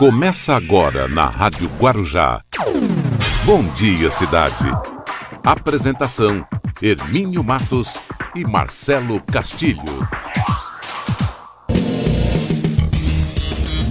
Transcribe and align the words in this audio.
Começa 0.00 0.54
agora 0.54 1.06
na 1.08 1.26
Rádio 1.26 1.70
Guarujá. 1.78 2.42
Bom 3.44 3.62
dia, 3.74 4.10
cidade. 4.10 4.64
Apresentação: 5.44 6.42
Hermínio 6.80 7.44
Matos 7.44 7.98
e 8.34 8.42
Marcelo 8.42 9.20
Castilho. 9.30 10.08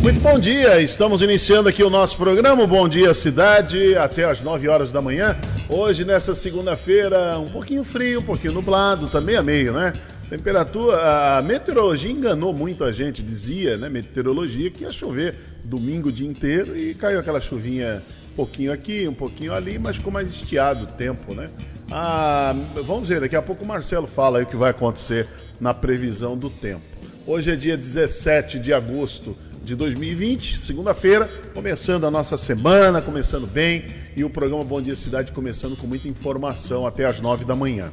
Muito 0.02 0.20
bom 0.20 0.40
dia, 0.40 0.82
estamos 0.82 1.22
iniciando 1.22 1.70
aqui 1.70 1.84
o 1.84 1.92
nosso 1.92 2.18
programa. 2.18 2.66
Bom 2.66 2.90
dia, 2.90 3.14
cidade, 3.14 3.96
até 3.96 4.24
às 4.24 4.42
9 4.42 4.68
horas 4.68 4.92
da 4.92 5.04
manhã. 5.04 5.38
Hoje, 5.70 6.04
nessa 6.04 6.34
segunda-feira, 6.34 7.38
um 7.38 7.52
pouquinho 7.52 7.84
frio, 7.84 8.22
um 8.22 8.24
pouquinho 8.24 8.54
nublado, 8.54 9.08
tá 9.08 9.22
meio 9.22 9.42
a 9.42 9.44
meio, 9.44 9.74
né? 9.74 9.94
Temperatura, 10.28 11.38
a 11.38 11.42
meteorologia 11.44 12.10
enganou 12.10 12.52
muito 12.52 12.84
a 12.84 12.92
gente, 12.92 13.22
dizia, 13.22 13.78
né, 13.78 13.90
meteorologia, 13.90 14.72
que 14.72 14.84
ia 14.84 14.92
chover 14.92 15.36
domingo 15.64 16.10
o 16.10 16.12
dia 16.12 16.28
inteiro 16.28 16.78
e 16.78 16.94
caiu 16.94 17.20
aquela 17.20 17.42
chuvinha 17.42 18.02
um 18.34 18.36
pouquinho 18.36 18.72
aqui, 18.72 19.08
um 19.08 19.14
pouquinho 19.14 19.54
ali, 19.54 19.78
mas 19.78 19.98
ficou 19.98 20.12
mais 20.12 20.30
estiado 20.30 20.86
o 20.86 20.88
tempo, 20.88 21.36
né? 21.36 21.50
Ah, 21.92 22.56
vamos 22.86 23.10
ver, 23.10 23.20
daqui 23.20 23.36
a 23.36 23.42
pouco 23.42 23.64
o 23.64 23.68
Marcelo 23.68 24.08
fala 24.08 24.38
aí 24.38 24.44
o 24.44 24.48
que 24.48 24.56
vai 24.56 24.70
acontecer 24.70 25.28
na 25.60 25.74
previsão 25.74 26.38
do 26.38 26.50
tempo. 26.50 26.84
Hoje 27.26 27.52
é 27.52 27.56
dia 27.56 27.76
17 27.76 28.60
de 28.60 28.74
agosto 28.74 29.36
de 29.64 29.76
2020, 29.76 30.58
segunda-feira, 30.58 31.28
começando 31.54 32.06
a 32.06 32.12
nossa 32.12 32.38
semana, 32.38 33.02
começando 33.02 33.46
bem, 33.46 33.86
e 34.16 34.24
o 34.24 34.30
programa 34.30 34.64
Bom 34.64 34.82
Dia 34.82 34.96
Cidade 34.96 35.32
começando 35.32 35.76
com 35.76 35.86
muita 35.86 36.08
informação 36.08 36.88
até 36.88 37.06
às 37.06 37.20
9 37.22 37.46
da 37.46 37.56
manhã. 37.56 37.92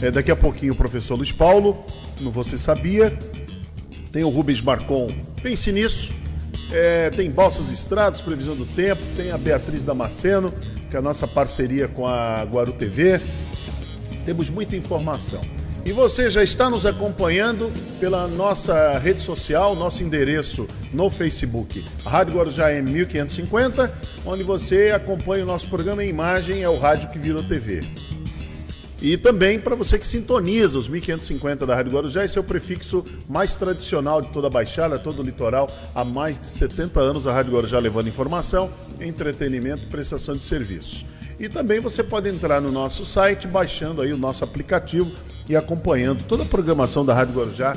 É, 0.00 0.10
daqui 0.10 0.30
a 0.30 0.36
pouquinho 0.36 0.72
o 0.72 0.76
professor 0.76 1.16
Luiz 1.16 1.32
Paulo, 1.32 1.84
no 2.20 2.30
Você 2.30 2.56
Sabia. 2.56 3.16
Tem 4.12 4.24
o 4.24 4.28
Rubens 4.28 4.62
Marcon, 4.62 5.08
pense 5.42 5.70
nisso. 5.70 6.17
É, 6.70 7.10
tem 7.10 7.30
Balsas 7.30 7.70
Estradas, 7.70 8.20
previsão 8.20 8.54
do 8.54 8.66
tempo. 8.66 9.02
Tem 9.16 9.30
a 9.30 9.38
Beatriz 9.38 9.84
Damasceno, 9.84 10.52
que 10.90 10.96
é 10.96 10.98
a 10.98 11.02
nossa 11.02 11.26
parceria 11.26 11.88
com 11.88 12.06
a 12.06 12.42
Guaru 12.44 12.72
TV. 12.72 13.20
Temos 14.24 14.50
muita 14.50 14.76
informação. 14.76 15.40
E 15.88 15.92
você 15.92 16.28
já 16.28 16.42
está 16.42 16.68
nos 16.68 16.84
acompanhando 16.84 17.72
pela 17.98 18.28
nossa 18.28 18.98
rede 18.98 19.22
social, 19.22 19.74
nosso 19.74 20.04
endereço 20.04 20.68
no 20.92 21.08
Facebook, 21.08 21.82
Rádio 22.04 22.36
Guarujá 22.36 22.70
M 22.74 22.90
1550, 22.90 23.90
onde 24.26 24.42
você 24.42 24.90
acompanha 24.90 25.44
o 25.44 25.46
nosso 25.46 25.66
programa 25.70 26.04
em 26.04 26.10
imagem, 26.10 26.62
é 26.62 26.68
o 26.68 26.78
rádio 26.78 27.08
que 27.08 27.18
virou 27.18 27.42
TV. 27.42 27.80
E 29.00 29.16
também 29.16 29.60
para 29.60 29.76
você 29.76 29.96
que 29.96 30.06
sintoniza 30.06 30.76
os 30.76 30.88
1550 30.88 31.64
da 31.64 31.74
Rádio 31.74 31.92
Guarujá, 31.92 32.24
esse 32.24 32.36
é 32.36 32.40
o 32.40 32.44
prefixo 32.44 33.04
mais 33.28 33.54
tradicional 33.54 34.20
de 34.20 34.28
toda 34.30 34.48
a 34.48 34.50
Baixada, 34.50 34.98
todo 34.98 35.20
o 35.20 35.22
litoral. 35.22 35.68
Há 35.94 36.04
mais 36.04 36.38
de 36.40 36.46
70 36.46 36.98
anos 36.98 37.26
a 37.26 37.32
Rádio 37.32 37.52
Guarujá 37.52 37.78
levando 37.78 38.08
informação, 38.08 38.70
entretenimento 39.00 39.82
e 39.84 39.86
prestação 39.86 40.34
de 40.34 40.42
serviços. 40.42 41.06
E 41.38 41.48
também 41.48 41.78
você 41.78 42.02
pode 42.02 42.28
entrar 42.28 42.60
no 42.60 42.72
nosso 42.72 43.04
site, 43.04 43.46
baixando 43.46 44.02
aí 44.02 44.12
o 44.12 44.18
nosso 44.18 44.42
aplicativo 44.42 45.12
e 45.48 45.54
acompanhando 45.54 46.24
toda 46.24 46.42
a 46.42 46.46
programação 46.46 47.06
da 47.06 47.14
Rádio 47.14 47.36
Guarujá 47.36 47.76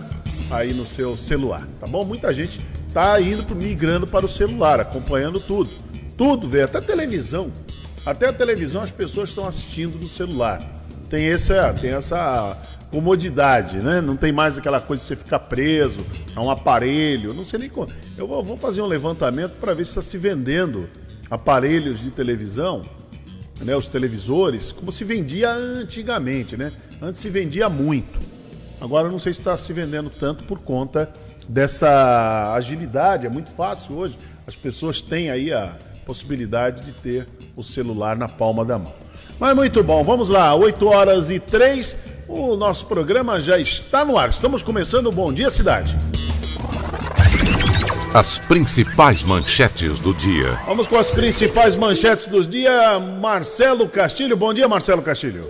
aí 0.50 0.74
no 0.74 0.88
seu 0.88 1.16
celular, 1.16 1.68
tá 1.80 1.86
bom? 1.86 2.04
Muita 2.04 2.34
gente 2.34 2.60
está 2.88 3.22
indo 3.22 3.56
migrando 3.56 4.08
para 4.08 4.26
o 4.26 4.30
celular, 4.30 4.80
acompanhando 4.80 5.40
tudo. 5.40 5.70
Tudo, 6.18 6.50
vê, 6.50 6.64
até 6.64 6.82
televisão. 6.82 7.52
Até 8.04 8.28
a 8.28 8.34
televisão 8.34 8.82
as 8.82 8.90
pessoas 8.90 9.30
estão 9.30 9.48
assistindo 9.48 10.00
no 10.02 10.10
celular 10.10 10.81
tem 11.12 11.26
essa, 11.26 11.74
tem 11.74 11.92
essa 11.92 12.58
comodidade, 12.90 13.80
né? 13.80 14.00
Não 14.00 14.16
tem 14.16 14.32
mais 14.32 14.58
aquela 14.58 14.80
coisa 14.80 15.02
de 15.02 15.10
você 15.10 15.16
ficar 15.18 15.40
preso 15.40 16.00
a 16.34 16.42
um 16.42 16.50
aparelho. 16.50 17.34
Não 17.34 17.44
sei 17.44 17.60
nem 17.60 17.70
como. 17.70 17.90
Eu 18.18 18.26
vou 18.26 18.56
fazer 18.56 18.82
um 18.82 18.86
levantamento 18.86 19.52
para 19.60 19.74
ver 19.74 19.84
se 19.84 19.92
está 19.92 20.02
se 20.02 20.18
vendendo 20.18 20.90
aparelhos 21.30 22.00
de 22.00 22.12
televisão, 22.12 22.82
né? 23.60 23.76
Os 23.76 23.88
televisores, 23.88 24.72
como 24.72 24.90
se 24.90 25.04
vendia 25.04 25.52
antigamente, 25.52 26.56
né? 26.56 26.72
Antes 27.02 27.20
se 27.20 27.30
vendia 27.30 27.68
muito. 27.68 28.18
Agora 28.80 29.10
não 29.10 29.20
sei 29.20 29.34
se 29.34 29.42
está 29.42 29.58
se 29.58 29.74
vendendo 29.74 30.10
tanto 30.10 30.46
por 30.46 30.60
conta 30.60 31.12
dessa 31.48 32.54
agilidade. 32.54 33.26
É 33.28 33.30
muito 33.30 33.52
fácil 33.52 33.98
hoje. 33.98 34.18
As 34.48 34.56
pessoas 34.56 35.02
têm 35.02 35.30
aí 35.30 35.52
a 35.52 35.76
possibilidade 36.06 36.86
de 36.86 36.94
ter 36.94 37.28
o 37.54 37.62
celular 37.62 38.16
na 38.16 38.30
palma 38.30 38.64
da 38.64 38.80
mão. 38.80 39.11
Mas 39.42 39.56
muito 39.56 39.84
bom, 39.84 40.04
vamos 40.04 40.30
lá, 40.30 40.54
8 40.54 40.88
horas 40.88 41.32
e 41.32 41.40
3, 41.40 41.96
o 42.28 42.56
nosso 42.56 42.86
programa 42.86 43.42
já 43.42 43.58
está 43.58 44.06
no 44.06 44.16
ar. 44.16 44.30
Estamos 44.30 44.62
começando 44.62 45.08
o 45.08 45.12
Bom 45.12 45.34
Dia 45.34 45.50
Cidade. 45.50 45.98
As 48.14 48.38
principais 48.38 49.24
manchetes 49.24 50.00
do 50.00 50.14
dia. 50.14 50.60
Vamos 50.68 50.88
com 50.88 50.96
as 51.00 51.10
principais 51.10 51.76
manchetes 51.76 52.28
do 52.28 52.46
dia. 52.46 53.00
Marcelo 53.20 53.90
Castilho, 53.90 54.38
bom 54.38 54.54
dia, 54.54 54.68
Marcelo 54.68 55.02
Castilho. 55.02 55.42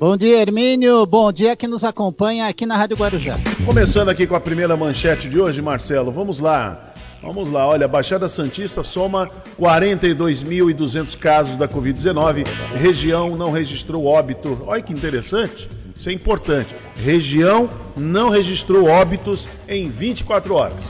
Bom 0.00 0.16
dia, 0.16 0.40
Hermínio. 0.40 1.04
Bom 1.04 1.30
dia 1.30 1.54
que 1.54 1.68
nos 1.68 1.84
acompanha 1.84 2.46
aqui 2.46 2.64
na 2.64 2.78
Rádio 2.78 2.96
Guarujá. 2.96 3.36
Começando 3.66 4.08
aqui 4.08 4.26
com 4.26 4.34
a 4.34 4.40
primeira 4.40 4.74
manchete 4.74 5.28
de 5.28 5.38
hoje, 5.38 5.60
Marcelo, 5.60 6.10
vamos 6.10 6.40
lá. 6.40 6.93
Vamos 7.24 7.50
lá, 7.50 7.66
olha, 7.66 7.88
Baixada 7.88 8.28
Santista 8.28 8.82
soma 8.82 9.30
42.200 9.58 11.16
casos 11.16 11.56
da 11.56 11.66
Covid-19. 11.66 12.46
Região 12.76 13.34
não 13.34 13.50
registrou 13.50 14.04
óbito. 14.04 14.62
Olha 14.66 14.82
que 14.82 14.92
interessante. 14.92 15.70
Isso 15.96 16.10
é 16.10 16.12
importante. 16.12 16.76
Região 16.94 17.70
não 17.96 18.28
registrou 18.28 18.86
óbitos 18.86 19.48
em 19.66 19.88
24 19.88 20.54
horas. 20.54 20.82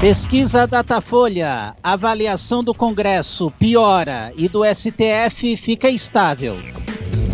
Pesquisa 0.00 0.66
Datafolha. 0.66 1.76
Avaliação 1.80 2.64
do 2.64 2.74
Congresso 2.74 3.52
piora 3.52 4.32
e 4.36 4.48
do 4.48 4.62
STF 4.64 5.56
fica 5.56 5.88
estável. 5.88 6.58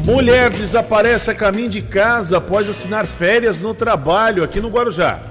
Mulher 0.05 0.51
desaparece 0.51 1.31
a 1.31 1.35
caminho 1.35 1.71
de 1.71 1.81
casa 1.81 2.37
após 2.37 2.69
assinar 2.69 3.07
férias 3.07 3.59
no 3.59 3.73
trabalho 3.73 4.45
aqui 4.45 4.61
no 4.61 4.69
Guarujá. 4.69 5.23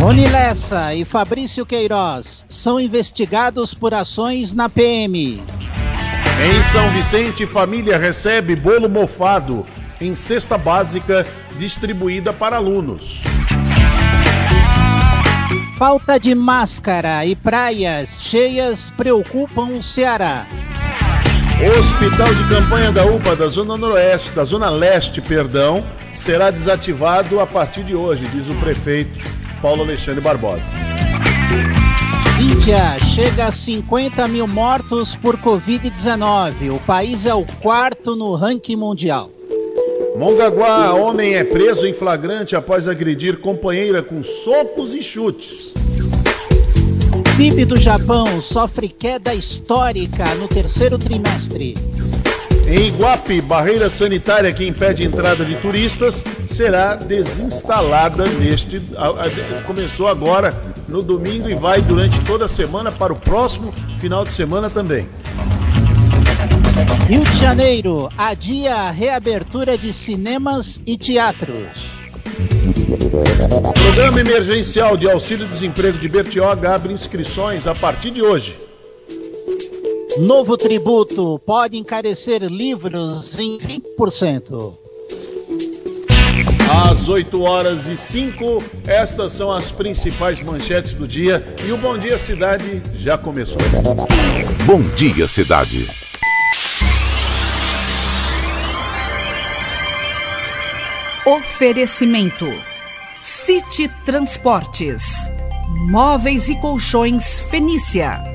Rony 0.00 0.28
Lessa 0.28 0.94
e 0.94 1.04
Fabrício 1.04 1.64
Queiroz 1.64 2.44
são 2.48 2.78
investigados 2.78 3.72
por 3.72 3.94
ações 3.94 4.52
na 4.52 4.68
PM. 4.68 5.42
Em 6.42 6.62
São 6.72 6.90
Vicente, 6.90 7.46
família 7.46 7.96
recebe 7.96 8.54
bolo 8.54 8.88
mofado 8.88 9.64
em 10.00 10.14
cesta 10.14 10.58
básica 10.58 11.24
distribuída 11.56 12.32
para 12.32 12.56
alunos. 12.56 13.22
Falta 15.78 16.18
de 16.18 16.34
máscara 16.34 17.24
e 17.24 17.34
praias 17.34 18.22
cheias 18.22 18.90
preocupam 18.90 19.72
o 19.72 19.82
Ceará. 19.82 20.46
O 21.60 21.80
hospital 21.80 22.34
de 22.34 22.48
campanha 22.48 22.92
da 22.92 23.06
UPA 23.06 23.36
da 23.36 23.46
Zona 23.48 23.76
Noroeste, 23.76 24.30
da 24.32 24.44
Zona 24.44 24.68
Leste, 24.68 25.20
perdão, 25.20 25.84
será 26.14 26.50
desativado 26.50 27.40
a 27.40 27.46
partir 27.46 27.84
de 27.84 27.94
hoje, 27.94 28.26
diz 28.26 28.48
o 28.48 28.54
prefeito 28.56 29.33
Paulo 29.60 29.82
Alexandre 29.82 30.20
Barbosa. 30.20 30.62
Índia 32.40 32.98
chega 33.00 33.46
a 33.46 33.52
50 33.52 34.26
mil 34.28 34.46
mortos 34.46 35.14
por 35.16 35.36
Covid-19. 35.38 36.74
O 36.74 36.78
país 36.80 37.26
é 37.26 37.34
o 37.34 37.44
quarto 37.44 38.16
no 38.16 38.34
ranking 38.34 38.76
mundial. 38.76 39.30
Mongaguá, 40.16 40.92
homem 40.94 41.34
é 41.34 41.42
preso 41.42 41.86
em 41.86 41.94
flagrante 41.94 42.54
após 42.54 42.86
agredir 42.86 43.40
companheira 43.40 44.02
com 44.02 44.22
socos 44.22 44.94
e 44.94 45.02
chutes. 45.02 45.72
PIB 47.36 47.64
do 47.64 47.76
Japão 47.76 48.40
sofre 48.40 48.88
queda 48.88 49.34
histórica 49.34 50.24
no 50.36 50.46
terceiro 50.46 50.96
trimestre. 50.98 51.74
Em 52.66 52.86
Iguape, 52.88 53.42
barreira 53.42 53.90
sanitária 53.90 54.52
que 54.52 54.66
impede 54.66 55.04
entrada 55.04 55.44
de 55.44 55.54
turistas 55.56 56.24
será 56.48 56.94
desinstalada 56.94 58.26
neste. 58.26 58.80
Começou 59.66 60.08
agora 60.08 60.54
no 60.88 61.02
domingo 61.02 61.48
e 61.48 61.54
vai 61.54 61.82
durante 61.82 62.18
toda 62.20 62.46
a 62.46 62.48
semana 62.48 62.90
para 62.90 63.12
o 63.12 63.16
próximo 63.16 63.72
final 63.98 64.24
de 64.24 64.32
semana 64.32 64.70
também. 64.70 65.06
Rio 67.06 67.22
de 67.22 67.38
Janeiro 67.38 68.08
adia 68.16 68.74
a 68.74 68.90
reabertura 68.90 69.76
de 69.76 69.92
cinemas 69.92 70.80
e 70.86 70.96
teatros. 70.96 71.90
Programa 73.74 74.20
emergencial 74.20 74.96
de 74.96 75.10
auxílio-desemprego 75.10 75.98
de 75.98 76.08
Bertioga 76.08 76.74
abre 76.74 76.94
inscrições 76.94 77.66
a 77.66 77.74
partir 77.74 78.10
de 78.10 78.22
hoje. 78.22 78.56
Novo 80.18 80.56
tributo 80.56 81.40
pode 81.44 81.76
encarecer 81.76 82.42
livros 82.42 83.36
em 83.38 83.58
20%. 83.58 84.72
Às 86.88 87.08
8 87.08 87.42
horas 87.42 87.86
e 87.88 87.96
5, 87.96 88.62
estas 88.86 89.32
são 89.32 89.50
as 89.50 89.72
principais 89.72 90.40
manchetes 90.40 90.94
do 90.94 91.08
dia 91.08 91.44
e 91.66 91.72
o 91.72 91.76
Bom 91.76 91.98
Dia 91.98 92.16
Cidade 92.16 92.80
já 92.94 93.18
começou. 93.18 93.60
Bom 94.64 94.82
Dia 94.94 95.26
Cidade. 95.26 95.86
Oferecimento: 101.26 102.46
City 103.20 103.90
Transportes 104.04 105.02
Móveis 105.88 106.48
e 106.48 106.56
Colchões 106.60 107.40
Fenícia. 107.40 108.33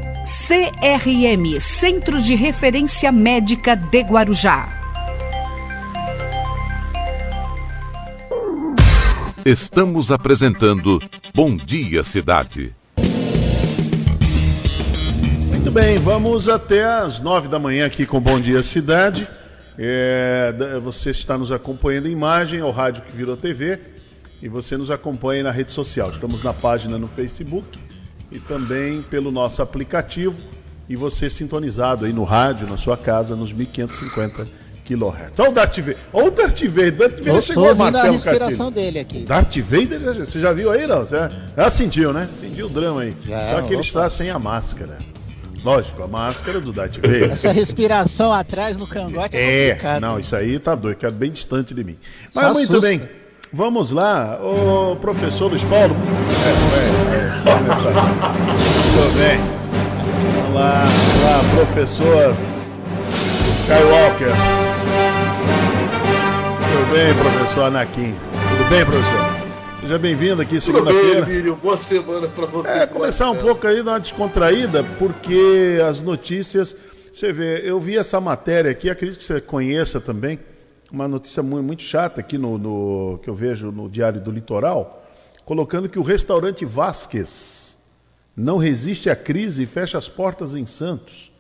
CRM 0.50 1.62
Centro 1.62 2.20
de 2.20 2.34
Referência 2.34 3.12
Médica 3.12 3.76
de 3.76 4.00
Guarujá. 4.00 4.68
Estamos 9.46 10.12
apresentando 10.12 11.00
Bom 11.36 11.56
Dia 11.56 12.04
Cidade. 12.04 12.74
Muito 15.50 15.70
bem, 15.70 15.98
vamos 15.98 16.50
até 16.50 16.84
às 16.84 17.20
nove 17.20 17.48
da 17.48 17.60
manhã 17.60 17.86
aqui 17.86 18.08
com 18.08 18.20
Bom 18.20 18.40
Dia 18.40 18.64
Cidade. 18.64 19.28
É, 19.78 20.80
você 20.82 21.12
está 21.12 21.38
nos 21.38 21.52
acompanhando 21.52 22.08
em 22.08 22.12
imagem, 22.12 22.60
ao 22.62 22.72
rádio 22.72 23.04
que 23.04 23.16
virou 23.16 23.38
TV, 23.38 23.80
e 24.42 24.50
você 24.50 24.76
nos 24.76 24.90
acompanha 24.90 25.44
na 25.44 25.52
rede 25.52 25.70
social. 25.70 26.10
Estamos 26.10 26.44
na 26.44 26.54
página 26.54 26.98
no 26.98 27.08
Facebook 27.08 27.89
e 28.32 28.40
também 28.40 29.02
pelo 29.02 29.32
nosso 29.32 29.62
aplicativo. 29.62 30.38
E 30.88 30.96
você 30.96 31.30
sintonizado 31.30 32.06
aí 32.06 32.14
no 32.14 32.24
rádio, 32.24 32.68
na 32.68 32.76
sua 32.78 32.98
casa, 32.98 33.36
nos 33.36 33.54
1550 33.54 34.48
kHz. 34.86 35.38
Olha 35.40 35.50
o 35.50 35.54
Darth 35.54 35.78
Vader. 35.78 35.98
Olha 36.12 36.28
o 36.28 36.32
Darth 36.32 36.62
Vader. 36.64 36.92
Darth 36.96 37.18
Vader 37.20 37.34
Tô, 37.36 37.42
chegou, 37.42 37.76
Marcelo 37.76 38.08
a 38.08 38.12
respiração 38.12 38.72
dele 38.72 38.98
aqui. 39.00 39.20
Darth 39.20 39.56
Vader, 39.58 40.00
já- 40.02 40.26
você 40.26 40.40
já 40.40 40.52
viu 40.52 40.72
aí, 40.72 40.88
não? 40.88 41.04
Você 41.04 41.16
já 41.56 41.70
sentiu, 41.70 42.12
né? 42.12 42.28
Sentiu 42.40 42.66
o 42.66 42.70
drama 42.70 43.02
aí. 43.02 43.14
Já, 43.24 43.52
Só 43.52 43.62
que 43.62 43.74
ele 43.74 43.82
está 43.82 44.10
sem 44.10 44.32
a 44.32 44.40
máscara. 44.40 44.98
Lógico, 45.64 46.02
a 46.02 46.08
máscara 46.08 46.60
do 46.60 46.72
Darth 46.74 46.96
Vader. 46.96 47.32
Essa 47.34 47.52
respiração 47.52 48.34
atrás 48.34 48.76
no 48.78 48.88
cangote 48.88 49.38
é, 49.38 49.78
É, 49.80 50.00
não, 50.00 50.20
isso 50.20 50.36
aí 50.36 50.58
tá 50.58 50.74
doido, 50.74 50.98
que 50.98 51.06
é 51.06 51.12
bem 51.12 51.30
distante 51.30 51.74
de 51.74 51.84
mim. 51.84 51.98
Só 52.32 52.42
Mas 52.42 52.54
muito 52.54 52.72
assusta. 52.72 52.88
bem, 52.88 53.08
vamos 53.54 53.92
lá, 53.92 54.40
o 54.42 54.96
professor 54.96 55.52
Luiz 55.52 55.64
Paulo. 55.66 55.94
É, 55.94 56.96
é, 56.96 56.99
só. 57.44 57.90
Muito 57.92 59.18
bem. 59.18 59.40
Vamos 60.36 60.56
lá, 60.56 60.84
vamos 60.86 61.24
lá, 61.24 61.56
professor 61.56 62.36
Skywalker. 63.62 64.30
Tudo 66.72 66.92
bem, 66.94 67.14
professor 67.16 67.64
Anakin? 67.66 68.16
Tudo 68.58 68.70
bem, 68.70 68.86
professor? 68.86 69.40
Seja 69.80 69.98
bem-vindo 69.98 70.42
aqui 70.42 70.60
Tudo 70.60 70.62
segunda-feira. 70.90 71.56
Boa 71.62 71.78
semana 71.78 72.28
pra 72.28 72.46
você. 72.48 72.70
É, 72.70 72.88
começar 72.88 73.30
um 73.30 73.36
pouco 73.36 73.66
aí, 73.66 73.82
dar 73.82 73.92
uma 73.92 74.00
descontraída, 74.00 74.84
porque 74.98 75.80
as 75.88 76.02
notícias. 76.02 76.76
Você 77.14 77.34
vê, 77.34 77.62
eu 77.68 77.80
vi 77.80 77.98
essa 77.98 78.20
matéria 78.22 78.70
aqui, 78.72 78.90
acredito 78.90 79.18
que 79.18 79.24
você 79.26 79.42
conheça 79.42 80.00
também, 80.00 80.40
uma 80.92 81.08
notícia 81.08 81.42
muito, 81.44 81.64
muito 81.66 81.84
chata 81.84 82.22
aqui 82.22 82.38
no, 82.38 82.58
no- 82.58 83.20
que 83.24 83.30
eu 83.30 83.34
vejo 83.36 83.72
no 83.72 83.90
Diário 83.90 84.22
do 84.22 84.32
Litoral, 84.32 85.04
colocando 85.50 85.90
que 85.90 85.98
o 85.98 86.04
restaurante 86.04 86.64
Vasques 86.64 87.76
não 88.38 88.58
resiste 88.58 89.10
à 89.10 89.16
crise 89.16 89.64
e 89.64 89.66
fecha 89.66 89.98
as 89.98 90.08
portas 90.08 90.54
em 90.54 90.64
Santos. 90.68 91.32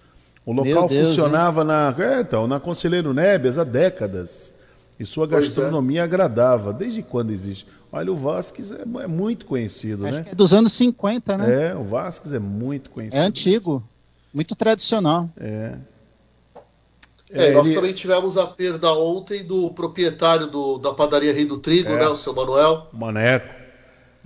O 0.43 0.51
local 0.51 0.87
Deus, 0.87 1.09
funcionava 1.09 1.63
na, 1.63 1.93
é, 1.95 2.21
então, 2.21 2.47
na 2.47 2.59
Conselheiro 2.59 3.13
Nebias 3.13 3.59
há 3.59 3.63
décadas. 3.63 4.55
E 4.99 5.05
sua 5.05 5.27
Pois 5.27 5.43
é. 5.43 5.45
gastronomia 5.45 6.03
agradava. 6.05 6.73
Desde 6.73 7.03
quando 7.03 7.29
existe? 7.29 7.67
Olha, 7.91 8.11
o 8.11 8.15
Vasques 8.15 8.71
é, 8.71 8.81
é 8.81 9.07
muito 9.07 9.45
conhecido, 9.45 10.07
Acho 10.07 10.15
né? 10.17 10.23
que 10.23 10.29
é 10.31 10.35
dos 10.35 10.55
anos 10.55 10.73
50, 10.73 11.37
né? 11.37 11.67
É, 11.69 11.75
o 11.75 11.83
Vasques 11.83 12.33
é 12.33 12.39
muito 12.39 12.89
É, 12.89 12.93
conhecido. 12.95 13.21
antigo. 13.21 13.83
Muito 14.33 14.55
tradicional. 14.55 15.29
É. 15.39 15.75
É, 17.31 17.51
nós 17.51 17.67
ele- 17.67 17.75
também 17.75 17.93
tivemos 17.93 18.39
a 18.39 18.47
perda 18.47 18.91
ontem 18.91 19.43
do 19.43 19.69
proprietário 19.69 20.47
do- 20.47 20.79
da 20.79 20.91
padaria 20.93 21.31
Rei 21.31 21.45
do 21.45 21.59
Trigo, 21.59 21.89
É. 21.89 21.99
né? 21.99 22.07
O 22.07 22.15
seu 22.15 22.33
Manuel. 22.33 22.87
Maneco. 22.91 23.58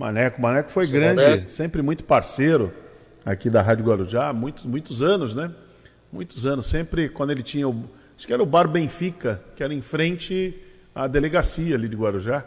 Maneco. 0.04 0.40
Maneco 0.40 0.70
foi 0.70 0.84
Seu 0.84 1.00
grande, 1.00 1.22
Maneco. 1.22 1.50
sempre 1.50 1.80
muito 1.82 2.04
parceiro 2.04 2.72
aqui 3.24 3.48
da 3.48 3.62
Rádio 3.62 3.84
Guarujá, 3.86 4.32
muitos, 4.32 4.66
muitos 4.66 5.02
anos, 5.02 5.34
né? 5.34 5.50
Muitos 6.12 6.44
anos. 6.46 6.66
Sempre 6.66 7.08
quando 7.08 7.30
ele 7.30 7.42
tinha 7.42 7.68
o. 7.68 7.84
Acho 8.16 8.26
que 8.26 8.32
era 8.32 8.42
o 8.42 8.46
Bar 8.46 8.68
Benfica, 8.68 9.42
que 9.56 9.62
era 9.64 9.72
em 9.72 9.80
frente 9.80 10.54
à 10.94 11.06
delegacia 11.06 11.74
ali 11.74 11.88
de 11.88 11.96
Guarujá. 11.96 12.44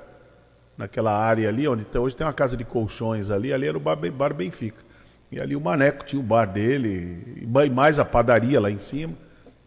Naquela 0.77 1.11
área 1.11 1.49
ali, 1.49 1.67
onde 1.67 1.83
tem- 1.85 1.99
hoje 1.99 2.15
tem 2.15 2.25
uma 2.25 2.31
casa 2.33 2.55
de 2.55 2.63
colchões 2.63 3.31
ali, 3.31 3.51
ali 3.51 3.65
era 3.67 3.75
o 3.75 3.79
Bar, 3.79 3.95
Bar 4.11 4.33
Benfica. 4.33 4.85
E 5.31 5.41
ali 5.41 5.55
o 5.55 5.59
Maneco 5.59 6.05
tinha 6.05 6.19
o 6.19 6.23
bar 6.23 6.45
dele, 6.45 7.39
e 7.41 7.45
ma- 7.47 7.65
mais 7.65 7.99
a 7.99 8.05
padaria 8.05 8.59
lá 8.61 8.69
em 8.71 8.77
cima. 8.77 9.13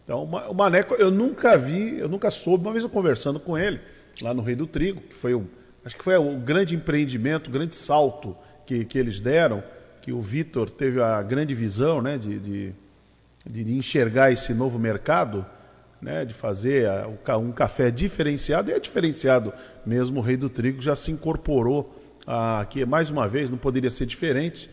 Então, 0.05 0.23
o 0.23 0.53
Maneco, 0.55 0.95
eu 0.95 1.11
nunca 1.11 1.55
vi, 1.57 1.99
eu 1.99 2.07
nunca 2.09 2.31
soube, 2.31 2.63
uma 2.65 2.71
vez 2.71 2.83
eu 2.83 2.89
conversando 2.89 3.39
com 3.39 3.57
ele, 3.57 3.79
lá 4.21 4.33
no 4.33 4.41
Rei 4.41 4.55
do 4.55 4.65
Trigo, 4.65 5.01
que 5.01 5.13
foi 5.13 5.33
o, 5.35 5.45
acho 5.85 5.95
que 5.97 6.03
foi 6.03 6.15
o 6.17 6.37
grande 6.37 6.75
empreendimento, 6.75 7.47
o 7.47 7.51
grande 7.51 7.75
salto 7.75 8.35
que, 8.65 8.85
que 8.85 8.97
eles 8.97 9.19
deram, 9.19 9.63
que 10.01 10.11
o 10.11 10.21
Vitor 10.21 10.69
teve 10.69 11.01
a 11.01 11.21
grande 11.21 11.53
visão, 11.53 12.01
né, 12.01 12.17
de, 12.17 12.39
de, 12.39 12.73
de, 13.45 13.73
enxergar 13.73 14.31
esse 14.31 14.53
novo 14.53 14.79
mercado, 14.79 15.45
né, 16.01 16.25
de 16.25 16.33
fazer 16.33 16.87
a- 16.87 17.37
um 17.37 17.51
café 17.51 17.91
diferenciado, 17.91 18.71
e 18.71 18.73
é 18.73 18.79
diferenciado 18.79 19.53
mesmo, 19.85 20.19
o 20.19 20.23
Rei 20.23 20.37
do 20.37 20.49
Trigo 20.49 20.81
já 20.81 20.95
se 20.95 21.11
incorporou 21.11 21.95
aqui, 22.25 22.85
mais 22.85 23.09
uma 23.09 23.27
vez, 23.27 23.49
não 23.49 23.57
poderia 23.57 23.89
ser 23.89 24.05
diferente, 24.05 24.69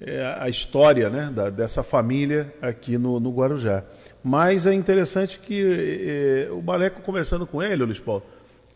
é, 0.00 0.36
a 0.38 0.48
história 0.48 1.08
né, 1.08 1.30
da- 1.34 1.50
dessa 1.50 1.82
família 1.82 2.52
aqui 2.60 2.98
no, 2.98 3.18
no 3.18 3.30
Guarujá. 3.30 3.82
Mas 4.22 4.66
é 4.66 4.74
interessante 4.74 5.38
que 5.38 6.46
é, 6.48 6.50
o 6.52 6.60
Maleco, 6.62 7.00
conversando 7.00 7.46
com 7.46 7.62
ele, 7.62 7.84
Luiz 7.84 8.00
Paulo, 8.00 8.22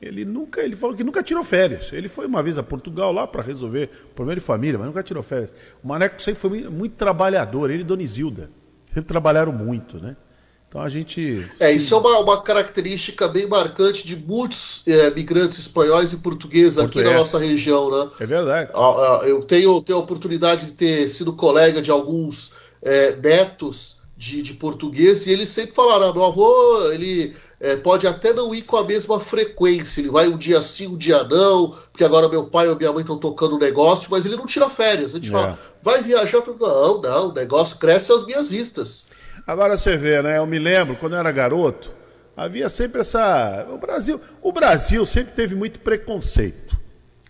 ele 0.00 0.24
nunca, 0.24 0.62
ele 0.62 0.74
falou 0.74 0.96
que 0.96 1.04
nunca 1.04 1.22
tirou 1.22 1.44
férias. 1.44 1.92
Ele 1.92 2.08
foi 2.08 2.26
uma 2.26 2.42
vez 2.42 2.56
a 2.56 2.62
Portugal 2.62 3.12
lá 3.12 3.26
para 3.26 3.42
resolver 3.42 3.90
problema 4.14 4.40
de 4.40 4.44
família, 4.44 4.78
mas 4.78 4.86
nunca 4.86 5.02
tirou 5.02 5.22
férias. 5.22 5.52
O 5.84 5.88
Maleco 5.88 6.20
sempre 6.22 6.40
foi 6.40 6.50
muito, 6.50 6.70
muito 6.70 6.94
trabalhador, 6.94 7.70
ele 7.70 7.82
e 7.82 7.84
Dona 7.84 8.02
Isilda. 8.02 8.50
Sempre 8.94 9.08
trabalharam 9.08 9.52
muito, 9.52 9.98
né? 9.98 10.16
Então 10.70 10.80
a 10.80 10.88
gente. 10.88 11.44
É, 11.58 11.72
isso 11.72 11.92
é 11.94 11.98
uma, 11.98 12.20
uma 12.20 12.42
característica 12.42 13.26
bem 13.26 13.48
marcante 13.48 14.06
de 14.06 14.14
muitos 14.16 14.86
é, 14.86 15.10
migrantes 15.10 15.58
espanhóis 15.58 16.12
e 16.12 16.18
portugueses 16.18 16.78
aqui 16.78 17.02
na 17.02 17.12
nossa 17.12 17.38
região, 17.38 17.90
né? 17.90 18.10
É 18.20 18.26
verdade. 18.26 18.70
Ah, 18.72 18.78
ah, 18.78 19.20
Eu 19.26 19.42
tenho, 19.42 19.82
tenho 19.82 19.98
a 19.98 20.00
oportunidade 20.00 20.66
de 20.66 20.72
ter 20.72 21.08
sido 21.08 21.32
colega 21.32 21.82
de 21.82 21.90
alguns 21.90 22.54
é, 22.82 23.16
netos 23.16 23.98
de, 24.16 24.42
de 24.42 24.54
português 24.54 25.26
e 25.26 25.32
eles 25.32 25.48
sempre 25.48 25.74
falaram: 25.74 26.10
ah, 26.10 26.12
meu 26.12 26.24
avô, 26.24 26.92
ele 26.92 27.34
é, 27.60 27.76
pode 27.76 28.06
até 28.06 28.32
não 28.32 28.54
ir 28.54 28.62
com 28.62 28.76
a 28.78 28.84
mesma 28.84 29.20
frequência, 29.20 30.00
ele 30.00 30.08
vai 30.10 30.26
um 30.28 30.36
dia 30.38 30.60
sim, 30.62 30.86
um 30.88 30.96
dia 30.96 31.22
não, 31.24 31.70
porque 31.92 32.02
agora 32.02 32.28
meu 32.28 32.46
pai 32.46 32.68
ou 32.68 32.74
minha 32.76 32.90
mãe 32.92 33.02
estão 33.02 33.18
tocando 33.18 33.56
o 33.56 33.58
negócio, 33.58 34.08
mas 34.10 34.24
ele 34.24 34.36
não 34.36 34.46
tira 34.46 34.68
férias. 34.70 35.14
A 35.14 35.18
gente 35.18 35.28
É. 35.28 35.32
fala: 35.32 35.58
vai 35.82 36.02
viajar? 36.02 36.40
Falo, 36.42 36.56
não, 36.58 37.00
não, 37.02 37.28
o 37.28 37.32
negócio 37.34 37.78
cresce 37.78 38.10
às 38.12 38.24
minhas 38.24 38.48
vistas. 38.48 39.08
Agora 39.46 39.76
você 39.76 39.96
vê, 39.96 40.22
né? 40.22 40.38
Eu 40.38 40.46
me 40.46 40.58
lembro, 40.58 40.96
quando 40.96 41.12
eu 41.14 41.18
era 41.18 41.30
garoto, 41.30 41.90
havia 42.36 42.68
sempre 42.68 43.00
essa. 43.02 43.66
O 43.70 43.76
Brasil, 43.78 44.20
o 44.40 44.52
Brasil 44.52 45.04
sempre 45.04 45.34
teve 45.34 45.54
muito 45.54 45.80
preconceito. 45.80 46.78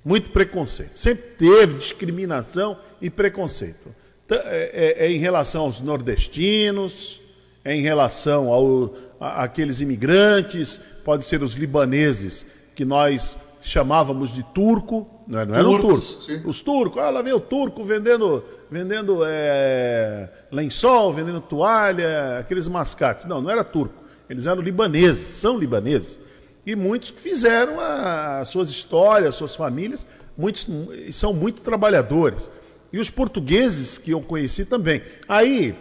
Muito 0.05 0.31
preconceito. 0.31 0.97
Sempre 0.97 1.25
teve 1.39 1.75
discriminação 1.75 2.79
e 3.03 3.11
preconceito. 3.11 3.95
É, 4.31 4.97
é- 4.99 5.07
é 5.07 5.11
em 5.11 5.19
relação 5.19 5.63
aos 5.63 5.81
nordestinos, 5.81 7.21
é 7.65 7.75
em 7.75 7.81
relação 7.83 8.49
ao, 8.49 8.95
a- 9.21 9.45
àqueles 9.45 9.81
imigrantes, 9.81 10.81
pode 11.05 11.25
ser 11.25 11.43
os 11.43 11.55
libaneses, 11.55 12.47
que 12.75 12.85
nós 12.85 13.37
chamávamos 13.63 14.33
de 14.33 14.43
turco, 14.43 15.07
não, 15.29 15.39
é- 15.41 15.45
não 15.47 15.55
eram 15.55 15.71
Turcos, 15.79 16.15
turcos. 16.27 16.47
Os 16.47 16.61
turcos, 16.63 17.03
ah, 17.03 17.11
lá 17.11 17.21
vem 17.23 17.33
o 17.35 17.39
turco 17.41 17.85
vendendo, 17.85 18.43
vendendo 18.71 19.21
é, 19.25 20.29
lençol, 20.51 21.13
vendendo 21.13 21.41
toalha, 21.43 22.39
aqueles 22.39 22.67
mascates. 22.69 23.27
Não, 23.27 23.41
não 23.43 23.51
era 23.51 23.63
turco. 23.63 24.03
Eles 24.29 24.47
eram 24.47 24.63
libaneses, 24.63 25.27
são 25.29 25.59
libaneses. 25.59 26.19
E 26.65 26.75
muitos 26.77 27.11
fizeram 27.11 27.79
as 27.81 28.49
suas 28.49 28.71
histórias, 28.71 29.31
as 29.31 29.35
suas 29.35 29.55
famílias, 29.57 30.07
muitos 30.39 30.67
são 31.13 31.33
muito 31.35 31.61
trabalhadores. 31.63 32.51
E 32.93 32.99
os 32.99 33.11
portugueses 33.11 33.99
que 33.99 34.11
eu 34.13 34.21
conheci 34.21 34.65
também. 34.65 35.03
Aí, 35.29 35.77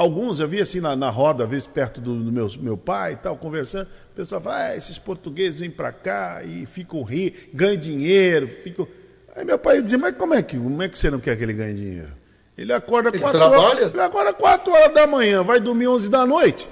alguns 0.00 0.40
eu 0.40 0.48
vi 0.48 0.62
assim 0.62 0.80
na, 0.80 0.96
na 0.96 1.10
roda, 1.10 1.44
às 1.44 1.50
vezes 1.50 1.66
perto 1.66 2.00
do, 2.00 2.24
do 2.24 2.32
meu, 2.32 2.48
meu 2.58 2.76
pai 2.76 3.12
e 3.12 3.16
tal, 3.16 3.36
conversando. 3.36 3.86
O 4.12 4.14
pessoal 4.16 4.40
fala, 4.40 4.56
ah, 4.56 4.76
esses 4.76 4.98
portugueses 4.98 5.60
vêm 5.60 5.70
para 5.70 5.92
cá 5.92 6.42
e 6.42 6.64
ficam 6.64 7.02
ricos, 7.02 7.40
ganham 7.52 7.76
dinheiro, 7.76 8.48
ficam. 8.48 8.88
Aí 9.36 9.44
meu 9.44 9.58
pai 9.58 9.82
dizia, 9.82 9.98
mas 9.98 10.16
como 10.16 10.32
é 10.32 10.42
que, 10.42 10.56
como 10.56 10.82
é 10.82 10.88
que 10.88 10.98
você 10.98 11.10
não 11.10 11.20
quer 11.20 11.36
que 11.36 11.42
ele 11.42 11.52
ganhe 11.52 11.74
dinheiro? 11.74 12.12
Ele 12.56 12.72
acorda 12.72 13.10
Ele 13.10 13.18
quatro 13.18 13.38
trabalha? 13.38 13.62
horas. 13.62 13.92
Ele 13.92 14.02
acorda 14.02 14.32
4 14.32 14.72
horas 14.72 14.94
da 14.94 15.06
manhã, 15.06 15.42
vai 15.42 15.60
dormir 15.60 15.88
11 15.88 16.08
da 16.08 16.26
noite. 16.26 16.68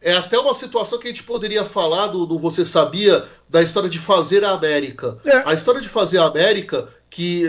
É 0.00 0.12
até 0.14 0.38
uma 0.38 0.52
situação 0.52 0.98
que 0.98 1.06
a 1.06 1.10
gente 1.10 1.22
poderia 1.22 1.64
falar 1.64 2.08
do, 2.08 2.26
do 2.26 2.38
Você 2.38 2.64
Sabia 2.66 3.24
da 3.48 3.62
história 3.62 3.88
de 3.88 3.98
fazer 3.98 4.44
a 4.44 4.50
América. 4.50 5.16
É. 5.24 5.42
A 5.46 5.54
história 5.54 5.80
de 5.80 5.88
fazer 5.88 6.18
a 6.18 6.26
América, 6.26 6.86
que 7.14 7.44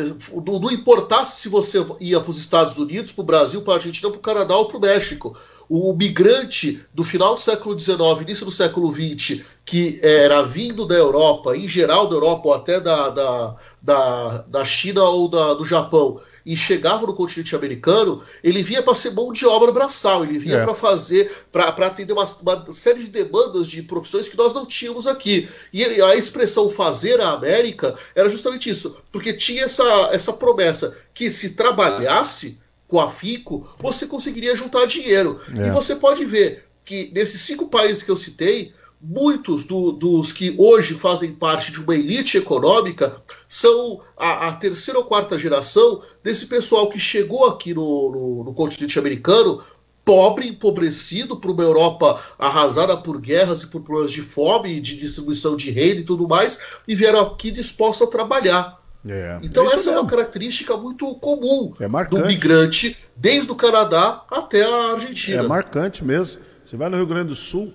não, 0.46 0.72
importasse 0.72 1.42
se 1.42 1.50
você 1.50 1.84
ia 2.00 2.22
para 2.22 2.30
os 2.30 2.38
Estados 2.38 2.78
Unidos, 2.78 3.12
para 3.12 3.22
o 3.24 3.26
Brasil, 3.26 3.64
para 3.64 3.74
a 3.74 3.78
Argentina, 3.78 4.12
para 4.12 4.20
o 4.20 4.22
Canadá 4.22 4.56
ou 4.56 4.68
para 4.68 4.78
o 4.78 4.80
México. 4.80 5.36
O 5.68 5.92
migrante 5.92 6.86
do 6.94 7.04
final 7.04 7.34
do 7.34 7.42
século 7.42 7.78
XIX, 7.78 7.98
início 8.22 8.46
do 8.46 8.52
século 8.52 8.94
XX, 8.94 9.42
que 9.66 10.00
era 10.04 10.44
vindo 10.44 10.86
da 10.86 10.94
Europa, 10.94 11.58
em 11.58 11.68
geral 11.68 12.08
da 12.08 12.16
Europa 12.16 12.48
ou 12.48 12.54
até 12.54 12.80
da, 12.80 13.10
da, 13.10 13.56
da, 13.82 14.38
da 14.48 14.64
China 14.64 15.02
ou 15.06 15.28
da, 15.28 15.56
do 15.56 15.66
Japão 15.66 16.22
e 16.46 16.56
chegava 16.56 17.08
no 17.08 17.14
continente 17.14 17.56
americano, 17.56 18.22
ele 18.44 18.62
vinha 18.62 18.84
para 18.84 18.94
ser 18.94 19.12
mão 19.12 19.34
de 19.34 19.46
obra 19.46 19.72
braçal, 19.72 20.24
ele 20.24 20.38
vinha 20.38 20.58
é. 20.58 20.64
para 20.64 20.76
fazer, 20.76 21.32
para 21.52 21.70
atender 21.88 22.14
uma, 22.14 22.24
uma, 22.24 22.72
série 22.72 23.04
de 23.04 23.10
demandas 23.10 23.66
de 23.68 23.82
profissões 23.82 24.30
que 24.30 24.38
nós 24.38 24.54
não 24.54 24.66
tínhamos 24.66 25.08
aqui. 25.08 25.50
E 25.74 25.84
a 25.84 26.16
expressão 26.16 26.70
fazer 26.70 27.20
a 27.20 27.32
América 27.32 27.98
era 28.14 28.30
justamente 28.30 28.70
isso, 28.70 28.98
porque 29.12 29.34
tinha 29.34 29.64
essa, 29.64 30.10
essa 30.12 30.34
promessa 30.34 30.96
que 31.14 31.32
se 31.32 31.56
trabalhasse 31.56 32.60
com 32.88 33.00
a 33.00 33.10
FICO, 33.10 33.68
você 33.80 34.06
conseguiria 34.06 34.56
juntar 34.56 34.86
dinheiro. 34.86 35.40
É. 35.58 35.68
E 35.68 35.72
você 35.72 35.96
pode 35.96 36.24
ver 36.24 36.66
que 36.86 37.12
nesses 37.14 37.42
cinco 37.42 37.68
países 37.68 38.04
que 38.04 38.12
eu 38.12 38.16
citei, 38.16 38.72
muitos 39.08 39.66
do, 39.66 39.92
dos 39.92 40.32
que 40.32 40.56
hoje 40.58 40.96
fazem 40.96 41.34
parte 41.34 41.72
de 41.72 41.80
uma 41.80 41.96
elite 41.96 42.38
econômica 42.38 43.22
são 43.48 44.02
a, 44.18 44.48
a, 44.48 44.54
terceira 44.54 45.00
ou 45.00 45.06
quarta 45.06 45.38
geração 45.38 46.02
desse 46.24 46.48
pessoal 46.48 46.90
que 46.90 47.00
chegou 47.00 47.46
aqui 47.46 47.74
no, 47.74 48.12
no, 48.12 48.44
no 48.46 48.54
continente 48.54 48.98
americano 48.98 49.62
pobre, 50.04 50.48
empobrecido, 50.48 51.38
para 51.38 51.52
uma 51.52 51.64
Europa 51.64 52.22
arrasada 52.38 52.96
por 52.96 53.20
guerras 53.20 53.64
e 53.64 53.68
por 53.68 53.82
problemas 53.82 54.12
de 54.12 54.22
fome, 54.22 54.80
de 54.80 54.96
distribuição 54.96 55.58
de 55.58 55.72
renda 55.72 56.02
e 56.02 56.04
tudo 56.04 56.28
mais, 56.28 56.60
e 56.88 56.94
vieram 56.94 57.22
aqui 57.22 57.50
dispostos 57.50 58.08
a 58.08 58.12
trabalhar. 58.12 58.80
É, 59.08 59.40
então, 59.42 59.66
essa 59.66 59.78
mesmo. 59.78 59.92
é 59.94 60.00
uma 60.00 60.10
característica 60.10 60.78
muito 60.78 61.14
comum 61.16 61.74
é 61.80 61.88
do 62.06 62.26
migrante, 62.26 62.98
desde 63.16 63.52
o 63.52 63.56
Canadá 63.56 64.24
até 64.30 64.64
a 64.64 64.94
Argentina. 64.94 65.44
É 65.44 65.48
marcante 65.48 66.04
mesmo. 66.04 66.40
Você 66.64 66.76
vai 66.76 66.90
no 66.90 66.98
Rio 66.98 67.06
Grande 67.06 67.30
do 67.30 67.36
Sul, 67.36 67.72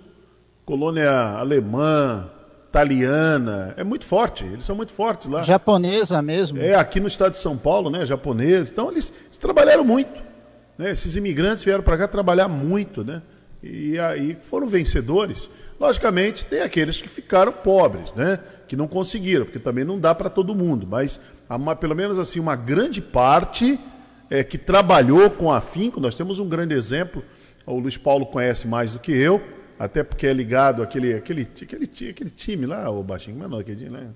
colônia 0.70 1.10
alemã, 1.10 2.30
italiana, 2.68 3.74
é 3.76 3.82
muito 3.82 4.04
forte, 4.04 4.44
eles 4.44 4.64
são 4.64 4.76
muito 4.76 4.92
fortes 4.92 5.26
lá. 5.26 5.42
Japonesa 5.42 6.22
mesmo. 6.22 6.60
É, 6.60 6.76
aqui 6.76 7.00
no 7.00 7.08
estado 7.08 7.32
de 7.32 7.38
São 7.38 7.56
Paulo, 7.56 7.90
né, 7.90 8.06
japonesa. 8.06 8.70
Então 8.70 8.88
eles, 8.88 9.12
eles 9.24 9.36
trabalharam 9.36 9.82
muito. 9.82 10.22
Né? 10.78 10.92
Esses 10.92 11.16
imigrantes 11.16 11.64
vieram 11.64 11.82
para 11.82 11.98
cá 11.98 12.06
trabalhar 12.06 12.46
muito, 12.46 13.02
né? 13.02 13.20
E 13.60 13.98
aí 13.98 14.38
foram 14.42 14.68
vencedores. 14.68 15.50
Logicamente, 15.80 16.44
tem 16.44 16.60
aqueles 16.60 17.00
que 17.00 17.08
ficaram 17.08 17.50
pobres, 17.50 18.12
né? 18.14 18.38
Que 18.68 18.76
não 18.76 18.86
conseguiram, 18.86 19.46
porque 19.46 19.58
também 19.58 19.84
não 19.84 19.98
dá 19.98 20.14
para 20.14 20.30
todo 20.30 20.54
mundo, 20.54 20.86
mas 20.88 21.20
uma, 21.48 21.74
pelo 21.74 21.96
menos 21.96 22.16
assim 22.16 22.38
uma 22.38 22.54
grande 22.54 23.02
parte 23.02 23.76
é, 24.30 24.44
que 24.44 24.56
trabalhou 24.56 25.30
com 25.30 25.50
afinco. 25.50 25.98
Nós 25.98 26.14
temos 26.14 26.38
um 26.38 26.48
grande 26.48 26.74
exemplo. 26.74 27.24
O 27.66 27.80
Luiz 27.80 27.96
Paulo 27.96 28.24
conhece 28.24 28.68
mais 28.68 28.92
do 28.92 29.00
que 29.00 29.10
eu 29.10 29.42
até 29.80 30.04
porque 30.04 30.26
é 30.26 30.32
ligado 30.34 30.82
àquele, 30.82 31.14
aquele, 31.14 31.48
aquele, 31.62 31.90
aquele 32.10 32.28
time 32.28 32.66
lá, 32.66 32.90
o 32.90 33.02
baixinho, 33.02 33.38
mas 33.38 33.48
não, 33.48 33.58
aquele 33.58 33.78
time, 33.78 33.90
né? 33.90 34.08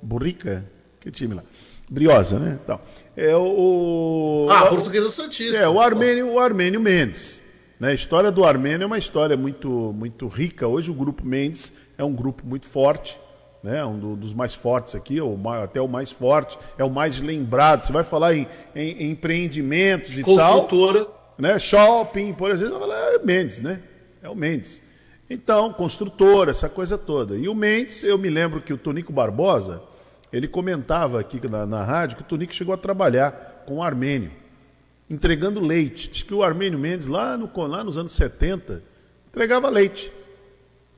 Burrica, 0.00 0.64
aquele 0.96 1.12
time 1.12 1.34
lá. 1.34 1.42
Briosa, 1.90 2.38
né? 2.38 2.56
Então, 2.62 2.80
é 3.16 3.34
o. 3.34 4.46
Ah, 4.48 4.66
o, 4.66 4.68
Portuguesa 4.68 5.08
Santista. 5.08 5.58
É, 5.58 5.68
o 5.68 5.80
Armênio, 5.80 6.30
o 6.30 6.38
Armênio 6.38 6.80
Mendes. 6.80 7.42
Né? 7.80 7.88
A 7.88 7.94
história 7.94 8.30
do 8.30 8.44
Armênio 8.44 8.84
é 8.84 8.86
uma 8.86 8.96
história 8.96 9.36
muito, 9.36 9.68
muito 9.92 10.28
rica. 10.28 10.68
Hoje 10.68 10.88
o 10.88 10.94
grupo 10.94 11.26
Mendes 11.26 11.72
é 11.98 12.04
um 12.04 12.14
grupo 12.14 12.46
muito 12.46 12.66
forte. 12.66 13.18
Né, 13.60 13.84
um 13.84 13.98
do, 13.98 14.14
dos 14.14 14.32
mais 14.32 14.54
fortes 14.54 14.94
aqui, 14.94 15.20
ou 15.20 15.36
até 15.50 15.80
o 15.80 15.88
mais 15.88 16.12
forte, 16.12 16.56
é 16.78 16.84
o 16.84 16.90
mais 16.90 17.18
lembrado. 17.18 17.82
Você 17.82 17.92
vai 17.92 18.04
falar 18.04 18.32
em, 18.32 18.46
em, 18.72 18.90
em 18.90 19.10
empreendimentos 19.10 20.16
e 20.16 20.22
Consultora. 20.22 21.04
tal. 21.04 21.34
Né, 21.36 21.58
shopping, 21.58 22.32
por 22.34 22.52
exemplo, 22.52 22.80
é 22.84 23.18
Mendes, 23.18 23.60
né? 23.60 23.82
É 24.22 24.28
o 24.28 24.34
Mendes. 24.36 24.80
Então, 25.30 25.72
construtor, 25.72 26.48
essa 26.48 26.68
coisa 26.68 26.96
toda. 26.96 27.36
E 27.36 27.48
o 27.48 27.54
Mendes, 27.54 28.02
eu 28.02 28.16
me 28.16 28.30
lembro 28.30 28.62
que 28.62 28.72
o 28.72 28.78
Tonico 28.78 29.12
Barbosa, 29.12 29.82
ele 30.32 30.48
comentava 30.48 31.20
aqui 31.20 31.40
na, 31.50 31.66
na 31.66 31.84
rádio 31.84 32.16
que 32.16 32.22
o 32.22 32.26
Tonico 32.26 32.54
chegou 32.54 32.74
a 32.74 32.78
trabalhar 32.78 33.64
com 33.66 33.76
o 33.76 33.82
Armênio, 33.82 34.32
entregando 35.08 35.60
leite. 35.60 36.08
Diz 36.08 36.22
que 36.22 36.32
o 36.32 36.42
Armênio 36.42 36.78
Mendes, 36.78 37.06
lá, 37.06 37.36
no, 37.36 37.50
lá 37.66 37.84
nos 37.84 37.98
anos 37.98 38.12
70, 38.12 38.82
entregava 39.28 39.68
leite. 39.68 40.10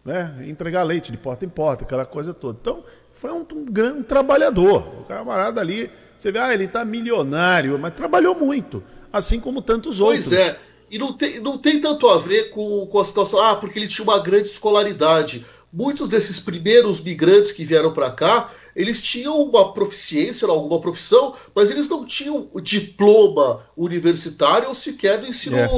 Né? 0.04 0.44
Entregar 0.46 0.84
leite 0.84 1.10
de 1.10 1.18
porta 1.18 1.44
em 1.44 1.48
porta, 1.48 1.84
aquela 1.84 2.06
coisa 2.06 2.32
toda. 2.32 2.56
Então, 2.60 2.84
foi 3.12 3.32
um, 3.32 3.44
um 3.52 3.64
grande 3.64 4.04
trabalhador. 4.04 5.00
O 5.00 5.04
camarada 5.04 5.60
ali, 5.60 5.90
você 6.16 6.30
vê, 6.30 6.38
ah, 6.38 6.54
ele 6.54 6.64
está 6.64 6.84
milionário, 6.84 7.76
mas 7.80 7.94
trabalhou 7.94 8.34
muito, 8.36 8.80
assim 9.12 9.40
como 9.40 9.60
tantos 9.60 9.98
pois 9.98 10.00
outros. 10.00 10.28
Pois 10.28 10.40
é. 10.40 10.69
E 10.90 10.98
não 10.98 11.12
tem, 11.12 11.38
não 11.38 11.56
tem 11.56 11.80
tanto 11.80 12.08
a 12.08 12.18
ver 12.18 12.50
com, 12.50 12.84
com 12.86 12.98
a 12.98 13.04
situação, 13.04 13.40
ah, 13.40 13.54
porque 13.54 13.78
ele 13.78 13.86
tinha 13.86 14.02
uma 14.02 14.18
grande 14.18 14.48
escolaridade. 14.48 15.46
Muitos 15.72 16.08
desses 16.08 16.40
primeiros 16.40 17.00
migrantes 17.00 17.52
que 17.52 17.64
vieram 17.64 17.92
para 17.92 18.10
cá, 18.10 18.50
eles 18.74 19.00
tinham 19.00 19.40
uma 19.40 19.72
proficiência 19.72 20.46
em 20.46 20.50
alguma 20.50 20.80
profissão, 20.80 21.32
mas 21.54 21.70
eles 21.70 21.88
não 21.88 22.04
tinham 22.04 22.48
diploma 22.60 23.64
universitário 23.76 24.68
ou 24.68 24.74
sequer 24.74 25.18
do 25.18 25.28
ensino 25.28 25.56
é. 25.56 25.68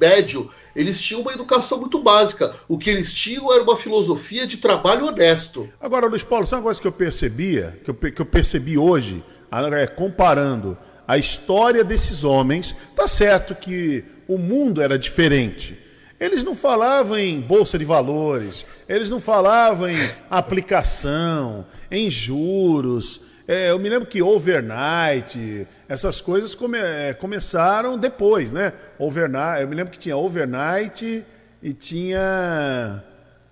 médio. 0.00 0.50
Eles 0.74 0.98
tinham 1.00 1.20
uma 1.20 1.34
educação 1.34 1.78
muito 1.78 1.98
básica. 1.98 2.54
O 2.66 2.78
que 2.78 2.88
eles 2.88 3.12
tinham 3.12 3.52
era 3.52 3.62
uma 3.62 3.76
filosofia 3.76 4.46
de 4.46 4.56
trabalho 4.56 5.06
honesto. 5.06 5.68
Agora, 5.78 6.06
Luiz 6.06 6.24
Paulo, 6.24 6.46
sabe 6.46 6.60
uma 6.60 6.64
coisa 6.64 6.80
que 6.80 6.86
eu 6.86 6.92
percebia, 6.92 7.78
que 7.84 7.90
eu, 7.90 7.94
que 7.94 8.22
eu 8.22 8.26
percebi 8.26 8.78
hoje, 8.78 9.22
é, 9.50 9.86
comparando 9.86 10.78
a 11.06 11.18
história 11.18 11.84
desses 11.84 12.24
homens? 12.24 12.74
Tá 12.96 13.06
certo 13.06 13.54
que 13.54 14.02
o 14.34 14.38
mundo 14.38 14.80
era 14.80 14.98
diferente. 14.98 15.78
Eles 16.18 16.44
não 16.44 16.54
falavam 16.54 17.18
em 17.18 17.40
bolsa 17.40 17.78
de 17.78 17.84
valores, 17.84 18.64
eles 18.88 19.10
não 19.10 19.18
falavam 19.18 19.88
em 19.88 19.96
aplicação, 20.30 21.66
em 21.90 22.08
juros. 22.08 23.20
É, 23.46 23.70
eu 23.70 23.78
me 23.78 23.88
lembro 23.88 24.06
que 24.06 24.22
overnight, 24.22 25.66
essas 25.88 26.20
coisas 26.20 26.54
come, 26.54 26.78
é, 26.78 27.12
começaram 27.12 27.98
depois, 27.98 28.52
né? 28.52 28.72
Overnight, 28.98 29.62
eu 29.62 29.68
me 29.68 29.74
lembro 29.74 29.92
que 29.92 29.98
tinha 29.98 30.16
overnight 30.16 31.24
e 31.60 31.72
tinha 31.74 33.02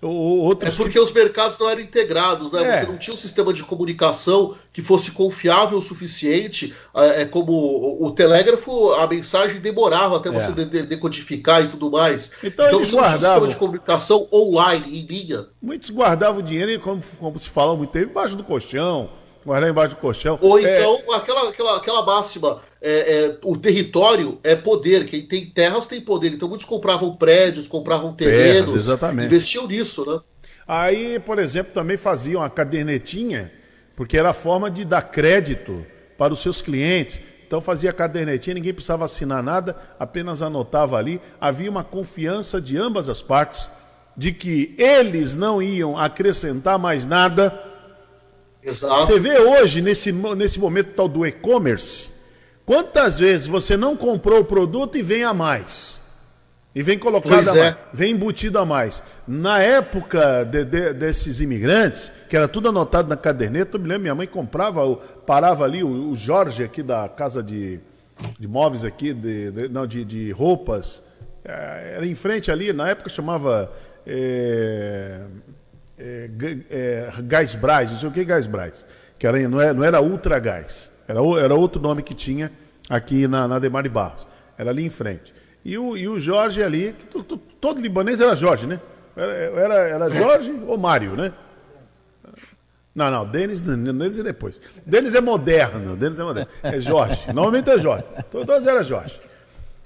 Outros... 0.03 0.73
É 0.73 0.77
porque 0.77 0.99
os 0.99 1.13
mercados 1.13 1.59
não 1.59 1.69
eram 1.69 1.83
integrados, 1.83 2.53
né? 2.53 2.63
É. 2.63 2.73
Você 2.73 2.87
não 2.87 2.97
tinha 2.97 3.15
um 3.15 3.19
sistema 3.19 3.53
de 3.53 3.63
comunicação 3.63 4.55
que 4.73 4.81
fosse 4.81 5.11
confiável 5.13 5.77
o 5.77 5.81
suficiente. 5.81 6.75
É, 6.95 7.23
é 7.23 7.25
como 7.25 7.99
o 8.01 8.11
telégrafo, 8.11 8.93
a 8.95 9.07
mensagem 9.07 9.61
demorava 9.61 10.17
até 10.17 10.31
você 10.31 10.51
é. 10.61 10.83
decodificar 10.83 11.63
e 11.63 11.69
tudo 11.69 11.91
mais. 11.91 12.33
Então, 12.43 12.67
então 12.67 12.79
você 12.79 12.97
guardavam... 12.97 13.17
um 13.17 13.21
sistema 13.21 13.49
de 13.49 13.57
comunicação 13.57 14.29
online, 14.33 15.01
em 15.01 15.07
linha. 15.07 15.47
Muitos 15.61 15.91
guardavam 15.91 16.41
o 16.41 16.43
dinheiro, 16.43 16.81
como, 16.81 17.03
como 17.19 17.39
se 17.39 17.49
fala 17.49 17.77
muito 17.77 17.91
tempo, 17.91 18.11
embaixo 18.11 18.37
do 18.37 18.45
colchão 18.45 19.20
guardar 19.45 19.71
embaixo 19.71 19.95
do 19.95 20.01
colchão. 20.01 20.39
Ou 20.41 20.59
é. 20.59 20.63
então 20.63 20.99
é... 21.13 21.17
aquela, 21.17 21.49
aquela, 21.49 21.77
aquela 21.77 22.05
máxima, 22.05 22.59
é, 22.81 22.91
é, 22.91 23.39
o 23.45 23.57
território 23.57 24.39
é 24.43 24.55
poder, 24.55 25.07
quem 25.07 25.27
tem 25.27 25.47
terras 25.47 25.87
tem 25.87 26.01
poder. 26.01 26.33
Então 26.33 26.49
muitos 26.49 26.67
compravam 26.67 27.17
prédios, 27.17 27.67
compravam 27.67 28.13
terrenos, 28.13 28.75
exatamente. 28.75 29.27
investiam 29.27 29.67
nisso, 29.67 30.05
né? 30.11 30.21
Aí, 30.67 31.19
por 31.21 31.39
exemplo, 31.39 31.73
também 31.73 31.97
faziam 31.97 32.43
a 32.43 32.49
cadernetinha, 32.49 33.53
porque 33.97 34.17
era 34.17 34.31
a 34.31 34.35
forma 34.35 34.71
de 34.71 34.85
dar 34.85 35.03
crédito 35.03 35.85
para 36.17 36.33
os 36.33 36.41
seus 36.41 36.63
clientes. 36.63 37.21
Então 37.45 37.61
fazia 37.61 37.91
a 37.91 37.93
cadernetinha, 37.93 38.55
ninguém 38.55 38.73
precisava 38.73 39.05
assinar 39.05 39.43
nada, 39.43 39.75
apenas 39.99 40.43
anotava 40.43 40.97
ali. 40.97 41.21
Havia 41.41 41.69
uma 41.69 41.83
confiança 41.83 42.61
de 42.61 42.79
ambas 42.79 43.09
as 43.09 43.21
partes 43.21 43.69
de 44.17 44.33
que 44.33 44.75
eles 44.79 45.35
não 45.37 45.61
iam 45.61 45.99
acrescentar 45.99 46.79
mais 46.79 47.05
nada 47.05 47.70
Exato. 48.63 49.07
Você 49.07 49.19
vê 49.19 49.39
hoje, 49.39 49.81
nesse, 49.81 50.13
nesse 50.13 50.59
momento 50.59 50.93
tal 50.95 51.09
do 51.09 51.27
e-commerce, 51.27 52.09
quantas 52.67 53.19
vezes 53.19 53.47
você 53.47 53.77
não 53.77 53.97
comprou 53.97 54.41
o 54.41 54.45
produto 54.45 54.99
e 54.99 55.03
vem 55.03 55.25
a 55.25 55.33
mais? 55.33 56.01
E 56.75 56.83
vem 56.83 56.99
colocado 56.99 57.49
a 57.49 57.57
é. 57.57 57.61
mais, 57.63 57.77
vem 57.93 58.13
embutido 58.13 58.59
a 58.59 58.65
mais. 58.65 59.03
Na 59.27 59.61
época 59.61 60.45
de, 60.45 60.65
de, 60.65 60.93
desses 60.93 61.41
imigrantes, 61.41 62.13
que 62.29 62.37
era 62.37 62.47
tudo 62.47 62.69
anotado 62.69 63.09
na 63.09 63.17
caderneta, 63.17 63.77
eu 63.77 63.81
me 63.81 63.89
lembro, 63.89 64.03
minha 64.03 64.15
mãe 64.15 64.27
comprava, 64.27 64.95
parava 65.27 65.65
ali, 65.65 65.83
o, 65.83 66.11
o 66.11 66.15
Jorge 66.15 66.63
aqui 66.63 66.83
da 66.83 67.09
casa 67.09 67.43
de, 67.43 67.81
de 68.39 68.47
móveis 68.47 68.85
aqui, 68.85 69.13
de, 69.13 69.51
de 69.51 69.69
não, 69.69 69.87
de, 69.87 70.05
de 70.05 70.31
roupas, 70.31 71.03
é, 71.45 71.95
era 71.97 72.07
em 72.07 72.15
frente 72.15 72.53
ali, 72.53 72.73
na 72.73 72.89
época 72.89 73.09
chamava 73.09 73.73
é, 74.07 75.23
é, 76.01 76.31
é, 76.71 77.09
Gás 77.25 77.55
Braz, 77.55 77.93
não 77.93 77.99
sei 77.99 78.09
o 78.09 78.13
que 78.13 78.25
Gás 78.25 78.47
Braz, 78.47 78.87
que 79.19 79.27
era, 79.27 79.39
não, 79.49 79.61
era, 79.61 79.75
não 79.75 79.85
era 79.85 80.01
Ultra 80.01 80.39
Gás, 80.39 80.91
era, 81.07 81.21
era 81.39 81.55
outro 81.55 81.81
nome 81.81 82.03
que 82.03 82.15
tinha 82.15 82.51
aqui 82.89 83.29
na, 83.29 83.47
na 83.47 83.59
Demar 83.59 83.83
de 83.83 83.91
Barros, 83.91 84.27
era 84.57 84.71
ali 84.71 84.85
em 84.85 84.91
frente. 84.91 85.35
E 85.63 85.77
o, 85.77 85.97
e 85.97 86.09
o 86.09 86.19
Jorge 86.19 86.63
ali, 86.63 86.95
todo, 87.13 87.37
todo 87.37 87.81
libanês 87.83 88.21
era 88.21 88.35
Jorge, 88.35 88.67
né? 88.67 88.81
Era, 89.15 89.75
era 89.75 90.11
Jorge 90.11 90.59
ou 90.67 90.79
Mário, 90.79 91.15
né? 91.15 91.33
Não, 92.95 93.11
não, 93.11 93.27
Denis, 93.27 93.61
Denis 93.61 94.19
é 94.19 94.23
depois. 94.23 94.59
Denis 94.85 95.15
é 95.15 95.21
moderno, 95.21 95.97
Denis 95.97 96.19
é 96.19 96.25
moderno. 96.25 96.51
É 96.63 96.81
Jorge, 96.81 97.27
normalmente 97.33 97.69
é 97.69 97.79
Jorge. 97.79 98.05
Todos 98.31 98.67
eram 98.67 98.83
Jorge. 98.83 99.21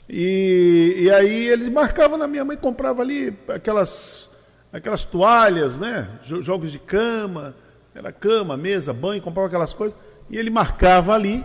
E, 0.09 0.94
e 1.00 1.11
aí 1.11 1.49
eles 1.49 1.68
marcavam 1.68 2.16
na 2.16 2.28
minha 2.28 2.44
mãe, 2.44 2.56
comprava 2.56 3.02
ali 3.02 3.37
aquelas 3.49 4.30
aquelas 4.76 5.04
toalhas, 5.04 5.78
né? 5.78 6.09
Jogos 6.23 6.73
de 6.73 6.78
cama, 6.78 7.54
era 7.95 8.11
cama, 8.11 8.57
mesa, 8.57 8.93
banho, 8.93 9.23
comprava 9.23 9.47
aquelas 9.47 9.73
coisas 9.73 9.97
E 10.28 10.37
ele 10.37 10.50
marcava 10.50 11.14
ali, 11.14 11.45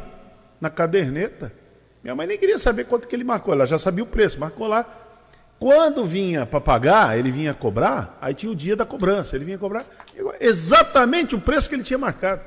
na 0.60 0.70
caderneta. 0.70 1.54
Minha 2.04 2.16
mãe 2.16 2.26
nem 2.26 2.38
queria 2.38 2.58
saber 2.58 2.86
quanto 2.86 3.08
que 3.08 3.16
ele 3.16 3.24
marcou, 3.24 3.54
ela 3.54 3.68
já 3.68 3.78
sabia 3.78 4.04
o 4.04 4.08
preço, 4.08 4.40
marcou 4.40 4.68
lá. 4.68 4.86
Quando 5.60 6.06
vinha 6.06 6.46
para 6.46 6.62
pagar, 6.62 7.18
ele 7.18 7.30
vinha 7.30 7.54
cobrar, 7.54 8.18
aí 8.22 8.34
tinha 8.34 8.52
o 8.52 8.56
dia 8.56 8.76
da 8.76 8.86
cobrança, 8.86 9.36
ele 9.36 9.44
vinha 9.44 9.58
cobrar 9.58 9.86
exatamente 10.40 11.36
o 11.36 11.40
preço 11.40 11.68
que 11.68 11.76
ele 11.76 11.84
tinha 11.84 12.00
marcado. 12.00 12.42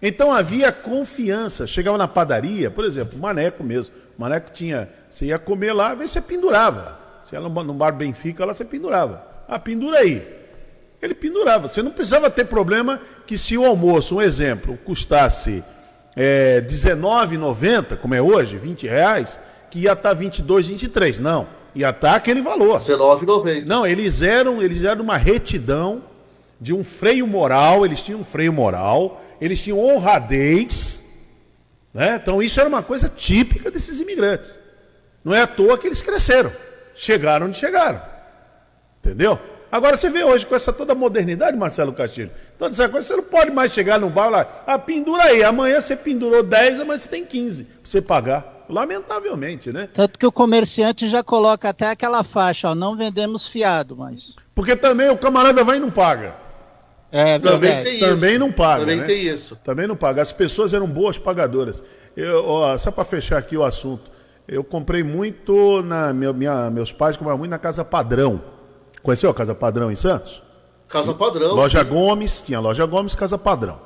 Então 0.00 0.32
havia 0.32 0.72
confiança. 0.72 1.66
Chegava 1.66 1.96
na 1.96 2.08
padaria, 2.08 2.70
por 2.70 2.84
exemplo, 2.84 3.18
o 3.18 3.20
Maneco 3.20 3.62
mesmo. 3.62 3.94
O 4.18 4.20
Maneco 4.20 4.50
tinha. 4.50 4.88
Você 5.08 5.26
ia 5.26 5.38
comer 5.38 5.72
lá, 5.72 5.94
vezes 5.94 6.12
você 6.12 6.20
pendurava. 6.20 6.98
Você 7.22 7.36
ia 7.36 7.40
no 7.40 7.74
bar 7.74 7.92
Benfica, 7.92 8.44
lá 8.44 8.52
você 8.52 8.64
pendurava. 8.64 9.33
Ah, 9.48 9.58
pendura 9.58 9.98
aí. 9.98 10.26
Ele 11.00 11.14
pendurava. 11.14 11.68
Você 11.68 11.82
não 11.82 11.90
precisava 11.90 12.30
ter 12.30 12.46
problema 12.46 13.00
que 13.26 13.36
se 13.36 13.58
o 13.58 13.64
almoço, 13.64 14.16
um 14.16 14.22
exemplo, 14.22 14.78
custasse 14.84 15.62
é, 16.16 16.64
R$19,90, 16.66 17.96
como 17.98 18.14
é 18.14 18.22
hoje, 18.22 18.56
20 18.56 18.86
reais, 18.86 19.38
que 19.70 19.80
ia 19.80 19.92
estar 19.92 20.14
22, 20.14 20.68
23. 20.68 21.18
Não, 21.18 21.46
ia 21.74 21.90
estar 21.90 22.14
aquele 22.14 22.40
valor. 22.40 22.78
R$19,90. 22.78 23.66
Não, 23.66 23.86
eles 23.86 24.22
eram, 24.22 24.62
eles 24.62 24.84
eram 24.84 25.02
uma 25.02 25.16
retidão 25.16 26.02
de 26.60 26.72
um 26.72 26.82
freio 26.82 27.26
moral, 27.26 27.84
eles 27.84 28.00
tinham 28.00 28.20
um 28.20 28.24
freio 28.24 28.52
moral, 28.52 29.22
eles 29.40 29.60
tinham 29.60 29.78
honradez, 29.78 31.02
né? 31.92 32.18
Então 32.22 32.42
isso 32.42 32.58
era 32.58 32.68
uma 32.68 32.82
coisa 32.82 33.08
típica 33.08 33.70
desses 33.70 34.00
imigrantes. 34.00 34.58
Não 35.22 35.34
é 35.34 35.42
à 35.42 35.46
toa 35.46 35.76
que 35.76 35.86
eles 35.86 36.00
cresceram, 36.00 36.52
chegaram 36.94 37.46
onde 37.46 37.58
chegaram. 37.58 38.00
Entendeu? 39.04 39.38
Agora 39.70 39.96
você 39.96 40.08
vê 40.08 40.22
hoje 40.22 40.46
com 40.46 40.54
essa 40.54 40.72
toda 40.72 40.94
modernidade, 40.94 41.56
Marcelo 41.56 41.92
Castilho, 41.92 42.30
toda 42.56 42.72
essa 42.72 42.88
coisa, 42.88 43.06
você 43.06 43.16
não 43.16 43.24
pode 43.24 43.50
mais 43.50 43.72
chegar 43.72 43.98
num 43.98 44.08
bar 44.08 44.30
lá, 44.30 44.62
ah, 44.66 44.78
pendura 44.78 45.24
aí, 45.24 45.42
amanhã 45.42 45.80
você 45.80 45.96
pendurou 45.96 46.44
10, 46.44 46.80
amanhã 46.80 46.96
você 46.96 47.08
tem 47.08 47.24
15 47.24 47.64
pra 47.64 47.72
você 47.82 48.00
pagar. 48.00 48.64
Lamentavelmente, 48.68 49.72
né? 49.72 49.90
Tanto 49.92 50.18
que 50.18 50.24
o 50.24 50.32
comerciante 50.32 51.06
já 51.06 51.22
coloca 51.22 51.68
até 51.68 51.90
aquela 51.90 52.24
faixa, 52.24 52.70
ó, 52.70 52.74
não 52.74 52.96
vendemos 52.96 53.46
fiado, 53.46 53.94
mas. 53.94 54.36
Porque 54.54 54.74
também 54.74 55.10
o 55.10 55.18
camarada 55.18 55.62
vai 55.62 55.76
e 55.76 55.80
não 55.80 55.90
paga. 55.90 56.34
É, 57.12 57.38
também 57.38 57.82
tem 57.82 57.98
também 57.98 58.30
isso. 58.30 58.38
não 58.38 58.50
paga. 58.50 58.80
Também 58.80 58.96
né? 58.96 59.04
tem 59.04 59.26
isso. 59.26 59.60
Também 59.62 59.86
não 59.86 59.96
paga. 59.96 60.22
As 60.22 60.32
pessoas 60.32 60.72
eram 60.72 60.86
boas 60.86 61.18
pagadoras. 61.18 61.82
Eu, 62.16 62.44
ó, 62.44 62.76
só 62.78 62.90
para 62.90 63.04
fechar 63.04 63.38
aqui 63.38 63.56
o 63.56 63.64
assunto, 63.64 64.10
eu 64.48 64.64
comprei 64.64 65.02
muito 65.02 65.82
na 65.82 66.12
minha, 66.12 66.32
minha, 66.32 66.70
meus 66.70 66.92
pais 66.92 67.16
compravam 67.16 67.38
muito 67.38 67.50
na 67.50 67.58
casa 67.58 67.84
padrão. 67.84 68.53
Conheceu 69.04 69.28
a 69.28 69.34
Casa 69.34 69.54
Padrão 69.54 69.92
em 69.92 69.94
Santos? 69.94 70.42
Casa 70.88 71.12
Padrão. 71.12 71.54
Loja 71.54 71.84
sim. 71.84 71.90
Gomes, 71.90 72.40
tinha 72.40 72.58
Loja 72.58 72.86
Gomes, 72.86 73.14
Casa 73.14 73.36
Padrão. 73.36 73.78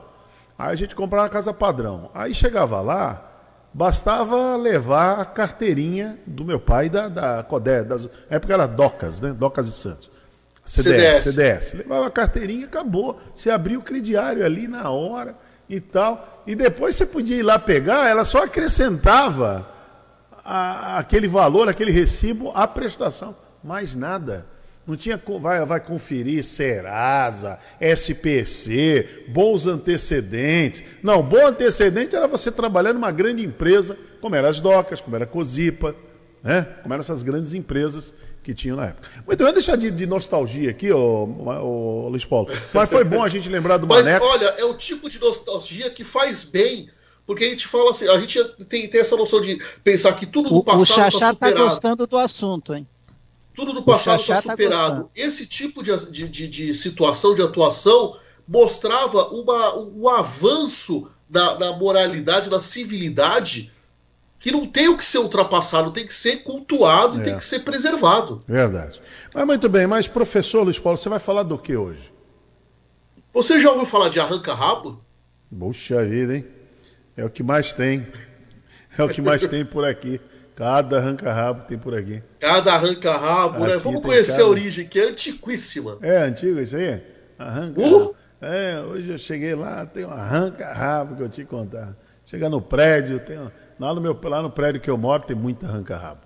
Aí 0.56 0.72
a 0.72 0.74
gente 0.76 0.94
comprava 0.94 1.24
na 1.24 1.28
Casa 1.28 1.52
Padrão. 1.52 2.08
Aí 2.14 2.32
chegava 2.32 2.80
lá, 2.80 3.28
bastava 3.74 4.56
levar 4.56 5.18
a 5.18 5.24
carteirinha 5.24 6.20
do 6.24 6.44
meu 6.44 6.60
pai 6.60 6.88
da, 6.88 7.08
da 7.08 7.42
Codé, 7.42 7.82
das, 7.82 8.08
época 8.30 8.54
era 8.54 8.66
Docas, 8.68 9.20
né? 9.20 9.32
Docas 9.32 9.66
e 9.66 9.72
Santos. 9.72 10.08
CDS, 10.64 11.24
CDS. 11.24 11.24
CDS. 11.24 11.72
Levava 11.72 12.06
a 12.06 12.10
carteirinha, 12.10 12.66
acabou. 12.66 13.20
Você 13.34 13.50
abria 13.50 13.78
o 13.78 13.82
crediário 13.82 14.44
ali 14.44 14.68
na 14.68 14.88
hora 14.88 15.34
e 15.68 15.80
tal. 15.80 16.44
E 16.46 16.54
depois 16.54 16.94
você 16.94 17.04
podia 17.04 17.36
ir 17.36 17.42
lá 17.42 17.58
pegar, 17.58 18.08
ela 18.08 18.24
só 18.24 18.44
acrescentava 18.44 19.66
a, 20.44 20.98
aquele 20.98 21.26
valor, 21.26 21.68
aquele 21.68 21.90
recibo 21.90 22.52
à 22.54 22.68
prestação. 22.68 23.34
Mais 23.64 23.96
nada. 23.96 24.46
Não 24.88 24.96
tinha, 24.96 25.20
vai, 25.38 25.62
vai 25.66 25.80
conferir 25.80 26.42
Serasa, 26.42 27.58
SPC, 27.78 29.26
bons 29.28 29.66
antecedentes. 29.66 30.82
Não, 31.02 31.22
bom 31.22 31.46
antecedente 31.46 32.16
era 32.16 32.26
você 32.26 32.50
trabalhar 32.50 32.94
numa 32.94 33.10
grande 33.10 33.44
empresa, 33.44 33.98
como 34.18 34.34
era 34.34 34.48
as 34.48 34.60
Docas, 34.60 34.98
como 34.98 35.14
era 35.14 35.26
a 35.26 35.28
Cosipa, 35.28 35.94
né? 36.42 36.66
como 36.82 36.94
eram 36.94 37.02
essas 37.02 37.22
grandes 37.22 37.52
empresas 37.52 38.14
que 38.42 38.54
tinham 38.54 38.78
na 38.78 38.86
época. 38.86 39.06
Muito 39.26 39.44
bem, 39.44 39.52
deixar 39.52 39.76
de, 39.76 39.90
de 39.90 40.06
nostalgia 40.06 40.70
aqui, 40.70 40.90
ô, 40.90 41.24
ô, 41.26 42.08
Luiz 42.08 42.24
Paulo. 42.24 42.48
Mas 42.72 42.88
foi 42.88 43.04
bom 43.04 43.22
a 43.22 43.28
gente 43.28 43.46
lembrar 43.50 43.76
do 43.76 43.86
Mas, 43.86 44.06
Maneco. 44.06 44.24
olha, 44.24 44.46
é 44.56 44.64
o 44.64 44.72
tipo 44.72 45.10
de 45.10 45.20
nostalgia 45.20 45.90
que 45.90 46.02
faz 46.02 46.44
bem 46.44 46.88
porque 47.26 47.44
a 47.44 47.48
gente 47.50 47.68
fala 47.68 47.90
assim, 47.90 48.08
a 48.08 48.18
gente 48.18 48.42
tem, 48.64 48.88
tem 48.88 49.02
essa 49.02 49.14
noção 49.14 49.42
de 49.42 49.62
pensar 49.84 50.14
que 50.14 50.24
tudo 50.24 50.48
do 50.48 50.64
passado 50.64 50.82
está 50.82 50.94
superado. 50.94 51.14
O 51.14 51.18
Xaxá 51.18 51.34
tá 51.34 51.50
gostando 51.50 52.06
do 52.06 52.16
assunto, 52.16 52.74
hein? 52.74 52.88
Tudo 53.58 53.72
do 53.72 53.82
passado 53.82 54.20
está 54.20 54.34
tá 54.34 54.40
superado. 54.40 55.02
Tá 55.02 55.10
Esse 55.16 55.44
tipo 55.44 55.82
de, 55.82 55.90
de, 56.12 56.46
de, 56.46 56.72
situação, 56.72 57.34
de 57.34 57.42
atuação, 57.42 58.16
mostrava 58.46 59.30
uma, 59.30 59.76
um 59.76 60.08
avanço 60.08 61.10
da, 61.28 61.54
da 61.54 61.72
moralidade, 61.72 62.48
da 62.48 62.60
civilidade, 62.60 63.72
que 64.38 64.52
não 64.52 64.64
tem 64.64 64.88
o 64.88 64.96
que 64.96 65.04
ser 65.04 65.18
ultrapassado, 65.18 65.90
tem 65.90 66.06
que 66.06 66.14
ser 66.14 66.44
cultuado 66.44 67.16
é. 67.16 67.20
e 67.20 67.24
tem 67.24 67.36
que 67.36 67.44
ser 67.44 67.64
preservado. 67.64 68.40
Verdade. 68.46 69.02
Mas 69.34 69.44
muito 69.44 69.68
bem, 69.68 69.88
mas 69.88 70.06
professor 70.06 70.62
Luiz 70.62 70.78
Paulo, 70.78 70.96
você 70.96 71.08
vai 71.08 71.18
falar 71.18 71.42
do 71.42 71.58
que 71.58 71.76
hoje? 71.76 72.12
Você 73.34 73.60
já 73.60 73.72
ouviu 73.72 73.86
falar 73.86 74.08
de 74.08 74.20
arranca-rabo? 74.20 75.04
Puxa 75.58 76.04
vida, 76.04 76.36
hein? 76.36 76.46
É 77.16 77.24
o 77.24 77.30
que 77.30 77.42
mais 77.42 77.72
tem. 77.72 78.06
É 78.96 79.02
o 79.02 79.08
que 79.08 79.20
mais 79.20 79.44
tem 79.46 79.64
por 79.64 79.84
aqui. 79.84 80.20
Cada 80.58 80.98
arranca-rabo 80.98 81.66
tem 81.68 81.78
por 81.78 81.94
aqui. 81.94 82.20
Cada 82.40 82.74
arranca-rabo, 82.74 83.64
né? 83.64 83.76
Vamos 83.76 84.02
conhecer 84.02 84.32
cada... 84.32 84.42
a 84.42 84.48
origem, 84.48 84.88
que 84.88 84.98
é 84.98 85.04
antiquíssima. 85.04 85.98
É 86.02 86.16
antigo 86.16 86.58
isso 86.58 86.76
aí? 86.76 87.00
Arranca 87.38 87.80
uh! 87.80 88.12
É, 88.40 88.80
hoje 88.80 89.08
eu 89.08 89.18
cheguei 89.18 89.54
lá, 89.54 89.86
tem 89.86 90.04
um 90.04 90.10
arranca-rabo 90.10 91.14
que 91.14 91.22
eu 91.22 91.28
te 91.28 91.44
contar. 91.44 91.96
Chega 92.26 92.48
no 92.48 92.60
prédio, 92.60 93.20
tem 93.20 93.38
lá, 93.78 93.94
no 93.94 94.00
meu, 94.00 94.18
lá 94.24 94.42
no 94.42 94.50
prédio 94.50 94.80
que 94.80 94.90
eu 94.90 94.98
moro 94.98 95.22
tem 95.22 95.36
muito 95.36 95.64
arranca-rabo. 95.64 96.22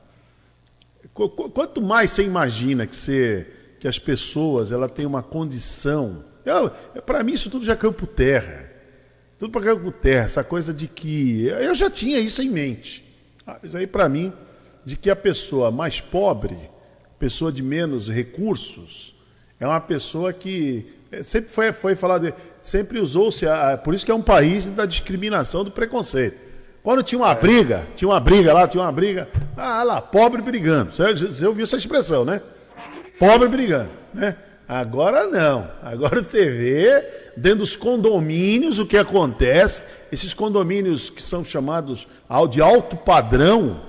Quanto 1.12 1.82
mais 1.82 2.10
você 2.10 2.22
imagina 2.22 2.86
que, 2.86 2.96
você, 2.96 3.46
que 3.78 3.86
as 3.86 3.98
pessoas 3.98 4.72
ela 4.72 4.88
tem 4.88 5.04
uma 5.04 5.22
condição. 5.22 6.24
Para 7.04 7.22
mim, 7.22 7.34
isso 7.34 7.50
tudo 7.50 7.66
já 7.66 7.76
caiu 7.76 7.92
por 7.92 8.06
terra. 8.06 8.70
Tudo 9.38 9.52
para 9.52 9.60
caiu 9.60 9.78
por 9.78 9.92
terra. 9.92 10.24
Essa 10.24 10.42
coisa 10.42 10.72
de 10.72 10.88
que. 10.88 11.48
Eu 11.48 11.74
já 11.74 11.90
tinha 11.90 12.18
isso 12.18 12.40
em 12.40 12.48
mente. 12.48 13.11
Ah, 13.46 13.58
isso 13.62 13.76
aí, 13.76 13.86
para 13.86 14.08
mim, 14.08 14.32
de 14.84 14.96
que 14.96 15.10
a 15.10 15.16
pessoa 15.16 15.70
mais 15.70 16.00
pobre, 16.00 16.56
pessoa 17.18 17.52
de 17.52 17.62
menos 17.62 18.08
recursos, 18.08 19.14
é 19.58 19.66
uma 19.66 19.80
pessoa 19.80 20.32
que 20.32 20.86
é, 21.10 21.22
sempre 21.22 21.50
foi, 21.50 21.72
foi 21.72 21.94
falado, 21.94 22.32
sempre 22.62 22.98
usou-se, 22.98 23.44
por 23.84 23.94
isso 23.94 24.04
que 24.04 24.10
é 24.10 24.14
um 24.14 24.22
país 24.22 24.68
da 24.68 24.86
discriminação, 24.86 25.64
do 25.64 25.70
preconceito. 25.70 26.36
Quando 26.82 27.02
tinha 27.02 27.18
uma 27.20 27.34
briga, 27.34 27.86
tinha 27.94 28.08
uma 28.08 28.18
briga 28.18 28.52
lá, 28.52 28.66
tinha 28.66 28.82
uma 28.82 28.90
briga, 28.90 29.28
ah 29.56 29.84
lá, 29.84 30.00
pobre 30.00 30.42
brigando. 30.42 30.90
Você, 30.90 31.14
você 31.14 31.46
ouviu 31.46 31.62
essa 31.62 31.76
expressão, 31.76 32.24
né? 32.24 32.40
Pobre 33.18 33.48
brigando, 33.48 33.90
né? 34.12 34.36
Agora 34.72 35.26
não. 35.26 35.70
Agora 35.82 36.22
você 36.22 36.46
vê 36.46 37.06
dentro 37.36 37.58
dos 37.58 37.76
condomínios 37.76 38.78
o 38.78 38.86
que 38.86 38.96
acontece. 38.96 39.82
Esses 40.10 40.32
condomínios 40.32 41.10
que 41.10 41.20
são 41.20 41.44
chamados 41.44 42.08
de 42.48 42.62
alto 42.62 42.96
padrão, 42.96 43.82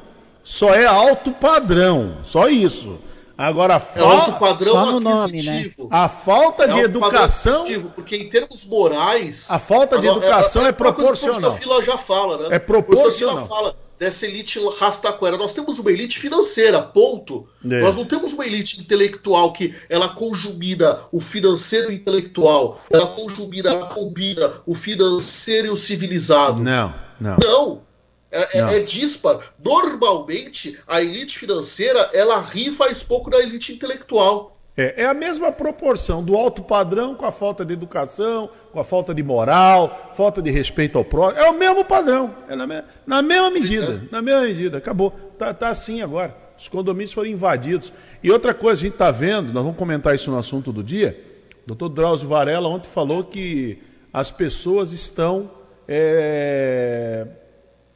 só 0.44 0.76
é 0.76 0.86
alto 0.86 1.32
padrão, 1.32 2.18
só 2.26 2.50
isso. 2.50 3.00
Agora 3.38 3.76
a 3.76 3.80
falta 3.80 4.02
é 4.02 4.18
alto 4.18 4.40
padrão 4.40 5.00
nome, 5.00 5.42
né? 5.42 5.72
A 5.90 6.10
falta 6.10 6.66
é 6.66 6.68
de 6.68 6.80
educação, 6.80 7.66
porque 7.96 8.18
em 8.18 8.30
termos 8.30 8.66
morais, 8.66 9.48
a 9.50 9.60
falta 9.60 9.98
de 9.98 10.08
educação 10.08 10.64
é, 10.64 10.66
é, 10.66 10.70
é 10.70 10.72
proporcional. 10.74 11.58
O 11.66 11.82
já 11.82 11.98
fala, 11.98 12.38
né? 12.38 12.56
É 12.58 12.60
proporcional. 12.60 13.46
O 13.46 13.48
fala 13.48 13.76
dessa 14.04 14.26
elite 14.26 14.60
rastaquera. 14.78 15.38
Nós 15.38 15.54
temos 15.54 15.80
uma 15.80 15.90
elite 15.90 16.20
financeira, 16.20 16.82
ponto. 16.82 17.48
É. 17.64 17.80
Nós 17.80 17.96
não 17.96 18.04
temos 18.04 18.34
uma 18.34 18.46
elite 18.46 18.82
intelectual 18.82 19.54
que 19.54 19.74
ela 19.88 20.10
conjumina 20.10 21.00
o 21.12 21.22
financeiro 21.22 21.90
e 21.90 21.96
o 21.96 21.96
intelectual. 21.96 22.82
Ela 22.90 23.08
conjumina, 23.08 23.70
ela 23.70 23.86
combina 23.88 24.52
o 24.66 24.76
financeiro 24.76 25.68
e 25.68 25.70
o 25.70 25.76
civilizado. 25.78 26.62
Não, 26.62 26.94
não. 27.20 27.38
Não. 27.42 27.82
É, 28.30 28.60
é, 28.60 28.78
é 28.78 28.80
dispar. 28.80 29.54
Normalmente, 29.64 30.78
a 30.88 31.02
elite 31.02 31.38
financeira, 31.38 32.10
ela 32.14 32.42
ri 32.42 32.72
faz 32.72 33.04
pouco 33.04 33.30
da 33.30 33.40
elite 33.40 33.72
intelectual. 33.72 34.53
É, 34.76 35.04
é, 35.04 35.06
a 35.06 35.14
mesma 35.14 35.52
proporção 35.52 36.24
do 36.24 36.36
alto 36.36 36.64
padrão 36.64 37.14
com 37.14 37.26
a 37.26 37.32
falta 37.32 37.64
de 37.64 37.74
educação, 37.74 38.50
com 38.72 38.80
a 38.80 38.84
falta 38.84 39.14
de 39.14 39.22
moral, 39.22 40.12
falta 40.16 40.42
de 40.42 40.50
respeito 40.50 40.98
ao 40.98 41.06
próximo. 41.06 41.44
É 41.44 41.50
o 41.50 41.54
mesmo 41.54 41.86
padrão. 41.86 42.36
É 42.48 42.56
na, 42.56 42.66
me, 42.66 42.84
na 43.06 43.22
mesma 43.22 43.52
medida. 43.52 44.08
Na 44.12 44.22
mesma 44.22 44.42
medida. 44.42 44.80
Acabou. 44.80 45.12
Tá, 45.38 45.54
tá 45.54 45.70
assim 45.70 46.02
agora. 46.02 46.36
Os 46.58 46.68
condomínios 46.68 47.14
foram 47.14 47.30
invadidos. 47.30 47.94
E 48.24 48.32
outra 48.32 48.52
coisa, 48.52 48.82
a 48.82 48.84
gente 48.84 48.94
está 48.94 49.12
vendo, 49.12 49.54
nós 49.54 49.64
vamos 49.64 49.78
comentar 49.78 50.16
isso 50.16 50.32
no 50.32 50.38
assunto 50.38 50.72
do 50.72 50.84
dia. 50.84 51.24
O 51.64 51.68
doutor 51.68 51.90
Drauzio 51.90 52.28
Varela 52.28 52.68
ontem 52.68 52.90
falou 52.90 53.24
que 53.24 53.80
as 54.12 54.32
pessoas 54.32 54.92
estão 54.92 55.52
é, 55.88 57.28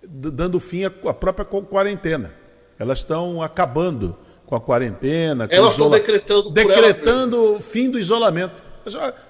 dando 0.03 0.59
fim 0.59 0.85
à 0.85 0.89
própria 0.91 1.45
quarentena. 1.45 2.33
Elas 2.77 2.99
estão 2.99 3.41
acabando 3.41 4.15
com 4.47 4.55
a 4.55 4.61
quarentena. 4.61 5.47
Com 5.47 5.53
elas 5.53 5.73
estão 5.73 5.89
decretando 5.89 6.49
Decretando 6.49 7.55
o 7.55 7.59
fim 7.59 7.91
do 7.91 7.99
isolamento. 7.99 8.55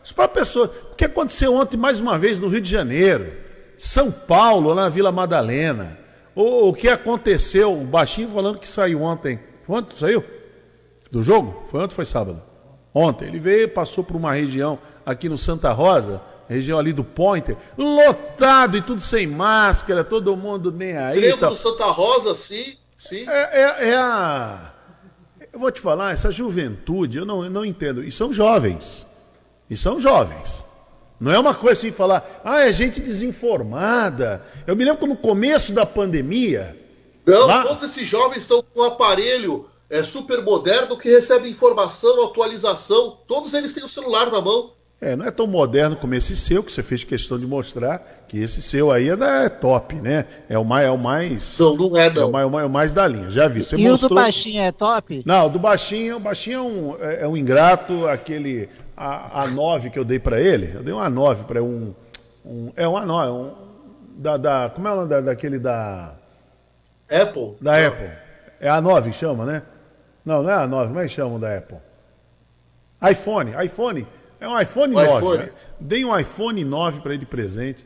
Isso 0.04 0.16
para 0.16 0.26
a 0.26 0.30
pessoa. 0.30 0.72
O 0.92 0.96
que 0.96 1.04
aconteceu 1.04 1.56
ontem, 1.56 1.76
mais 1.76 2.00
uma 2.00 2.18
vez, 2.18 2.40
no 2.40 2.48
Rio 2.48 2.62
de 2.62 2.70
Janeiro? 2.70 3.34
São 3.76 4.12
Paulo, 4.12 4.74
na 4.76 4.88
Vila 4.88 5.12
Madalena. 5.12 5.98
O, 6.36 6.70
o 6.70 6.74
que 6.74 6.88
aconteceu? 6.88 7.74
O 7.74 7.84
baixinho 7.84 8.30
falando 8.30 8.60
que 8.60 8.68
saiu 8.68 9.02
ontem. 9.02 9.40
Ontem 9.68 9.96
saiu? 9.96 10.24
Do 11.12 11.24
jogo? 11.24 11.64
Foi 11.72 11.80
ontem 11.80 11.94
ou 11.94 11.96
foi 11.96 12.06
sábado? 12.06 12.42
Ontem. 12.94 13.28
Ele 13.28 13.40
veio, 13.40 13.70
passou 13.70 14.04
por 14.04 14.16
uma 14.16 14.34
região 14.34 14.78
aqui 15.04 15.28
no 15.28 15.38
Santa 15.38 15.72
Rosa, 15.72 16.22
região 16.48 16.78
ali 16.78 16.94
do 16.94 17.04
Pointer, 17.04 17.58
lotado 17.76 18.78
e 18.78 18.82
tudo 18.82 19.02
sem 19.02 19.26
máscara, 19.26 20.04
todo 20.04 20.36
mundo 20.38 20.72
nem 20.72 20.96
aí. 20.96 21.20
Lembro 21.20 21.50
do 21.50 21.56
Santa 21.56 21.86
Rosa, 21.86 22.36
sim, 22.36 22.76
sim. 22.96 23.28
É, 23.28 23.62
é, 23.62 23.90
é, 23.90 23.96
a. 23.96 24.77
Eu 25.58 25.62
vou 25.62 25.72
te 25.72 25.82
falar, 25.82 26.14
essa 26.14 26.30
juventude, 26.32 27.18
eu 27.18 27.26
não, 27.26 27.44
eu 27.44 27.50
não 27.50 27.66
entendo. 27.66 28.04
E 28.04 28.12
são 28.12 28.32
jovens. 28.32 29.08
E 29.68 29.76
são 29.76 30.00
jovens. 30.00 30.64
Não 31.20 31.32
é 31.32 31.40
uma 31.40 31.56
coisa 31.56 31.80
assim 31.80 31.92
falar, 31.92 32.42
ah, 32.46 32.60
é 32.60 32.72
gente 32.72 33.02
desinformada. 33.02 34.46
Eu 34.68 34.76
me 34.76 34.86
lembro 34.86 35.00
que 35.00 35.08
no 35.08 35.18
começo 35.18 35.74
da 35.74 35.84
pandemia. 35.84 36.80
Não, 37.26 37.48
lá... 37.48 37.64
todos 37.64 37.82
esses 37.82 38.08
jovens 38.08 38.44
estão 38.44 38.62
com 38.62 38.82
um 38.82 38.84
aparelho 38.84 39.68
é, 39.90 40.04
super 40.04 40.44
moderno 40.44 40.96
que 40.96 41.10
recebe 41.10 41.50
informação, 41.50 42.24
atualização. 42.24 43.18
Todos 43.28 43.56
eles 43.56 43.74
têm 43.74 43.84
o 43.84 43.88
celular 43.88 44.30
na 44.30 44.40
mão. 44.40 44.74
É, 45.00 45.16
não 45.16 45.26
é 45.28 45.32
tão 45.32 45.46
moderno 45.46 45.96
como 45.96 46.16
esse 46.16 46.36
seu, 46.36 46.64
que 46.64 46.72
você 46.72 46.82
fez 46.82 47.04
questão 47.04 47.38
de 47.38 47.46
mostrar 47.46 48.26
que 48.28 48.40
esse 48.40 48.64
seu 48.64 48.92
aí 48.92 49.10
é, 49.10 49.16
da, 49.16 49.44
é 49.44 49.50
top, 49.50 49.94
né? 49.96 50.26
É 50.50 50.58
o 50.58 50.66
mais. 50.66 50.86
É 50.86 50.92
o 50.92 50.98
mais 50.98 51.60
não, 51.60 51.78
não 51.78 51.98
é, 51.98 52.10
não. 52.10 52.22
É 52.22 52.26
o 52.26 52.32
mais, 52.32 52.44
é 52.44 52.46
o 52.48 52.50
mais, 52.50 52.64
é 52.64 52.68
o 52.68 52.70
mais 52.70 52.94
da 52.94 53.08
linha, 53.08 53.30
já 53.30 53.48
vi. 53.48 53.64
Você 53.64 53.76
e 53.76 53.88
mostrou... 53.88 54.12
o 54.12 54.16
do 54.16 54.22
baixinho 54.22 54.62
é 54.62 54.72
top? 54.72 55.22
Não, 55.24 55.46
o 55.46 55.50
do 55.50 55.60
baixinho, 55.60 56.18
o 56.18 56.20
baixinho 56.20 56.58
é 56.58 56.62
um, 56.62 56.98
é, 57.00 57.22
é 57.22 57.28
um 57.28 57.38
ingrato, 57.38 58.08
aquele. 58.08 58.70
A, 59.00 59.44
a 59.44 59.48
9 59.48 59.92
que 59.92 60.00
eu 60.00 60.04
dei 60.04 60.18
para 60.18 60.42
ele, 60.42 60.72
eu 60.74 60.82
dei 60.82 60.92
uma 60.92 61.08
9 61.08 61.44
para 61.44 61.64
um, 61.64 61.94
um. 62.44 62.72
É 62.76 62.88
uma 62.88 63.06
9, 63.06 63.32
um, 63.32 63.54
da, 64.18 64.38
da. 64.38 64.72
Como 64.74 64.88
é 64.88 64.92
o 64.92 64.96
nome 64.96 65.10
da, 65.10 65.22
daquele 65.22 65.60
da. 65.60 66.16
Apple? 67.08 67.56
Da 67.62 67.80
não. 67.80 67.88
Apple. 67.88 68.10
É 68.60 68.68
a 68.68 68.82
9 68.82 69.12
que 69.12 69.16
chama, 69.16 69.46
né? 69.46 69.62
Não, 70.26 70.42
não 70.42 70.50
é 70.50 70.56
a 70.56 70.66
9, 70.66 70.88
como 70.88 71.00
é 71.00 71.04
que 71.04 71.10
chamam 71.10 71.40
da 71.40 71.56
Apple? 71.56 71.78
iPhone, 73.12 73.52
iPhone. 73.64 74.08
É 74.40 74.48
um 74.48 74.60
iPhone 74.60 74.96
o 74.96 74.96
9. 74.96 75.18
IPhone. 75.18 75.38
Né? 75.38 75.52
Dei 75.80 76.06
um 76.06 76.18
iPhone 76.18 76.64
9 76.64 77.02
para 77.02 77.14
ele 77.14 77.20
de 77.20 77.26
presente. 77.26 77.86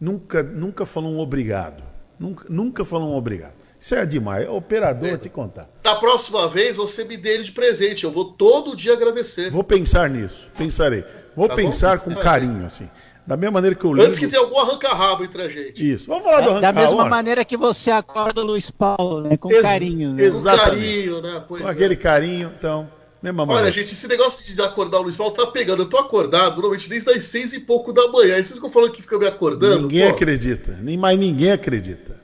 Nunca, 0.00 0.42
nunca 0.42 0.84
falou 0.84 1.12
um 1.12 1.18
obrigado. 1.18 1.82
Nunca, 2.18 2.46
nunca 2.48 2.84
falou 2.84 3.10
um 3.10 3.16
obrigado. 3.16 3.54
Isso 3.78 3.94
é 3.94 4.04
demais. 4.06 4.48
Operador, 4.48 5.10
é. 5.10 5.18
te 5.18 5.28
contar. 5.28 5.68
Da 5.82 5.96
próxima 5.96 6.48
vez 6.48 6.76
você 6.76 7.04
me 7.04 7.16
dê 7.16 7.34
ele 7.34 7.44
de 7.44 7.52
presente. 7.52 8.04
Eu 8.04 8.10
vou 8.10 8.32
todo 8.32 8.74
dia 8.74 8.94
agradecer. 8.94 9.50
Vou 9.50 9.64
pensar 9.64 10.08
nisso. 10.08 10.50
Pensarei. 10.56 11.04
Vou 11.34 11.48
tá 11.48 11.54
pensar 11.54 11.98
bom? 11.98 12.04
com 12.04 12.20
carinho, 12.20 12.66
assim. 12.66 12.88
Da 13.26 13.36
mesma 13.36 13.54
maneira 13.54 13.74
que 13.74 13.84
eu 13.84 13.92
ligo... 13.92 14.06
Antes 14.06 14.18
que 14.18 14.28
tenha 14.28 14.40
algum 14.40 14.58
arranca-rabo 14.58 15.24
entre 15.24 15.42
a 15.42 15.48
gente. 15.48 15.92
Isso. 15.92 16.06
Vamos 16.06 16.24
falar 16.24 16.40
do 16.40 16.50
arranca-rabo. 16.50 16.78
Da 16.78 16.86
mesma 16.86 17.08
maneira 17.08 17.44
que 17.44 17.56
você 17.56 17.90
acorda 17.90 18.40
o 18.40 18.44
Luiz 18.44 18.70
Paulo, 18.70 19.20
né? 19.20 19.36
Com 19.36 19.50
Ex 19.50 19.62
carinho. 19.62 20.12
Né? 20.14 20.24
Exatamente. 20.24 20.64
Com 20.64 20.70
carinho, 20.70 21.22
né? 21.22 21.44
Pois 21.46 21.62
com 21.62 21.68
é. 21.68 21.72
aquele 21.72 21.96
carinho, 21.96 22.52
então... 22.56 22.88
Mesma 23.22 23.44
Olha, 23.44 23.70
gente, 23.70 23.92
esse 23.92 24.06
negócio 24.08 24.54
de 24.54 24.60
acordar 24.60 24.98
o 24.98 25.02
Luiz 25.02 25.16
Paulo 25.16 25.32
tá 25.32 25.46
pegando. 25.46 25.82
Eu 25.82 25.88
tô 25.88 25.98
acordado 25.98 26.56
normalmente 26.56 26.88
desde 26.88 27.10
as 27.10 27.22
seis 27.24 27.52
e 27.52 27.60
pouco 27.60 27.92
da 27.92 28.06
manhã. 28.08 28.34
E 28.36 28.44
vocês 28.44 28.52
ficam 28.52 28.70
falando 28.70 28.92
que 28.92 29.02
fica 29.02 29.18
me 29.18 29.26
acordando? 29.26 29.82
Ninguém 29.82 30.08
pô. 30.08 30.14
acredita. 30.14 30.78
Nem 30.80 30.96
mais 30.96 31.18
ninguém 31.18 31.50
acredita. 31.50 32.20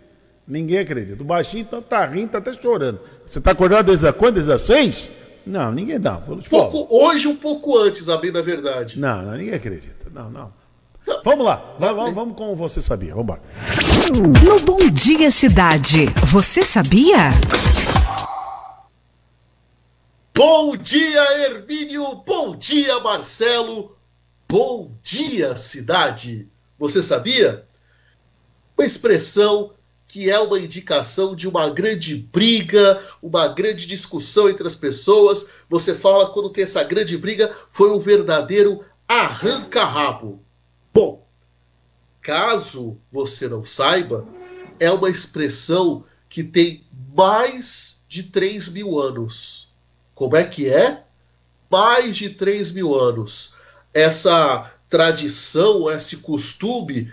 Ninguém 0.47 0.79
acredita. 0.79 1.23
O 1.23 1.27
baixinho 1.27 1.63
então 1.63 1.81
tá 1.81 2.05
rindo, 2.05 2.33
tá 2.33 2.39
até 2.39 2.53
chorando. 2.53 3.01
Você 3.25 3.41
tá 3.41 3.53
acordado 3.53 3.87
desde 3.87 4.07
a 4.07 4.13
quando? 4.13 4.35
Desde 4.35 4.53
as 4.53 4.63
seis? 4.63 5.11
Não, 5.47 5.73
ninguém 5.73 5.99
dá. 5.99 6.23
Pouco, 6.49 6.87
hoje, 6.91 7.27
um 7.27 7.37
pouco 7.37 7.77
antes, 7.79 8.09
a 8.09 8.17
bem 8.17 8.31
da 8.31 8.43
verdade. 8.43 8.99
Não, 8.99 9.23
não, 9.23 9.33
ninguém 9.33 9.55
acredita. 9.55 10.09
Não, 10.13 10.31
não. 10.31 10.53
Vamos 11.25 11.45
lá, 11.45 11.75
vamos, 11.79 12.15
vamos 12.15 12.37
com 12.37 12.55
você 12.55 12.81
sabia. 12.81 13.15
Vamos 13.15 13.25
embora. 13.25 13.43
No 14.45 14.57
Bom 14.65 14.89
Dia 14.91 15.31
Cidade, 15.31 16.07
você 16.27 16.65
sabia? 16.65 17.17
Bom 20.35 20.75
dia, 20.79 21.45
Hermínio. 21.45 22.15
Bom 22.27 22.57
dia, 22.57 22.99
Marcelo. 23.01 23.95
Bom 24.49 24.97
dia, 25.03 25.55
cidade. 25.57 26.49
Você 26.79 27.03
sabia? 27.03 27.69
Uma 28.75 28.87
expressão 28.87 29.75
que 30.07 30.31
é 30.31 30.39
uma 30.39 30.59
indicação 30.59 31.37
de 31.37 31.47
uma 31.47 31.69
grande 31.69 32.17
briga, 32.17 32.99
uma 33.21 33.47
grande 33.47 33.87
discussão 33.87 34.49
entre 34.49 34.67
as 34.67 34.75
pessoas. 34.75 35.51
Você 35.69 35.95
fala 35.95 36.33
quando 36.33 36.49
tem 36.49 36.65
essa 36.65 36.83
grande 36.83 37.19
briga, 37.19 37.55
foi 37.71 37.91
um 37.91 37.99
verdadeiro 37.99 38.83
arranca-rabo. 39.07 40.43
Bom, 40.95 41.29
caso 42.23 42.99
você 43.11 43.49
não 43.49 43.67
saiba, 43.67 44.27
é 44.81 44.91
uma 44.91 45.11
expressão 45.11 46.07
que 46.27 46.43
tem 46.43 46.87
mais 47.15 48.03
de 48.09 48.23
3 48.23 48.71
mil 48.71 48.99
anos. 48.99 49.62
Como 50.15 50.37
é 50.37 50.45
que 50.45 50.69
é? 50.69 51.05
Mais 51.71 52.17
de 52.17 52.31
3 52.31 52.73
mil 52.73 52.95
anos. 52.95 53.57
Essa 53.95 54.71
tradição, 54.89 55.91
esse 55.91 56.19
costume 56.19 57.11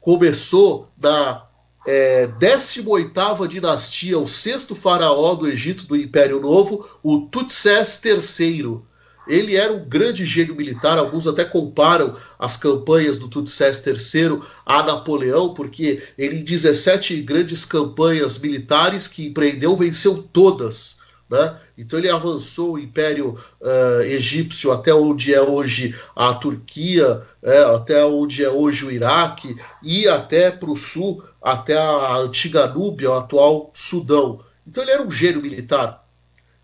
começou 0.00 0.88
na 1.00 1.46
é, 1.86 2.26
18ª 2.26 3.46
dinastia, 3.46 4.18
o 4.18 4.26
sexto 4.26 4.74
faraó 4.74 5.34
do 5.34 5.48
Egito 5.48 5.86
do 5.86 5.96
Império 5.96 6.40
Novo, 6.40 6.88
o 7.02 7.22
Tutses 7.22 8.04
III. 8.04 8.80
Ele 9.26 9.56
era 9.56 9.72
um 9.72 9.88
grande 9.88 10.24
gênio 10.24 10.54
militar, 10.54 10.98
alguns 10.98 11.26
até 11.26 11.44
comparam 11.44 12.14
as 12.38 12.56
campanhas 12.56 13.18
do 13.18 13.28
Tutses 13.28 13.84
III 13.84 14.40
a 14.64 14.82
Napoleão, 14.82 15.54
porque 15.54 16.02
ele 16.16 16.40
em 16.40 16.44
17 16.44 17.22
grandes 17.22 17.64
campanhas 17.64 18.38
militares 18.38 19.08
que 19.08 19.26
empreendeu, 19.26 19.74
venceu 19.76 20.22
todas. 20.32 21.05
Né? 21.28 21.58
Então 21.76 21.98
ele 21.98 22.08
avançou 22.08 22.74
o 22.74 22.78
Império 22.78 23.34
uh, 23.60 24.00
Egípcio 24.02 24.70
até 24.70 24.94
onde 24.94 25.34
é 25.34 25.42
hoje 25.42 25.94
a 26.14 26.32
Turquia, 26.34 27.20
é, 27.42 27.62
até 27.74 28.04
onde 28.04 28.44
é 28.44 28.48
hoje 28.48 28.84
o 28.84 28.92
Iraque, 28.92 29.56
e 29.82 30.06
até 30.06 30.52
para 30.52 30.70
o 30.70 30.76
sul, 30.76 31.22
até 31.42 31.76
a 31.76 32.16
antiga 32.18 32.68
Núbia, 32.68 33.10
o 33.10 33.14
atual 33.14 33.70
Sudão. 33.74 34.40
Então 34.64 34.82
ele 34.84 34.92
era 34.92 35.02
um 35.02 35.10
gênio 35.10 35.42
militar. 35.42 36.06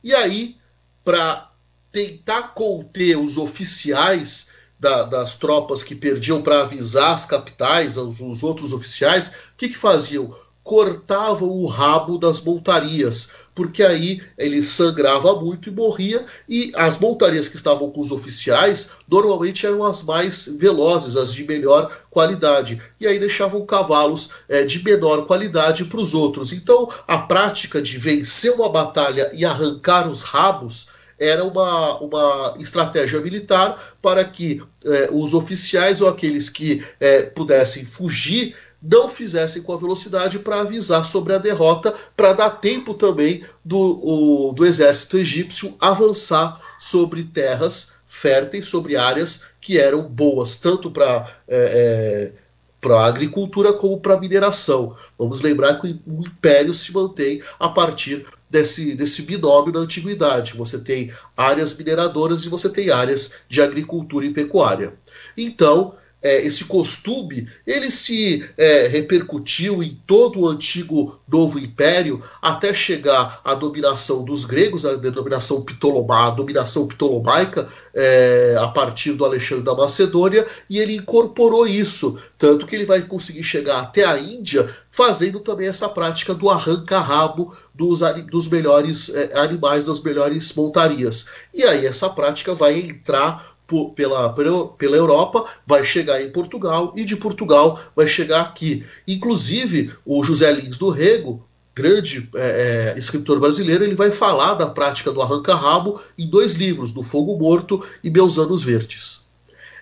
E 0.03 0.15
aí, 0.15 0.57
para 1.05 1.51
tentar 1.91 2.55
conter 2.55 3.19
os 3.19 3.39
oficiais 3.39 4.51
da, 4.79 5.05
das 5.05 5.39
tropas 5.39 5.83
que 5.83 5.95
perdiam 5.95 6.43
para 6.43 6.63
avisar 6.63 7.15
as 7.15 7.25
capitais, 7.25 7.97
os, 7.97 8.21
os 8.21 8.43
outros 8.43 8.73
oficiais, 8.73 9.29
o 9.29 9.57
que, 9.57 9.69
que 9.69 9.79
faziam? 9.79 10.35
Cortavam 10.65 11.49
o 11.49 11.67
rabo 11.67 12.17
das 12.17 12.41
montarias, 12.43 13.33
porque 13.55 13.83
aí 13.83 14.23
ele 14.39 14.63
sangrava 14.63 15.39
muito 15.41 15.69
e 15.69 15.73
morria, 15.73 16.25
e 16.49 16.73
as 16.77 16.99
montarias 16.99 17.49
que 17.49 17.57
estavam 17.57 17.91
com 17.91 18.01
os 18.01 18.13
oficiais 18.13 18.91
normalmente 19.09 19.67
eram 19.67 19.85
as 19.85 20.03
mais 20.03 20.47
velozes, 20.59 21.17
as 21.17 21.35
de 21.35 21.45
melhor 21.45 21.91
qualidade, 22.11 22.81
e 23.01 23.07
aí 23.07 23.19
deixavam 23.19 23.67
cavalos 23.67 24.31
é, 24.49 24.63
de 24.63 24.83
menor 24.85 25.27
qualidade 25.27 25.85
para 25.87 26.01
os 26.01 26.15
outros. 26.15 26.53
Então 26.53 26.89
a 27.09 27.19
prática 27.19 27.83
de 27.83 27.99
vencer 27.99 28.53
uma 28.53 28.69
batalha 28.69 29.31
e 29.35 29.45
arrancar 29.45 30.09
os 30.09 30.23
rabos 30.23 31.03
era 31.19 31.45
uma, 31.45 31.99
uma 31.99 32.57
estratégia 32.59 33.21
militar 33.21 33.97
para 34.01 34.25
que 34.25 34.61
é, 34.85 35.09
os 35.13 35.35
oficiais 35.35 36.01
ou 36.01 36.09
aqueles 36.09 36.49
que 36.49 36.85
é, 36.99 37.23
pudessem 37.23 37.85
fugir 37.85 38.57
não 38.83 39.09
fizessem 39.09 39.63
com 39.63 39.73
a 39.73 39.77
velocidade 39.77 40.39
para 40.39 40.61
avisar 40.61 41.05
sobre 41.05 41.33
a 41.33 41.39
derrota, 41.39 41.95
para 42.17 42.33
dar 42.33 42.51
tempo 42.51 42.95
também 42.95 43.45
do, 43.65 43.79
o, 43.79 44.53
do 44.53 44.67
exército 44.67 45.17
egípcio 45.17 45.77
avançar 45.81 46.61
sobre 46.79 47.23
terras 47.23 47.95
férteis, 48.07 48.67
sobre 48.67 48.97
áreas 48.97 49.47
que 49.61 49.79
eram 49.79 50.03
boas, 50.03 50.57
tanto 50.57 50.91
para 50.91 51.29
é, 51.49 52.33
é, 52.37 52.43
para 52.83 52.97
a 52.97 53.07
agricultura 53.07 53.73
como 53.73 54.01
para 54.01 54.15
a 54.15 54.21
mineração. 54.21 54.97
Vamos 55.17 55.41
lembrar 55.41 55.81
que 55.81 56.01
o 56.05 56.27
império 56.27 56.75
se 56.75 56.93
mantém 56.93 57.41
a 57.59 57.69
partir 57.69 58.27
desse, 58.51 58.97
desse 58.97 59.23
binômio 59.23 59.73
da 59.73 59.79
antiguidade. 59.79 60.57
Você 60.57 60.81
tem 60.81 61.13
áreas 61.37 61.75
mineradoras 61.77 62.45
e 62.45 62.49
você 62.49 62.69
tem 62.69 62.91
áreas 62.91 63.37
de 63.49 63.63
agricultura 63.63 64.27
e 64.27 64.33
pecuária. 64.35 64.95
Então, 65.37 65.95
é, 66.23 66.41
esse 66.45 66.65
costume, 66.65 67.49
ele 67.67 67.91
se 67.91 68.49
é, 68.57 68.87
repercutiu 68.87 69.83
em 69.83 70.01
todo 70.07 70.41
o 70.41 70.49
antigo 70.49 71.21
Novo 71.29 71.59
Império 71.59 72.23
até 72.41 72.73
chegar 72.73 73.41
à 73.45 73.55
dominação 73.55 74.25
dos 74.25 74.45
gregos, 74.45 74.87
a 74.87 74.95
denominação 74.95 75.63
Ptolomá, 75.63 76.29
a 76.29 76.31
dominação 76.31 76.87
ptolomaica 76.87 77.67
é, 77.95 78.57
a 78.59 78.69
partir 78.69 79.13
do 79.13 79.25
Alexandre 79.25 79.65
da 79.65 79.75
Macedônia, 79.75 80.47
e 80.71 80.79
ele 80.79 80.97
incorporou 80.97 81.67
isso, 81.67 82.19
tanto 82.39 82.67
que 82.67 82.77
ele 82.77 82.85
vai 82.85 83.03
conseguir 83.03 83.43
chegar 83.43 83.81
até 83.81 84.05
a 84.05 84.19
Índia 84.19 84.69
fazendo 84.91 85.41
também 85.41 85.67
essa 85.67 85.89
prática 85.89 86.35
do 86.35 86.51
arranca-rabo 86.51 87.57
dos, 87.75 88.01
dos 88.31 88.49
melhores 88.49 89.09
é, 89.09 89.39
animais, 89.39 89.87
das 89.87 90.01
melhores 90.01 90.53
montarias. 90.55 91.31
E 91.53 91.65
aí 91.65 91.87
essa 91.87 92.11
prática 92.11 92.55
vai 92.55 92.79
entrar 92.79 93.52
por, 93.73 93.95
pela, 93.95 94.35
pela 94.77 94.97
Europa, 94.97 95.47
vai 95.67 95.83
chegar 95.83 96.23
em 96.23 96.31
Portugal 96.31 96.93
e 96.95 97.07
de 97.07 97.17
Portugal 97.17 97.81
vai 97.97 98.07
chegar 98.07 98.43
aqui. 98.43 98.85
Inclusive, 99.09 99.91
o 100.05 100.23
José 100.23 100.53
Lins 100.53 100.77
do 100.77 100.91
Rego, 100.91 101.49
grande 101.75 102.29
é, 102.37 102.93
é, 102.95 102.99
escritor 102.99 103.41
brasileiro, 103.41 103.83
ele 103.83 103.95
vai 103.95 104.11
falar 104.11 104.53
da 104.55 104.67
prática 104.67 105.11
do 105.11 105.23
arranca-rabo 105.23 105.99
em 106.19 106.29
dois 106.29 106.53
livros, 106.53 106.93
Do 106.93 107.03
Fogo 107.03 107.39
Morto 107.39 107.83
e 108.05 108.11
Meus 108.11 108.37
Anos 108.37 108.63
Verdes. 108.63 109.31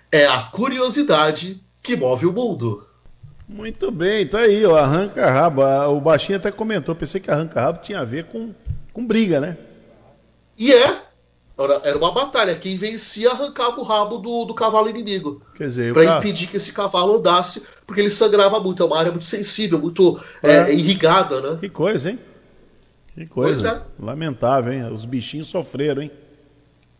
É 0.09 0.25
a 0.25 0.43
curiosidade 0.43 1.61
que 1.83 1.97
move 1.97 2.27
o 2.27 2.31
mundo. 2.31 2.87
Muito 3.45 3.91
bem, 3.91 4.25
tá 4.25 4.39
aí, 4.39 4.65
o 4.65 4.77
arranca-rabo. 4.77 5.61
O 5.93 5.99
Baixinho 5.99 6.37
até 6.37 6.49
comentou, 6.49 6.95
pensei 6.95 7.19
que 7.19 7.29
arranca-rabo 7.29 7.81
tinha 7.81 7.99
a 7.99 8.05
ver 8.05 8.23
com, 8.27 8.53
com 8.93 9.05
briga, 9.05 9.41
né? 9.41 9.57
E 10.57 10.71
é. 10.71 11.10
Era 11.83 11.97
uma 11.97 12.11
batalha. 12.11 12.55
Quem 12.55 12.75
vencia 12.75 13.31
arrancava 13.31 13.79
o 13.79 13.83
rabo 13.83 14.17
do, 14.17 14.45
do 14.45 14.53
cavalo 14.53 14.89
inimigo. 14.89 15.41
Quer 15.55 15.67
dizer, 15.67 15.93
para 15.93 16.17
impedir 16.17 16.47
que 16.47 16.57
esse 16.57 16.73
cavalo 16.73 17.17
andasse, 17.17 17.63
porque 17.85 18.01
ele 18.01 18.09
sangrava 18.09 18.59
muito. 18.59 18.81
É 18.81 18.85
uma 18.85 18.97
área 18.97 19.11
muito 19.11 19.25
sensível, 19.25 19.79
muito 19.79 20.19
é. 20.41 20.71
É, 20.71 20.73
irrigada, 20.73 21.41
né? 21.41 21.57
Que 21.59 21.69
coisa, 21.69 22.09
hein? 22.09 22.19
Que 23.13 23.25
coisa. 23.25 23.85
É. 23.99 24.03
Lamentável, 24.03 24.73
hein? 24.73 24.91
Os 24.91 25.05
bichinhos 25.05 25.47
sofreram, 25.47 26.01
hein? 26.01 26.11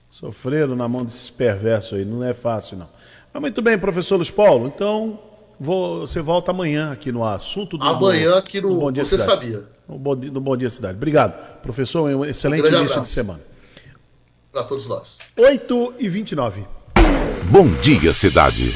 Sofreram 0.10 0.76
na 0.76 0.88
mão 0.88 1.06
desses 1.06 1.30
perversos 1.30 1.98
aí. 1.98 2.06
Não 2.06 2.24
é 2.24 2.34
fácil, 2.34 2.78
não. 2.78 2.90
Mas 3.34 3.42
muito 3.42 3.62
bem, 3.62 3.78
professor 3.78 4.18
Luiz 4.18 4.30
Paulo. 4.30 4.68
Então, 4.68 5.18
Vou, 5.64 6.08
você 6.08 6.20
volta 6.22 6.50
amanhã 6.50 6.92
aqui 6.92 7.12
no 7.12 7.24
assunto 7.24 7.78
do 7.78 7.86
Amanhã 7.86 8.36
aqui 8.36 8.60
no, 8.60 8.70
no 8.70 8.80
Bom 8.80 8.92
Dia 8.92 9.06
Você 9.06 9.16
Cidade. 9.16 9.52
Sabia. 9.52 9.68
No 9.88 10.00
Bom, 10.00 10.16
Dia, 10.16 10.32
no 10.32 10.42
Bom 10.42 10.58
Dia 10.58 10.72
Cidade. 10.72 10.96
Obrigado. 10.96 11.62
Professor, 11.62 12.10
um 12.10 12.26
excelente 12.26 12.64
um 12.64 12.66
início 12.66 12.84
abraço. 12.86 13.04
de 13.04 13.10
semana. 13.10 13.40
Para 14.52 14.64
todos 14.64 14.88
nós. 14.88 15.20
8 15.38 15.94
e 15.98 16.10
29 16.10 16.66
Bom 17.50 17.68
Dia 17.82 18.14
Cidade. 18.14 18.74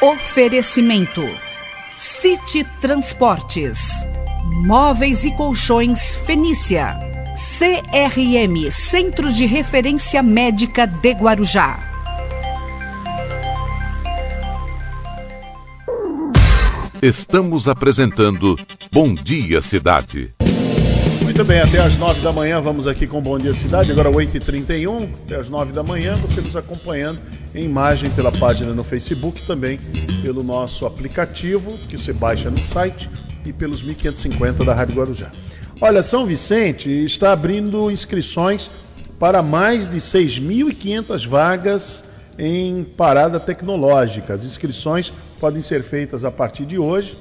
Oferecimento: 0.00 1.22
City 1.98 2.64
Transportes, 2.80 3.78
Móveis 4.64 5.24
e 5.24 5.36
Colchões 5.36 6.16
Fenícia. 6.16 6.98
CRM 7.58 8.70
Centro 8.70 9.32
de 9.32 9.46
Referência 9.46 10.22
Médica 10.22 10.86
de 10.86 11.12
Guarujá. 11.12 11.92
Estamos 17.02 17.66
apresentando 17.66 18.56
Bom 18.94 19.14
Dia 19.14 19.62
Cidade. 19.62 20.34
Muito 21.22 21.42
bem, 21.46 21.62
até 21.62 21.78
às 21.78 21.98
nove 21.98 22.20
da 22.20 22.30
manhã 22.30 22.60
vamos 22.60 22.86
aqui 22.86 23.06
com 23.06 23.22
Bom 23.22 23.38
Dia 23.38 23.54
Cidade, 23.54 23.90
agora 23.90 24.10
8h31, 24.10 25.08
até 25.24 25.36
às 25.36 25.48
nove 25.48 25.72
da 25.72 25.82
manhã, 25.82 26.14
você 26.16 26.42
nos 26.42 26.54
acompanhando 26.54 27.18
em 27.54 27.64
imagem 27.64 28.10
pela 28.10 28.30
página 28.30 28.74
no 28.74 28.84
Facebook, 28.84 29.46
também 29.46 29.78
pelo 30.20 30.42
nosso 30.42 30.84
aplicativo, 30.84 31.78
que 31.88 31.96
você 31.96 32.12
baixa 32.12 32.50
no 32.50 32.58
site, 32.58 33.08
e 33.46 33.50
pelos 33.50 33.82
1550 33.82 34.62
da 34.62 34.74
Rádio 34.74 34.96
Guarujá. 34.96 35.30
Olha, 35.80 36.02
São 36.02 36.26
Vicente 36.26 36.90
está 36.90 37.32
abrindo 37.32 37.90
inscrições 37.90 38.68
para 39.18 39.40
mais 39.40 39.88
de 39.88 39.96
6.500 39.96 41.26
vagas 41.26 42.04
em 42.38 42.84
parada 42.84 43.40
tecnológica. 43.40 44.34
As 44.34 44.44
inscrições 44.44 45.10
podem 45.40 45.62
ser 45.62 45.82
feitas 45.82 46.26
a 46.26 46.30
partir 46.30 46.66
de 46.66 46.76
hoje 46.76 47.16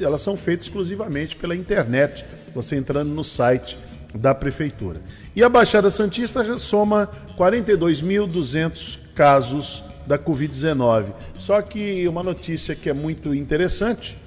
elas 0.00 0.22
são 0.22 0.36
feitas 0.36 0.66
exclusivamente 0.66 1.36
pela 1.36 1.54
internet, 1.54 2.24
você 2.54 2.76
entrando 2.76 3.10
no 3.10 3.24
site 3.24 3.78
da 4.14 4.34
prefeitura. 4.34 5.00
E 5.34 5.42
a 5.42 5.48
Baixada 5.48 5.90
Santista 5.90 6.58
soma 6.58 7.08
42.200 7.38 8.98
casos 9.14 9.82
da 10.06 10.18
Covid-19. 10.18 11.06
Só 11.34 11.62
que 11.62 12.06
uma 12.08 12.22
notícia 12.22 12.74
que 12.74 12.90
é 12.90 12.94
muito 12.94 13.34
interessante 13.34 14.18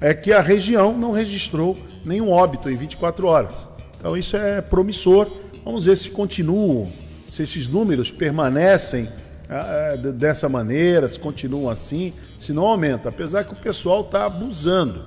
é 0.00 0.12
que 0.12 0.32
a 0.32 0.40
região 0.40 0.96
não 0.96 1.12
registrou 1.12 1.76
nenhum 2.04 2.30
óbito 2.30 2.68
em 2.70 2.76
24 2.76 3.26
horas. 3.26 3.68
Então 3.98 4.16
isso 4.16 4.36
é 4.36 4.60
promissor. 4.60 5.30
Vamos 5.64 5.84
ver 5.84 5.96
se 5.96 6.10
continuam, 6.10 6.90
se 7.30 7.42
esses 7.42 7.68
números 7.68 8.10
permanecem 8.10 9.08
dessa 10.14 10.48
maneira, 10.48 11.08
se 11.08 11.18
continuam 11.18 11.70
assim, 11.70 12.12
se 12.38 12.52
não 12.52 12.64
aumenta. 12.64 13.08
Apesar 13.08 13.44
que 13.44 13.52
o 13.52 13.56
pessoal 13.56 14.02
está 14.02 14.24
abusando. 14.24 15.06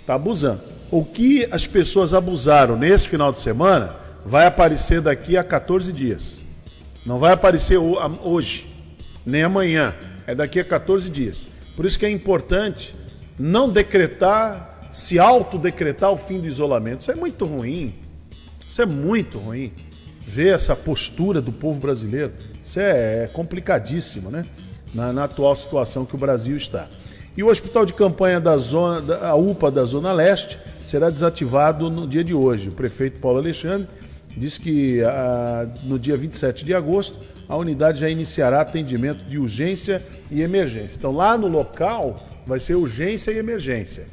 Está 0.00 0.14
abusando. 0.14 0.60
O 0.90 1.04
que 1.04 1.48
as 1.50 1.66
pessoas 1.66 2.12
abusaram 2.12 2.76
nesse 2.76 3.08
final 3.08 3.32
de 3.32 3.38
semana 3.38 3.96
vai 4.24 4.46
aparecer 4.46 5.00
daqui 5.00 5.36
a 5.36 5.42
14 5.42 5.92
dias. 5.92 6.42
Não 7.06 7.18
vai 7.18 7.32
aparecer 7.32 7.78
hoje, 7.78 8.70
nem 9.24 9.42
amanhã. 9.42 9.94
É 10.26 10.34
daqui 10.34 10.60
a 10.60 10.64
14 10.64 11.08
dias. 11.10 11.48
Por 11.74 11.86
isso 11.86 11.98
que 11.98 12.06
é 12.06 12.10
importante 12.10 12.94
não 13.38 13.68
decretar, 13.68 14.80
se 14.90 15.18
autodecretar 15.18 16.10
o 16.10 16.18
fim 16.18 16.38
do 16.38 16.46
isolamento. 16.46 17.00
Isso 17.00 17.10
é 17.10 17.14
muito 17.14 17.46
ruim. 17.46 17.94
Isso 18.68 18.82
é 18.82 18.86
muito 18.86 19.38
ruim. 19.38 19.72
Ver 20.20 20.54
essa 20.54 20.76
postura 20.76 21.40
do 21.40 21.50
povo 21.50 21.80
brasileiro. 21.80 22.32
Isso 22.72 22.80
é, 22.80 23.24
é 23.24 23.28
complicadíssimo, 23.30 24.30
né? 24.30 24.44
Na, 24.94 25.12
na, 25.12 25.24
atual 25.24 25.54
situação 25.54 26.06
que 26.06 26.14
o 26.14 26.18
Brasil 26.18 26.56
está. 26.56 26.88
E 27.36 27.42
o 27.42 27.48
hospital 27.48 27.84
de 27.84 27.92
campanha 27.92 28.40
da 28.40 28.56
zona, 28.56 29.02
da, 29.02 29.34
UPA 29.34 29.70
da 29.70 29.84
Zona 29.84 30.10
Leste, 30.10 30.58
será 30.82 31.10
desativado 31.10 31.90
no 31.90 32.08
dia 32.08 32.24
de 32.24 32.32
hoje. 32.32 32.70
O 32.70 32.72
prefeito 32.72 33.20
Paulo 33.20 33.40
Alexandre 33.40 33.86
disse 34.34 34.58
que 34.58 35.02
a, 35.04 35.66
no 35.82 35.98
dia 35.98 36.16
27 36.16 36.64
de 36.64 36.72
agosto 36.72 37.14
a 37.46 37.56
unidade 37.56 38.00
já 38.00 38.08
iniciará 38.08 38.62
atendimento 38.62 39.22
de 39.22 39.36
urgência 39.36 40.02
e 40.30 40.40
emergência. 40.40 40.96
Então, 40.96 41.12
lá 41.12 41.36
no 41.36 41.48
local, 41.48 42.16
vai 42.46 42.58
ser 42.58 42.74
urgência 42.74 43.32
e 43.32 43.36
emergência. 43.36 44.06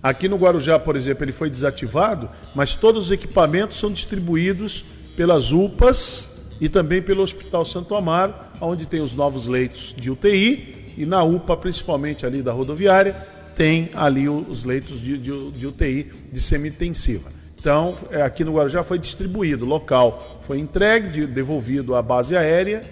Aqui 0.00 0.28
no 0.28 0.36
Guarujá, 0.36 0.78
por 0.78 0.94
exemplo, 0.94 1.24
ele 1.24 1.32
foi 1.32 1.50
desativado, 1.50 2.30
mas 2.54 2.76
todos 2.76 3.06
os 3.06 3.10
equipamentos 3.10 3.78
são 3.78 3.90
distribuídos 3.90 4.84
pelas 5.16 5.50
UPAs 5.50 6.33
e 6.60 6.68
também 6.68 7.02
pelo 7.02 7.22
Hospital 7.22 7.64
Santo 7.64 7.94
Amaro, 7.94 8.34
onde 8.60 8.86
tem 8.86 9.00
os 9.00 9.14
novos 9.14 9.46
leitos 9.46 9.94
de 9.96 10.10
UTI 10.10 10.94
e 10.96 11.04
na 11.04 11.22
UPA, 11.22 11.56
principalmente 11.56 12.24
ali 12.24 12.42
da 12.42 12.52
rodoviária, 12.52 13.14
tem 13.54 13.90
ali 13.94 14.28
os 14.28 14.64
leitos 14.64 15.00
de, 15.00 15.16
de, 15.18 15.50
de 15.50 15.66
UTI 15.66 16.10
de 16.32 16.40
semi-intensiva. 16.40 17.30
Então, 17.58 17.96
é, 18.10 18.20
aqui 18.20 18.44
no 18.44 18.52
Guarujá 18.52 18.82
foi 18.82 18.98
distribuído, 18.98 19.64
local 19.64 20.40
foi 20.42 20.58
entregue, 20.58 21.26
devolvido 21.26 21.94
à 21.94 22.02
base 22.02 22.36
aérea 22.36 22.82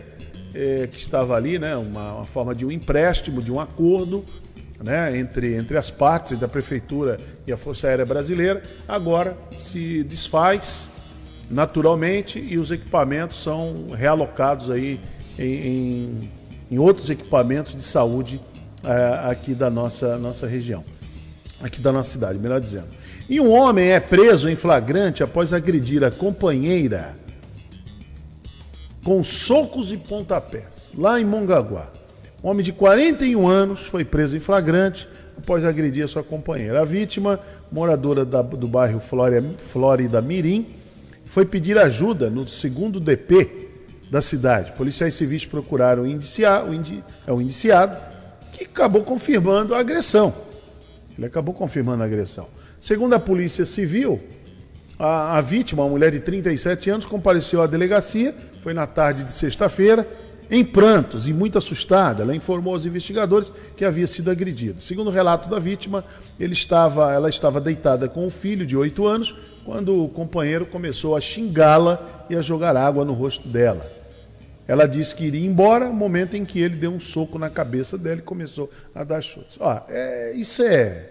é, 0.54 0.86
que 0.86 0.96
estava 0.96 1.34
ali, 1.34 1.58
né, 1.58 1.76
uma, 1.76 2.14
uma, 2.14 2.24
forma 2.24 2.54
de 2.54 2.64
um 2.64 2.70
empréstimo, 2.70 3.42
de 3.42 3.52
um 3.52 3.60
acordo 3.60 4.24
né, 4.82 5.16
entre, 5.18 5.54
entre 5.54 5.76
as 5.76 5.90
partes 5.90 6.38
da 6.38 6.48
Prefeitura 6.48 7.16
e 7.46 7.52
a 7.52 7.56
Força 7.56 7.88
Aérea 7.88 8.04
Brasileira, 8.04 8.62
agora 8.88 9.36
se 9.56 10.02
desfaz 10.04 10.90
naturalmente 11.52 12.40
e 12.40 12.58
os 12.58 12.70
equipamentos 12.70 13.42
são 13.42 13.88
realocados 13.94 14.70
aí 14.70 14.98
em, 15.38 16.30
em, 16.70 16.78
outros 16.78 17.10
equipamentos 17.10 17.74
de 17.74 17.82
saúde 17.82 18.40
é, 18.82 19.30
aqui 19.30 19.54
da 19.54 19.68
nossa, 19.68 20.18
nossa 20.18 20.46
região, 20.46 20.82
aqui 21.62 21.80
da 21.80 21.92
nossa 21.92 22.10
cidade, 22.10 22.38
melhor 22.38 22.58
dizendo. 22.58 22.88
E 23.28 23.38
um 23.38 23.52
homem 23.52 23.90
é 23.90 24.00
preso 24.00 24.48
em 24.48 24.56
flagrante 24.56 25.22
após 25.22 25.52
agredir 25.52 26.02
a 26.02 26.10
companheira 26.10 27.14
com 29.04 29.22
socos 29.22 29.92
e 29.92 29.98
pontapés, 29.98 30.90
lá 30.96 31.20
em 31.20 31.24
Mongaguá. 31.24 31.88
Um 32.42 32.48
homem 32.48 32.64
de 32.64 32.72
41 32.72 33.46
anos 33.46 33.80
foi 33.80 34.04
preso 34.04 34.36
em 34.36 34.40
flagrante 34.40 35.08
após 35.36 35.64
agredir 35.64 36.04
a 36.04 36.08
sua 36.08 36.22
companheira. 36.22 36.80
A 36.80 36.84
vítima, 36.84 37.38
moradora 37.70 38.24
da, 38.24 38.42
do 38.42 38.66
bairro 38.66 39.00
Flórida 39.00 40.20
Mirim, 40.20 40.81
foi 41.32 41.46
pedir 41.46 41.78
ajuda 41.78 42.28
no 42.28 42.46
segundo 42.46 43.00
DP 43.00 43.70
da 44.10 44.20
cidade. 44.20 44.72
Policiais 44.72 45.14
civis 45.14 45.46
procuraram 45.46 46.06
indiciar, 46.06 46.68
o, 46.68 46.74
indi, 46.74 47.02
é, 47.26 47.32
o 47.32 47.40
indiciado, 47.40 47.98
que 48.52 48.64
acabou 48.64 49.02
confirmando 49.02 49.74
a 49.74 49.78
agressão. 49.78 50.34
Ele 51.16 51.26
acabou 51.26 51.54
confirmando 51.54 52.02
a 52.02 52.06
agressão. 52.06 52.48
Segundo 52.78 53.14
a 53.14 53.18
Polícia 53.18 53.64
Civil, 53.64 54.20
a, 54.98 55.38
a 55.38 55.40
vítima, 55.40 55.82
uma 55.82 55.88
mulher 55.88 56.10
de 56.12 56.20
37 56.20 56.90
anos, 56.90 57.06
compareceu 57.06 57.62
à 57.62 57.66
delegacia, 57.66 58.34
foi 58.60 58.74
na 58.74 58.86
tarde 58.86 59.24
de 59.24 59.32
sexta-feira, 59.32 60.06
em 60.50 60.64
prantos 60.64 61.28
e 61.28 61.32
muito 61.32 61.58
assustada. 61.58 62.22
Ela 62.22 62.34
informou 62.34 62.74
aos 62.74 62.84
investigadores 62.84 63.50
que 63.76 63.84
havia 63.84 64.06
sido 64.06 64.30
agredida. 64.30 64.80
Segundo 64.80 65.08
o 65.08 65.12
relato 65.12 65.48
da 65.48 65.58
vítima, 65.58 66.04
estava, 66.38 67.12
ela 67.12 67.28
estava 67.28 67.60
deitada 67.60 68.08
com 68.08 68.26
o 68.26 68.30
filho 68.30 68.66
de 68.66 68.76
8 68.76 69.06
anos 69.06 69.34
quando 69.64 70.04
o 70.04 70.08
companheiro 70.08 70.66
começou 70.66 71.16
a 71.16 71.20
xingá-la 71.20 72.26
e 72.28 72.36
a 72.36 72.42
jogar 72.42 72.76
água 72.76 73.04
no 73.04 73.12
rosto 73.12 73.46
dela. 73.48 73.80
Ela 74.66 74.86
disse 74.86 75.14
que 75.14 75.24
iria 75.24 75.44
embora, 75.44 75.90
momento 75.90 76.36
em 76.36 76.44
que 76.44 76.60
ele 76.60 76.76
deu 76.76 76.92
um 76.92 77.00
soco 77.00 77.38
na 77.38 77.50
cabeça 77.50 77.98
dela 77.98 78.18
e 78.18 78.22
começou 78.22 78.70
a 78.94 79.02
dar 79.04 79.20
chutes. 79.20 79.58
Ó, 79.60 79.82
é, 79.88 80.32
isso 80.34 80.62
é, 80.62 81.10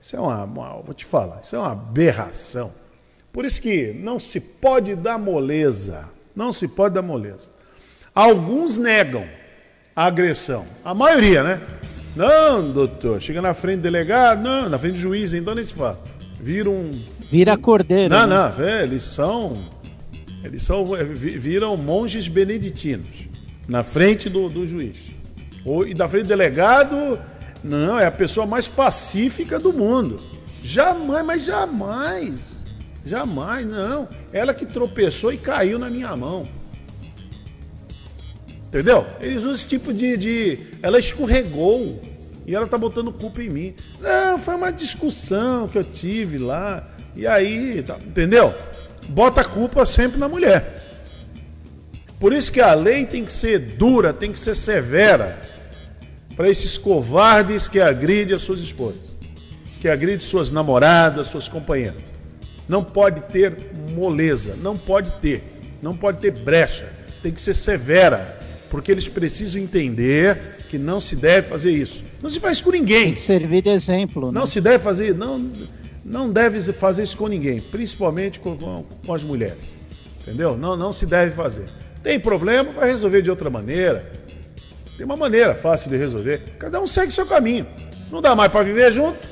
isso 0.00 0.16
é 0.16 0.20
uma, 0.20 0.44
uma, 0.44 0.82
vou 0.82 0.94
te 0.94 1.04
falar, 1.04 1.40
isso 1.42 1.56
é 1.56 1.58
uma 1.58 1.72
aberração. 1.72 2.72
Por 3.32 3.44
isso 3.44 3.60
que 3.60 3.92
não 3.92 4.18
se 4.18 4.40
pode 4.40 4.94
dar 4.94 5.18
moleza. 5.18 6.08
Não 6.34 6.52
se 6.52 6.66
pode 6.66 6.94
dar 6.94 7.02
moleza. 7.02 7.48
Alguns 8.14 8.76
negam 8.78 9.24
a 9.94 10.04
agressão. 10.06 10.64
A 10.84 10.94
maioria, 10.94 11.42
né? 11.42 11.60
Não, 12.16 12.70
doutor. 12.70 13.20
Chega 13.22 13.40
na 13.40 13.54
frente 13.54 13.76
do 13.78 13.82
delegado, 13.82 14.42
não, 14.42 14.68
na 14.68 14.78
frente 14.78 14.94
do 14.94 15.00
juiz, 15.00 15.32
então 15.32 15.54
nem 15.54 15.64
se 15.64 15.72
fala. 15.74 16.02
Vira 16.40 16.68
um. 16.68 16.90
Vira 17.30 17.56
cordeiro. 17.56 18.12
Não, 18.12 18.26
né? 18.26 18.52
não, 18.58 18.64
é, 18.64 18.82
eles 18.82 19.02
são. 19.02 19.52
Eles 20.42 20.62
são. 20.62 20.96
é, 20.96 21.04
vi- 21.04 21.38
Viram 21.38 21.76
monges 21.76 22.26
beneditinos. 22.26 23.28
Na 23.68 23.84
frente 23.84 24.28
do, 24.28 24.48
do 24.48 24.66
juiz. 24.66 25.14
Ou, 25.64 25.86
e 25.86 25.94
da 25.94 26.08
frente 26.08 26.24
do 26.24 26.28
delegado, 26.28 27.20
não, 27.62 27.98
é 27.98 28.06
a 28.06 28.10
pessoa 28.10 28.46
mais 28.46 28.66
pacífica 28.66 29.58
do 29.60 29.72
mundo. 29.72 30.16
Jamais, 30.64 31.24
mas 31.24 31.44
jamais. 31.44 32.64
Jamais, 33.06 33.64
não. 33.64 34.08
Ela 34.32 34.52
que 34.52 34.66
tropeçou 34.66 35.32
e 35.32 35.36
caiu 35.38 35.78
na 35.78 35.88
minha 35.88 36.14
mão. 36.16 36.42
Entendeu? 38.70 39.04
Eles 39.20 39.38
usam 39.38 39.52
esse 39.52 39.66
tipo 39.66 39.92
de, 39.92 40.16
de. 40.16 40.58
Ela 40.80 41.00
escorregou 41.00 42.00
e 42.46 42.54
ela 42.54 42.68
tá 42.68 42.78
botando 42.78 43.12
culpa 43.12 43.42
em 43.42 43.50
mim. 43.50 43.74
Não, 44.00 44.38
foi 44.38 44.54
uma 44.54 44.70
discussão 44.70 45.66
que 45.66 45.76
eu 45.76 45.82
tive 45.82 46.38
lá. 46.38 46.88
E 47.16 47.26
aí, 47.26 47.82
tá- 47.82 47.98
entendeu? 48.00 48.54
Bota 49.08 49.40
a 49.40 49.44
culpa 49.44 49.84
sempre 49.84 50.20
na 50.20 50.28
mulher. 50.28 50.76
Por 52.20 52.32
isso 52.32 52.52
que 52.52 52.60
a 52.60 52.72
lei 52.74 53.06
tem 53.06 53.24
que 53.24 53.32
ser 53.32 53.58
dura, 53.58 54.12
tem 54.12 54.30
que 54.30 54.38
ser 54.38 54.54
severa 54.54 55.40
para 56.36 56.48
esses 56.48 56.78
covardes 56.78 57.66
que 57.66 57.80
agridem 57.80 58.36
as 58.36 58.42
suas 58.42 58.60
esposas, 58.60 59.16
que 59.80 59.88
agridem 59.88 60.20
suas 60.20 60.48
namoradas, 60.50 61.26
suas 61.26 61.48
companheiras. 61.48 62.02
Não 62.68 62.84
pode 62.84 63.22
ter 63.22 63.56
moleza, 63.94 64.54
não 64.62 64.76
pode 64.76 65.10
ter, 65.20 65.42
não 65.82 65.96
pode 65.96 66.18
ter 66.18 66.30
brecha, 66.38 66.88
tem 67.22 67.32
que 67.32 67.40
ser 67.40 67.54
severa, 67.54 68.38
porque 68.70 68.92
eles 68.92 69.08
precisam 69.08 69.60
entender 69.60 70.38
que 70.68 70.78
não 70.78 71.00
se 71.00 71.16
deve 71.16 71.48
fazer 71.48 71.72
isso. 71.72 72.04
Não 72.22 72.30
se 72.30 72.38
faz 72.38 72.60
com 72.60 72.70
ninguém. 72.70 73.06
Tem 73.06 73.14
que 73.14 73.22
servir 73.22 73.62
de 73.62 73.70
exemplo. 73.70 74.30
né? 74.30 74.38
Não 74.38 74.46
se 74.46 74.60
deve 74.60 74.82
fazer, 74.82 75.14
não, 75.14 75.50
não 76.04 76.30
deve 76.30 76.60
fazer 76.72 77.02
isso 77.02 77.16
com 77.16 77.26
ninguém, 77.26 77.58
principalmente 77.58 78.38
com, 78.38 78.56
com, 78.56 78.84
com 79.04 79.14
as 79.14 79.24
mulheres. 79.24 79.80
Entendeu? 80.22 80.56
Não, 80.56 80.76
não 80.76 80.92
se 80.92 81.04
deve 81.04 81.34
fazer. 81.34 81.64
Tem 82.02 82.18
problema, 82.20 82.70
vai 82.72 82.88
resolver 82.88 83.20
de 83.22 83.28
outra 83.28 83.50
maneira. 83.50 84.10
Tem 84.96 85.04
uma 85.04 85.16
maneira 85.16 85.54
fácil 85.54 85.90
de 85.90 85.96
resolver. 85.96 86.40
Cada 86.58 86.80
um 86.80 86.86
segue 86.86 87.10
seu 87.12 87.26
caminho. 87.26 87.66
Não 88.10 88.20
dá 88.20 88.36
mais 88.36 88.52
para 88.52 88.62
viver 88.62 88.92
junto. 88.92 89.28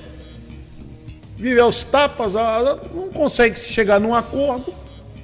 Vive 1.37 1.61
aos 1.61 1.85
tapas, 1.85 2.35
não 2.35 3.09
consegue 3.11 3.59
chegar 3.59 4.01
num 4.01 4.13
acordo. 4.13 4.75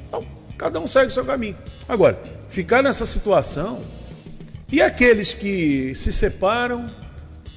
Então, 0.06 0.22
cada 0.56 0.78
um 0.78 0.86
segue 0.86 1.12
seu 1.12 1.24
caminho. 1.24 1.56
Agora, 1.88 2.16
ficar 2.48 2.82
nessa 2.82 3.04
situação 3.04 3.80
e 4.74 4.82
aqueles 4.82 5.32
que 5.34 5.94
se 5.94 6.12
separam 6.12 6.86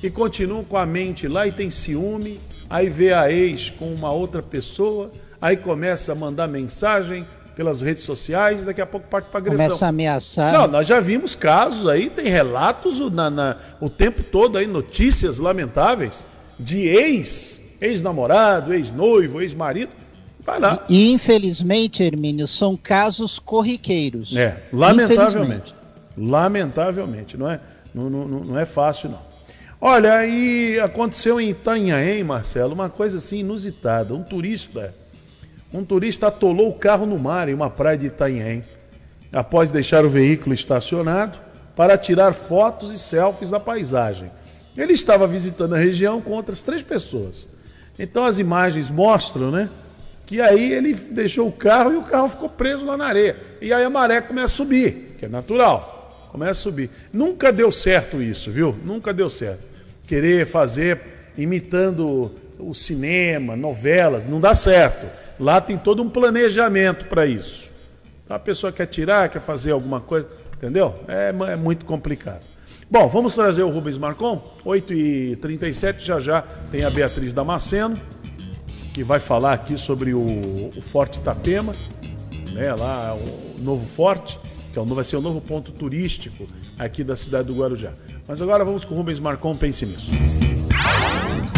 e 0.04 0.10
continuam 0.10 0.64
com 0.64 0.78
a 0.78 0.86
mente 0.86 1.28
lá 1.28 1.48
e 1.48 1.52
tem 1.52 1.70
ciúme, 1.72 2.40
aí 2.70 2.90
vê 2.90 3.14
a 3.14 3.32
ex 3.32 3.70
com 3.70 3.94
uma 3.94 4.12
outra 4.12 4.42
pessoa, 4.44 5.12
aí 5.42 5.58
começa 5.58 6.12
a 6.12 6.16
mandar 6.16 6.48
mensagem 6.48 7.26
pelas 7.56 7.82
redes 7.82 8.04
sociais 8.04 8.62
e 8.62 8.66
daqui 8.66 8.80
a 8.82 8.86
pouco 8.86 9.08
parte 9.08 9.30
para 9.30 9.40
agressão. 9.40 9.66
Começa 9.66 9.86
a 9.86 9.90
ameaçar. 9.90 10.54
Não, 10.54 10.68
nós 10.68 10.86
já 10.86 11.00
vimos 11.00 11.34
casos 11.34 11.88
aí, 11.88 12.08
tem 12.10 12.28
relatos 12.28 13.00
o- 13.00 13.10
na, 13.10 13.30
na- 13.32 13.58
o 13.82 13.90
tempo 13.90 14.22
todo 14.22 14.58
aí, 14.60 14.68
notícias 14.68 15.40
lamentáveis 15.40 16.24
de 16.60 16.86
ex, 16.88 17.60
ex-namorado, 17.82 18.74
ex-noivo, 18.76 19.42
ex-marido. 19.42 19.92
Vai 20.46 20.60
lá. 20.60 20.86
E 20.88 21.12
infelizmente, 21.12 22.04
Hermínio, 22.04 22.46
são 22.48 22.78
casos 22.78 23.40
corriqueiros. 23.40 24.36
É, 24.38 24.58
lamentavelmente. 24.72 25.74
Lamentavelmente, 26.18 27.38
não 27.38 27.50
é, 27.50 27.60
não, 27.94 28.10
não- 28.10 28.28
não 28.28 28.60
é 28.60 28.66
fácil, 28.66 29.10
não. 29.12 29.22
Olha, 29.80 30.16
aí 30.16 30.80
aconteceu 30.80 31.40
em 31.40 31.52
Itanhaém, 31.52 32.24
Marcelo, 32.24 32.74
uma 32.74 32.90
coisa 32.90 33.20
assim 33.20 33.40
inusitada. 33.40 34.14
Um 34.14 34.24
turista, 34.24 34.94
um 35.72 35.84
turista 35.86 36.28
atolou 36.28 36.70
o 36.70 36.74
carro 36.74 37.06
no 37.06 37.20
mar 37.20 37.48
em 37.48 37.54
uma 37.54 37.70
praia 37.70 37.98
de 37.98 38.08
Itanhaém, 38.08 38.62
após 39.32 39.70
deixar 39.70 40.04
o 40.04 40.10
veículo 40.10 40.54
estacionado 40.56 41.38
para 41.76 41.96
tirar 41.98 42.34
fotos 42.34 42.92
e 42.92 42.98
selfies 42.98 43.52
da 43.52 43.60
paisagem. 43.60 44.32
Ele 44.76 44.94
estava 44.94 45.28
visitando 45.28 45.76
a 45.76 45.78
região 45.78 46.22
com 46.22 46.32
outras 46.32 46.62
três 46.62 46.82
pessoas. 46.82 47.48
Então 48.00 48.26
as 48.26 48.40
imagens 48.40 48.90
mostram, 48.90 49.52
né? 49.52 49.70
Que 50.26 50.42
aí 50.42 50.72
ele 50.74 50.94
deixou 50.94 51.48
o 51.48 51.52
carro 51.52 51.94
e 51.94 51.98
o 51.98 52.04
carro 52.04 52.28
ficou 52.28 52.50
preso 52.50 52.86
lá 52.86 52.98
na 52.98 53.06
areia. 53.06 53.36
E 53.62 53.72
aí 53.72 53.84
a 53.84 53.90
maré 53.90 54.22
começa 54.22 54.54
a 54.54 54.58
subir, 54.58 55.16
que 55.20 55.26
é 55.26 55.30
natural. 55.30 55.97
Começa 56.32 56.52
a 56.52 56.64
subir. 56.64 56.90
Nunca 57.12 57.52
deu 57.52 57.72
certo 57.72 58.22
isso, 58.22 58.52
viu? 58.52 58.76
Nunca 58.84 59.14
deu 59.14 59.30
certo. 59.30 59.66
Querer 60.06 60.46
fazer 60.46 61.00
imitando 61.38 62.32
o 62.60 62.74
cinema, 62.74 63.56
novelas, 63.56 64.26
não 64.26 64.40
dá 64.40 64.56
certo. 64.56 65.08
Lá 65.40 65.62
tem 65.62 65.78
todo 65.78 66.02
um 66.02 66.10
planejamento 66.10 67.06
para 67.06 67.26
isso. 67.26 67.70
A 68.30 68.40
pessoa 68.40 68.74
quer 68.74 68.88
tirar, 68.88 69.30
quer 69.30 69.40
fazer 69.40 69.72
alguma 69.72 70.02
coisa, 70.02 70.28
entendeu? 70.56 70.94
É, 71.08 71.34
é 71.52 71.56
muito 71.56 71.86
complicado. 71.86 72.46
Bom, 72.90 73.08
vamos 73.08 73.36
trazer 73.36 73.64
o 73.64 73.70
Rubens 73.70 73.98
Marcon, 73.98 74.42
8h37, 74.66 76.00
já 76.00 76.20
já 76.20 76.42
tem 76.72 76.84
a 76.86 76.90
Beatriz 76.90 77.34
Damasceno, 77.34 77.98
que 78.94 79.04
vai 79.04 79.20
falar 79.20 79.54
aqui 79.54 79.78
sobre 79.78 80.14
o, 80.14 80.22
o 80.22 80.82
Forte 80.82 81.20
Itapema, 81.20 81.74
né, 82.54 82.74
lá 82.74 83.14
o 83.14 83.62
novo 83.62 83.86
forte, 83.86 84.40
que 84.72 84.80
é 84.80 84.82
o- 84.82 84.86
vai 84.86 85.04
ser 85.04 85.18
o 85.18 85.22
novo 85.22 85.42
ponto 85.42 85.72
turístico 85.72 86.48
aqui 86.78 87.04
da 87.04 87.16
cidade 87.16 87.48
do 87.48 87.56
Guarujá. 87.56 87.94
Mas 88.28 88.42
agora 88.42 88.64
vamos 88.66 88.84
com 88.86 88.94
o 88.94 88.98
Rubens 88.98 89.20
Marcon, 89.20 89.54
pense 89.56 89.86
nisso. 89.86 90.12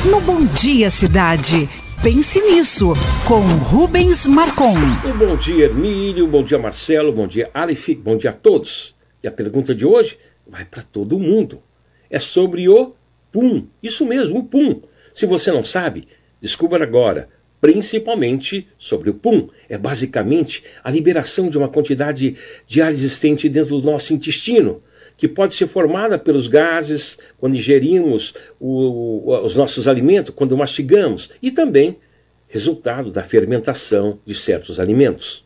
No 0.09 0.21
Bom 0.21 0.45
Dia 0.45 0.89
Cidade. 0.89 1.67
Pense 2.01 2.39
nisso, 2.39 2.93
com 3.27 3.41
Rubens 3.41 4.25
Marcon. 4.25 4.73
Um 5.05 5.17
bom 5.17 5.35
dia, 5.35 5.65
Hermílio, 5.65 6.25
bom 6.27 6.41
dia, 6.41 6.57
Marcelo, 6.57 7.11
bom 7.11 7.27
dia, 7.27 7.49
Aleph, 7.53 7.89
bom 8.01 8.15
dia 8.17 8.29
a 8.29 8.33
todos. 8.33 8.95
E 9.21 9.27
a 9.27 9.31
pergunta 9.31 9.75
de 9.75 9.85
hoje 9.85 10.17
vai 10.47 10.63
para 10.63 10.81
todo 10.81 11.19
mundo. 11.19 11.61
É 12.09 12.17
sobre 12.17 12.69
o 12.69 12.93
PUM. 13.33 13.67
Isso 13.83 14.05
mesmo, 14.05 14.39
o 14.39 14.43
PUM. 14.45 14.81
Se 15.13 15.25
você 15.25 15.51
não 15.51 15.61
sabe, 15.65 16.07
descubra 16.41 16.81
agora, 16.85 17.27
principalmente 17.61 18.67
sobre 18.77 19.09
o 19.09 19.13
PUM. 19.13 19.49
É 19.67 19.77
basicamente 19.77 20.63
a 20.83 20.89
liberação 20.89 21.49
de 21.49 21.57
uma 21.57 21.69
quantidade 21.69 22.35
de 22.65 22.81
ar 22.81 22.91
existente 22.91 23.49
dentro 23.49 23.79
do 23.79 23.85
nosso 23.85 24.13
intestino, 24.13 24.81
que 25.17 25.27
pode 25.27 25.55
ser 25.55 25.67
formada 25.67 26.17
pelos 26.17 26.47
gases 26.47 27.17
quando 27.37 27.55
ingerimos 27.55 28.33
o- 28.59 29.33
os 29.43 29.55
nossos 29.55 29.87
alimentos, 29.87 30.33
quando 30.33 30.55
mastigamos, 30.55 31.29
e 31.41 31.51
também 31.51 31.97
resultado 32.47 33.11
da 33.11 33.21
fermentação 33.21 34.19
de 34.25 34.33
certos 34.33 34.79
alimentos. 34.79 35.45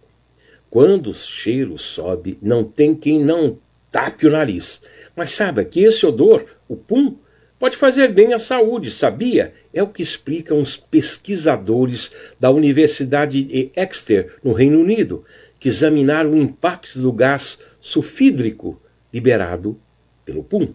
Quando 0.70 1.10
o 1.10 1.14
cheiro 1.14 1.78
sobe, 1.78 2.38
não 2.42 2.64
tem 2.64 2.96
quem 2.96 3.20
não 3.20 3.60
tape 3.92 4.26
o 4.26 4.32
nariz. 4.32 4.82
Mas 5.16 5.32
saiba 5.32 5.64
que 5.64 5.82
esse 5.82 6.06
odor, 6.06 6.46
o 6.68 6.76
pum, 6.76 7.16
pode 7.64 7.78
fazer 7.78 8.10
bem 8.10 8.34
à 8.34 8.40
saúde, 8.40 8.92
sabia? 8.92 9.54
É 9.74 9.82
o 9.82 9.88
que 9.88 10.04
explicam 10.04 10.60
os 10.60 10.76
pesquisadores 10.76 12.12
da 12.38 12.52
Universidade 12.52 13.42
de 13.42 13.72
Exeter, 13.74 14.36
no 14.44 14.52
Reino 14.52 14.82
Unido, 14.82 15.24
que 15.62 15.70
examinaram 15.70 16.32
o 16.32 16.38
impacto 16.38 17.00
do 17.00 17.10
gás 17.14 17.58
sulfídrico 17.80 18.82
liberado 19.14 19.80
pelo 20.26 20.44
pum. 20.44 20.74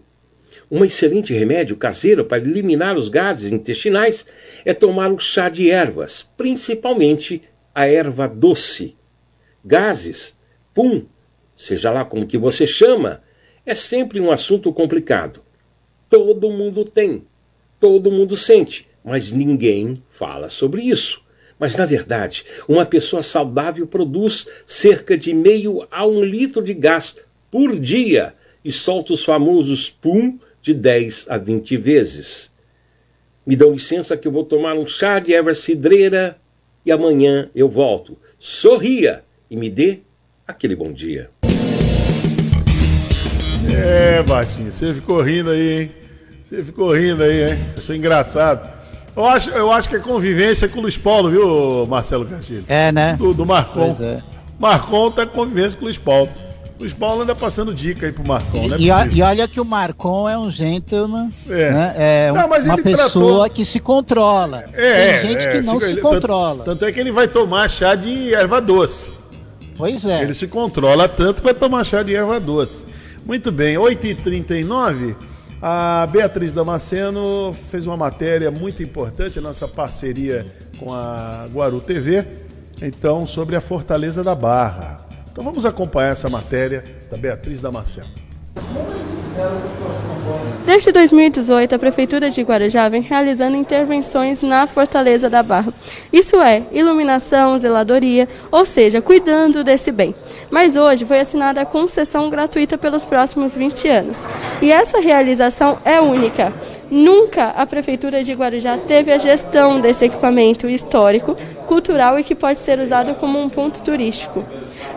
Um 0.71 0.83
excelente 0.83 1.31
remédio 1.31 1.77
caseiro 1.77 2.25
para 2.25 2.41
eliminar 2.41 2.97
os 2.97 3.07
gases 3.07 3.51
intestinais 3.51 4.25
é 4.65 4.73
tomar 4.73 5.11
o 5.11 5.19
chá 5.19 5.47
de 5.47 5.69
ervas, 5.69 6.27
principalmente 6.35 7.43
a 7.75 7.85
erva 7.85 8.27
doce. 8.27 8.97
Gases, 9.63 10.35
pum, 10.73 11.05
seja 11.55 11.91
lá 11.91 12.03
como 12.03 12.25
que 12.25 12.39
você 12.39 12.65
chama, 12.65 13.21
é 13.63 13.75
sempre 13.75 14.19
um 14.19 14.31
assunto 14.31 14.73
complicado. 14.73 15.47
Todo 16.09 16.49
mundo 16.49 16.83
tem, 16.83 17.23
todo 17.79 18.11
mundo 18.11 18.35
sente, 18.35 18.87
mas 19.03 19.31
ninguém 19.31 20.01
fala 20.09 20.49
sobre 20.49 20.81
isso. 20.81 21.21
Mas, 21.59 21.75
na 21.75 21.85
verdade, 21.85 22.45
uma 22.67 22.85
pessoa 22.85 23.21
saudável 23.21 23.85
produz 23.85 24.47
cerca 24.65 25.17
de 25.17 25.33
meio 25.33 25.85
a 25.91 26.07
um 26.07 26.23
litro 26.23 26.63
de 26.63 26.73
gás 26.73 27.15
por 27.51 27.77
dia 27.77 28.33
e 28.63 28.71
solta 28.71 29.13
os 29.13 29.23
famosos 29.23 29.89
pum 29.89 30.39
de 30.61 30.73
10 30.73 31.27
a 31.29 31.37
20 31.37 31.77
vezes. 31.77 32.49
Me 33.45 33.55
dão 33.55 33.73
licença 33.73 34.15
que 34.15 34.27
eu 34.27 34.31
vou 34.31 34.45
tomar 34.45 34.75
um 34.75 34.87
chá 34.87 35.19
de 35.19 35.33
erva 35.33 35.53
cidreira 35.53 36.37
e 36.85 36.91
amanhã 36.91 37.49
eu 37.53 37.67
volto. 37.67 38.17
Sorria 38.37 39.23
e 39.49 39.57
me 39.57 39.69
dê 39.69 39.99
aquele 40.47 40.75
bom 40.75 40.91
dia. 40.91 41.29
É, 43.75 44.23
Batinho, 44.23 44.71
você 44.71 44.93
ficou 44.93 45.21
rindo 45.21 45.49
aí, 45.51 45.81
hein? 45.81 45.98
Você 46.49 46.63
ficou 46.63 46.93
rindo 46.95 47.21
aí, 47.23 47.51
hein? 47.51 47.59
Achou 47.77 47.95
engraçado. 47.95 48.67
Eu 49.15 49.25
acho, 49.25 49.49
eu 49.51 49.71
acho 49.71 49.87
que 49.89 49.95
é 49.97 49.99
convivência 49.99 50.67
com 50.67 50.79
o 50.79 50.81
Luiz 50.81 50.97
Paulo, 50.97 51.29
viu, 51.29 51.85
Marcelo 51.87 52.25
Castilho? 52.25 52.63
É, 52.67 52.91
né? 52.91 53.15
Do, 53.19 53.33
do 53.33 53.45
Marcon. 53.45 53.85
Pois 53.85 54.01
é. 54.01 54.17
Marcon 54.57 55.11
tá 55.11 55.25
convivência 55.27 55.77
com 55.77 55.83
o 55.83 55.85
Luiz 55.85 55.97
Paulo. 55.97 56.29
O 56.77 56.81
Luiz 56.81 56.93
Paulo 56.93 57.21
anda 57.21 57.35
passando 57.35 57.73
dica 57.73 58.05
aí 58.07 58.11
pro 58.11 58.25
Marcon, 58.27 58.67
né? 58.67 58.77
E, 58.79 58.87
e, 59.17 59.21
olha 59.21 59.47
que 59.47 59.59
o 59.59 59.65
Marcon 59.65 60.27
é 60.27 60.37
um 60.37 60.49
gentleman, 60.49 61.29
É. 61.49 61.71
né? 61.71 61.93
É 61.97 62.31
Não, 62.31 62.41
um- 62.41 62.45
uma 62.45 62.77
pessoa 62.77 62.97
tratou- 62.97 63.49
que 63.49 63.63
se 63.65 63.79
controla. 63.79 64.63
É, 64.73 65.19
Tem 65.19 65.31
gente 65.31 65.45
é, 65.47 65.51
que 65.51 65.65
não 65.67 65.79
se- 65.79 65.87
se 65.87 65.97
controla. 65.97 66.63
Tanto, 66.63 66.65
tanto 66.79 66.85
é 66.85 66.91
que 66.91 66.99
ele 66.99 67.11
vai 67.11 67.27
tomar 67.27 67.69
chá 67.69 67.93
de 67.93 68.33
erva 68.33 68.59
doce. 68.61 69.11
Pois 69.77 70.05
é. 70.05 70.23
Ele 70.23 70.33
se 70.33 70.47
controla 70.47 71.07
tanto 71.07 71.35
que 71.37 71.43
vai 71.43 71.53
tomar 71.53 71.83
chá 71.83 72.01
de 72.01 72.15
erva 72.15 72.39
doce. 72.39 72.85
Muito 73.25 73.51
bem, 73.51 73.77
8h39, 73.77 75.15
a 75.61 76.07
Beatriz 76.07 76.53
Damasceno 76.53 77.53
fez 77.53 77.85
uma 77.85 77.97
matéria 77.97 78.49
muito 78.49 78.81
importante, 78.81 79.39
nossa 79.39 79.67
parceria 79.67 80.45
com 80.77 80.93
a 80.93 81.47
Guaru 81.53 81.81
TV, 81.81 82.25
então, 82.81 83.27
sobre 83.27 83.55
a 83.55 83.61
Fortaleza 83.61 84.23
da 84.23 84.33
Barra. 84.33 85.05
Então 85.31 85.43
vamos 85.43 85.65
acompanhar 85.65 86.11
essa 86.11 86.29
matéria 86.29 86.83
da 87.11 87.17
Beatriz 87.17 87.61
Damasceno. 87.61 88.07
Desde 90.65 90.91
2018, 90.91 91.73
a 91.73 91.79
Prefeitura 91.79 92.29
de 92.29 92.41
Guarujá 92.41 92.87
vem 92.89 93.01
realizando 93.01 93.57
intervenções 93.57 94.41
na 94.41 94.67
Fortaleza 94.67 95.29
da 95.29 95.41
Barra. 95.41 95.73
Isso 96.13 96.39
é, 96.41 96.63
iluminação, 96.71 97.57
zeladoria, 97.57 98.27
ou 98.51 98.65
seja, 98.65 99.01
cuidando 99.01 99.63
desse 99.63 99.91
bem. 99.91 100.13
Mas 100.51 100.75
hoje 100.75 101.05
foi 101.05 101.19
assinada 101.19 101.61
a 101.61 101.65
concessão 101.65 102.29
gratuita 102.29 102.77
pelos 102.77 103.03
próximos 103.03 103.55
20 103.55 103.87
anos. 103.87 104.27
E 104.61 104.71
essa 104.71 104.99
realização 104.99 105.77
é 105.83 105.99
única. 105.99 106.53
Nunca 106.91 107.49
a 107.49 107.65
Prefeitura 107.67 108.23
de 108.23 108.33
Guarujá 108.33 108.77
teve 108.77 109.11
a 109.11 109.17
gestão 109.17 109.79
desse 109.79 110.05
equipamento 110.05 110.67
histórico, 110.67 111.35
cultural 111.67 112.17
e 112.17 112.23
que 112.23 112.33
pode 112.33 112.59
ser 112.59 112.79
usado 112.79 113.13
como 113.15 113.39
um 113.39 113.47
ponto 113.47 113.81
turístico. 113.83 114.43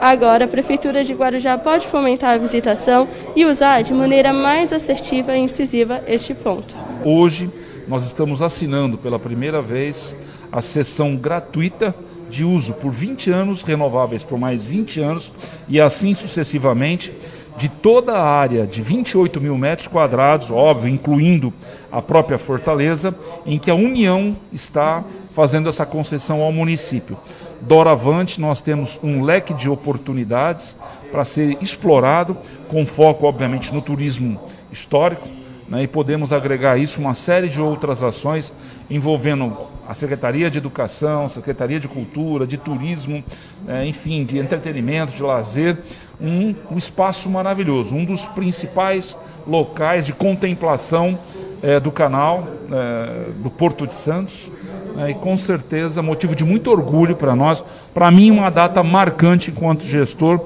Agora, 0.00 0.46
a 0.46 0.48
Prefeitura 0.48 1.04
de 1.04 1.12
Guarujá 1.12 1.58
pode 1.58 1.86
fomentar 1.86 2.34
a 2.34 2.38
visitação 2.38 3.06
e 3.36 3.44
usar 3.44 3.82
de 3.82 3.92
maneira 3.92 4.32
mais 4.32 4.72
assertiva 4.72 5.36
e 5.36 5.40
incisiva 5.40 6.02
este 6.06 6.32
ponto. 6.32 6.74
Hoje 7.04 7.50
nós 7.86 8.04
estamos 8.04 8.40
assinando 8.40 8.96
pela 8.96 9.18
primeira 9.18 9.60
vez 9.60 10.16
a 10.50 10.60
sessão 10.60 11.14
gratuita 11.14 11.94
de 12.30 12.44
uso 12.44 12.72
por 12.72 12.90
20 12.90 13.30
anos, 13.30 13.62
renováveis 13.62 14.24
por 14.24 14.38
mais 14.38 14.64
20 14.64 15.00
anos 15.00 15.30
e 15.68 15.78
assim 15.78 16.14
sucessivamente, 16.14 17.12
de 17.56 17.68
toda 17.68 18.14
a 18.14 18.24
área 18.24 18.66
de 18.66 18.82
28 18.82 19.40
mil 19.40 19.56
metros 19.58 19.86
quadrados, 19.86 20.50
óbvio, 20.50 20.88
incluindo 20.88 21.52
a 21.90 22.00
própria 22.00 22.38
fortaleza, 22.38 23.14
em 23.44 23.58
que 23.58 23.70
a 23.70 23.74
União 23.74 24.36
está 24.52 25.04
fazendo 25.32 25.68
essa 25.68 25.84
concessão 25.84 26.40
ao 26.40 26.52
município. 26.52 27.18
Doravante, 27.60 28.40
nós 28.40 28.60
temos 28.60 28.98
um 29.02 29.22
leque 29.22 29.54
de 29.54 29.68
oportunidades 29.68 30.76
para 31.10 31.24
ser 31.24 31.56
explorado, 31.60 32.36
com 32.68 32.86
foco, 32.86 33.26
obviamente, 33.26 33.72
no 33.72 33.82
turismo 33.82 34.40
histórico, 34.72 35.28
né, 35.68 35.82
e 35.82 35.86
podemos 35.86 36.32
agregar 36.32 36.78
isso 36.78 37.00
uma 37.00 37.14
série 37.14 37.48
de 37.48 37.60
outras 37.60 38.02
ações 38.02 38.52
envolvendo 38.90 39.56
a 39.88 39.94
Secretaria 39.94 40.50
de 40.50 40.58
Educação, 40.58 41.28
Secretaria 41.28 41.80
de 41.80 41.88
Cultura, 41.88 42.46
de 42.46 42.56
Turismo, 42.56 43.22
eh, 43.66 43.86
enfim, 43.86 44.24
de 44.24 44.38
entretenimento, 44.38 45.12
de 45.12 45.22
lazer, 45.22 45.78
um, 46.20 46.54
um 46.70 46.78
espaço 46.78 47.28
maravilhoso, 47.28 47.94
um 47.94 48.04
dos 48.04 48.26
principais 48.26 49.16
locais 49.46 50.06
de 50.06 50.12
contemplação 50.12 51.18
eh, 51.62 51.78
do 51.78 51.90
canal 51.92 52.46
eh, 52.70 53.30
do 53.36 53.48
Porto 53.48 53.86
de 53.86 53.94
Santos, 53.94 54.50
né, 54.96 55.12
e 55.12 55.14
com 55.14 55.36
certeza 55.36 56.02
motivo 56.02 56.34
de 56.34 56.44
muito 56.44 56.70
orgulho 56.70 57.14
para 57.14 57.36
nós, 57.36 57.64
para 57.94 58.10
mim 58.10 58.30
uma 58.30 58.50
data 58.50 58.82
marcante 58.82 59.50
enquanto 59.50 59.84
gestor, 59.84 60.40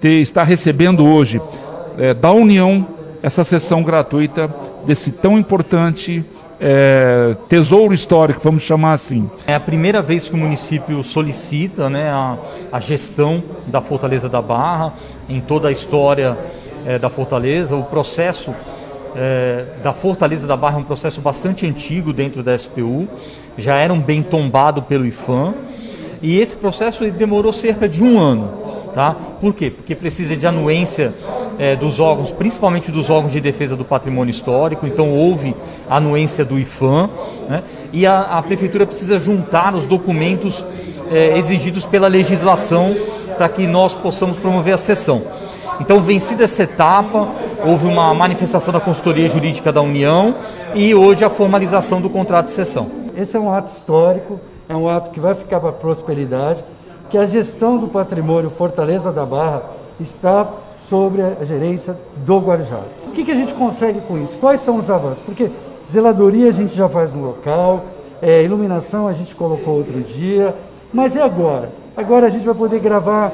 ter, 0.00 0.20
estar 0.20 0.44
recebendo 0.44 1.04
hoje 1.04 1.40
eh, 1.98 2.14
da 2.14 2.32
União 2.32 2.86
essa 3.22 3.44
sessão 3.44 3.82
gratuita 3.82 4.54
desse 4.86 5.12
tão 5.12 5.38
importante 5.38 6.24
eh, 6.60 7.36
tesouro 7.48 7.92
histórico, 7.92 8.40
vamos 8.42 8.62
chamar 8.62 8.92
assim. 8.92 9.30
É 9.46 9.54
a 9.54 9.60
primeira 9.60 10.00
vez 10.00 10.28
que 10.28 10.34
o 10.34 10.38
município 10.38 11.02
solicita 11.02 11.90
né, 11.90 12.08
a, 12.08 12.36
a 12.72 12.80
gestão 12.80 13.42
da 13.66 13.80
Fortaleza 13.80 14.28
da 14.28 14.40
Barra, 14.40 14.92
em 15.28 15.40
toda 15.40 15.68
a 15.68 15.72
história 15.72 16.36
eh, 16.86 16.98
da 16.98 17.08
Fortaleza. 17.08 17.76
O 17.76 17.84
processo 17.84 18.54
eh, 19.16 19.64
da 19.82 19.92
Fortaleza 19.92 20.46
da 20.46 20.56
Barra 20.56 20.76
é 20.76 20.80
um 20.80 20.84
processo 20.84 21.20
bastante 21.20 21.66
antigo 21.66 22.12
dentro 22.12 22.42
da 22.42 22.56
SPU, 22.56 23.08
já 23.56 23.76
era 23.76 23.92
um 23.92 24.00
bem 24.00 24.22
tombado 24.22 24.82
pelo 24.82 25.06
IFAM, 25.06 25.54
e 26.20 26.40
esse 26.40 26.56
processo 26.56 27.08
demorou 27.10 27.52
cerca 27.52 27.88
de 27.88 28.02
um 28.02 28.18
ano. 28.18 28.64
Tá? 28.94 29.16
Por 29.40 29.52
quê? 29.54 29.70
Porque 29.70 29.94
precisa 29.94 30.36
de 30.36 30.46
anuência 30.46 31.12
eh, 31.58 31.74
dos 31.76 31.98
órgãos, 31.98 32.30
principalmente 32.30 32.90
dos 32.90 33.10
órgãos 33.10 33.32
de 33.32 33.40
defesa 33.40 33.76
do 33.76 33.84
patrimônio 33.84 34.30
histórico, 34.30 34.86
então 34.86 35.10
houve 35.10 35.54
anuência 35.88 36.44
do 36.44 36.58
IFAM, 36.58 37.08
né? 37.48 37.62
e 37.92 38.06
a, 38.06 38.20
a 38.20 38.42
prefeitura 38.42 38.86
precisa 38.86 39.18
juntar 39.18 39.74
os 39.74 39.86
documentos 39.86 40.64
eh, 41.10 41.38
exigidos 41.38 41.84
pela 41.84 42.08
legislação 42.08 42.96
para 43.36 43.48
que 43.48 43.66
nós 43.66 43.94
possamos 43.94 44.38
promover 44.38 44.74
a 44.74 44.78
sessão. 44.78 45.22
Então, 45.80 46.00
vencida 46.00 46.44
essa 46.44 46.62
etapa, 46.62 47.28
houve 47.64 47.86
uma 47.86 48.14
manifestação 48.14 48.72
da 48.72 48.80
consultoria 48.80 49.28
jurídica 49.28 49.72
da 49.72 49.82
União 49.82 50.34
e 50.74 50.94
hoje 50.94 51.24
a 51.24 51.30
formalização 51.30 52.00
do 52.00 52.08
contrato 52.08 52.46
de 52.46 52.52
sessão. 52.52 52.90
Esse 53.16 53.36
é 53.36 53.40
um 53.40 53.52
ato 53.52 53.72
histórico, 53.72 54.40
é 54.68 54.74
um 54.74 54.88
ato 54.88 55.10
que 55.10 55.20
vai 55.20 55.34
ficar 55.34 55.60
para 55.60 55.70
a 55.70 55.72
prosperidade, 55.72 56.62
que 57.10 57.18
a 57.18 57.26
gestão 57.26 57.76
do 57.78 57.88
patrimônio 57.88 58.50
Fortaleza 58.50 59.12
da 59.12 59.24
Barra 59.24 59.62
está 60.00 60.48
sobre 60.80 61.22
a 61.22 61.44
gerência 61.44 61.96
do 62.24 62.38
Guarujá. 62.38 62.80
O 63.06 63.12
que, 63.12 63.24
que 63.24 63.30
a 63.30 63.36
gente 63.36 63.54
consegue 63.54 64.00
com 64.00 64.18
isso? 64.18 64.36
Quais 64.38 64.60
são 64.60 64.78
os 64.78 64.90
avanços? 64.90 65.22
Porque 65.24 65.50
zeladoria 65.90 66.48
a 66.48 66.52
gente 66.52 66.74
já 66.74 66.88
faz 66.88 67.12
no 67.12 67.24
local, 67.24 67.84
é, 68.22 68.42
iluminação 68.42 69.06
a 69.06 69.12
gente 69.12 69.34
colocou 69.34 69.74
outro 69.76 70.00
dia, 70.00 70.54
mas 70.92 71.14
e 71.14 71.20
agora? 71.20 71.70
Agora 71.96 72.26
a 72.26 72.30
gente 72.30 72.44
vai 72.44 72.54
poder 72.54 72.80
gravar 72.80 73.32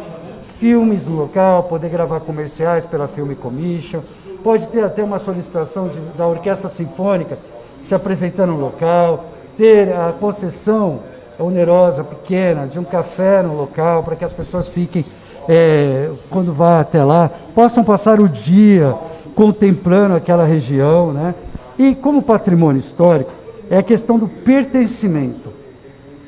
filmes 0.58 1.06
no 1.06 1.16
local, 1.16 1.62
poder 1.64 1.88
gravar 1.88 2.20
comerciais 2.20 2.84
pela 2.84 3.08
Film 3.08 3.32
Commission, 3.34 4.00
pode 4.42 4.66
ter 4.68 4.84
até 4.84 5.02
uma 5.02 5.18
solicitação 5.18 5.88
de- 5.88 5.98
da 6.16 6.26
Orquestra 6.26 6.68
Sinfônica 6.68 7.38
se 7.82 7.94
apresentando 7.94 8.52
no 8.52 8.60
local, 8.60 9.24
ter 9.56 9.92
a 9.92 10.12
concessão 10.18 11.00
onerosa, 11.38 12.04
pequena, 12.04 12.66
de 12.66 12.78
um 12.78 12.84
café 12.84 13.42
no 13.42 13.56
local, 13.56 14.02
para 14.02 14.16
que 14.16 14.24
as 14.24 14.32
pessoas 14.34 14.68
fiquem, 14.68 15.04
é, 15.48 16.10
quando 16.28 16.52
vá 16.52 16.80
até 16.80 17.02
lá, 17.02 17.30
possam 17.54 17.82
passar 17.82 18.20
o 18.20 18.28
dia 18.28 18.94
contemplando 19.34 20.14
aquela 20.14 20.44
região. 20.44 21.12
Né? 21.12 21.34
E 21.80 21.94
como 21.94 22.20
patrimônio 22.20 22.78
histórico, 22.78 23.30
é 23.70 23.78
a 23.78 23.82
questão 23.82 24.18
do 24.18 24.28
pertencimento. 24.28 25.48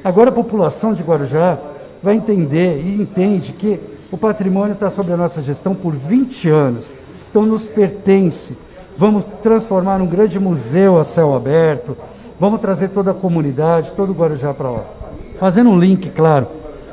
Agora 0.02 0.30
a 0.30 0.32
população 0.32 0.94
de 0.94 1.02
Guarujá 1.02 1.58
vai 2.02 2.14
entender 2.14 2.82
e 2.82 3.02
entende 3.02 3.52
que 3.52 3.78
o 4.10 4.16
patrimônio 4.16 4.72
está 4.72 4.88
sob 4.88 5.12
a 5.12 5.16
nossa 5.16 5.42
gestão 5.42 5.74
por 5.74 5.94
20 5.94 6.48
anos, 6.48 6.86
então 7.28 7.44
nos 7.44 7.66
pertence. 7.66 8.56
Vamos 8.96 9.26
transformar 9.42 9.98
num 9.98 10.06
grande 10.06 10.40
museu 10.40 10.98
a 10.98 11.04
céu 11.04 11.34
aberto, 11.34 11.94
vamos 12.40 12.58
trazer 12.58 12.88
toda 12.88 13.10
a 13.10 13.14
comunidade, 13.14 13.92
todo 13.92 14.08
o 14.08 14.14
Guarujá 14.14 14.54
para 14.54 14.70
lá. 14.70 14.84
Fazendo 15.38 15.68
um 15.68 15.78
link, 15.78 16.08
claro, 16.12 16.46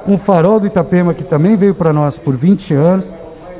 com 0.03 0.15
o 0.15 0.17
Farol 0.17 0.59
do 0.59 0.67
Itapema, 0.67 1.13
que 1.13 1.23
também 1.23 1.55
veio 1.55 1.73
para 1.73 1.93
nós 1.93 2.17
por 2.17 2.35
20 2.35 2.73
anos, 2.73 3.05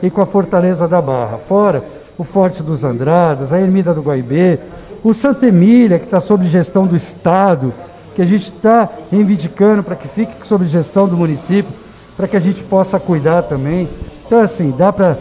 e 0.04 0.10
com 0.10 0.22
a 0.22 0.26
Fortaleza 0.26 0.90
da 0.90 1.02
Barra. 1.02 1.38
Fora 1.38 1.86
o 2.18 2.24
Forte 2.26 2.62
dos 2.62 2.84
Andradas, 2.84 3.54
a 3.54 3.62
Ermida 3.62 3.94
do 3.94 4.02
Guaibê, 4.02 4.60
o 5.04 5.14
Santa 5.14 5.48
Emília, 5.48 6.00
que 6.00 6.06
está 6.06 6.20
sob 6.20 6.46
gestão 6.48 6.86
do 6.86 6.96
Estado, 6.96 7.74
que 8.16 8.22
a 8.22 8.26
gente 8.26 8.52
está 8.52 8.90
reivindicando 9.12 9.84
para 9.84 9.96
que 9.96 10.08
fique 10.08 10.46
sob 10.46 10.66
gestão 10.66 11.08
do 11.08 11.16
município, 11.16 11.72
para 12.18 12.28
que 12.28 12.36
a 12.36 12.40
gente 12.40 12.64
possa 12.64 13.00
cuidar 13.00 13.44
também. 13.44 13.88
Então, 14.26 14.42
assim, 14.42 14.74
dá 14.78 14.92
para 14.92 15.18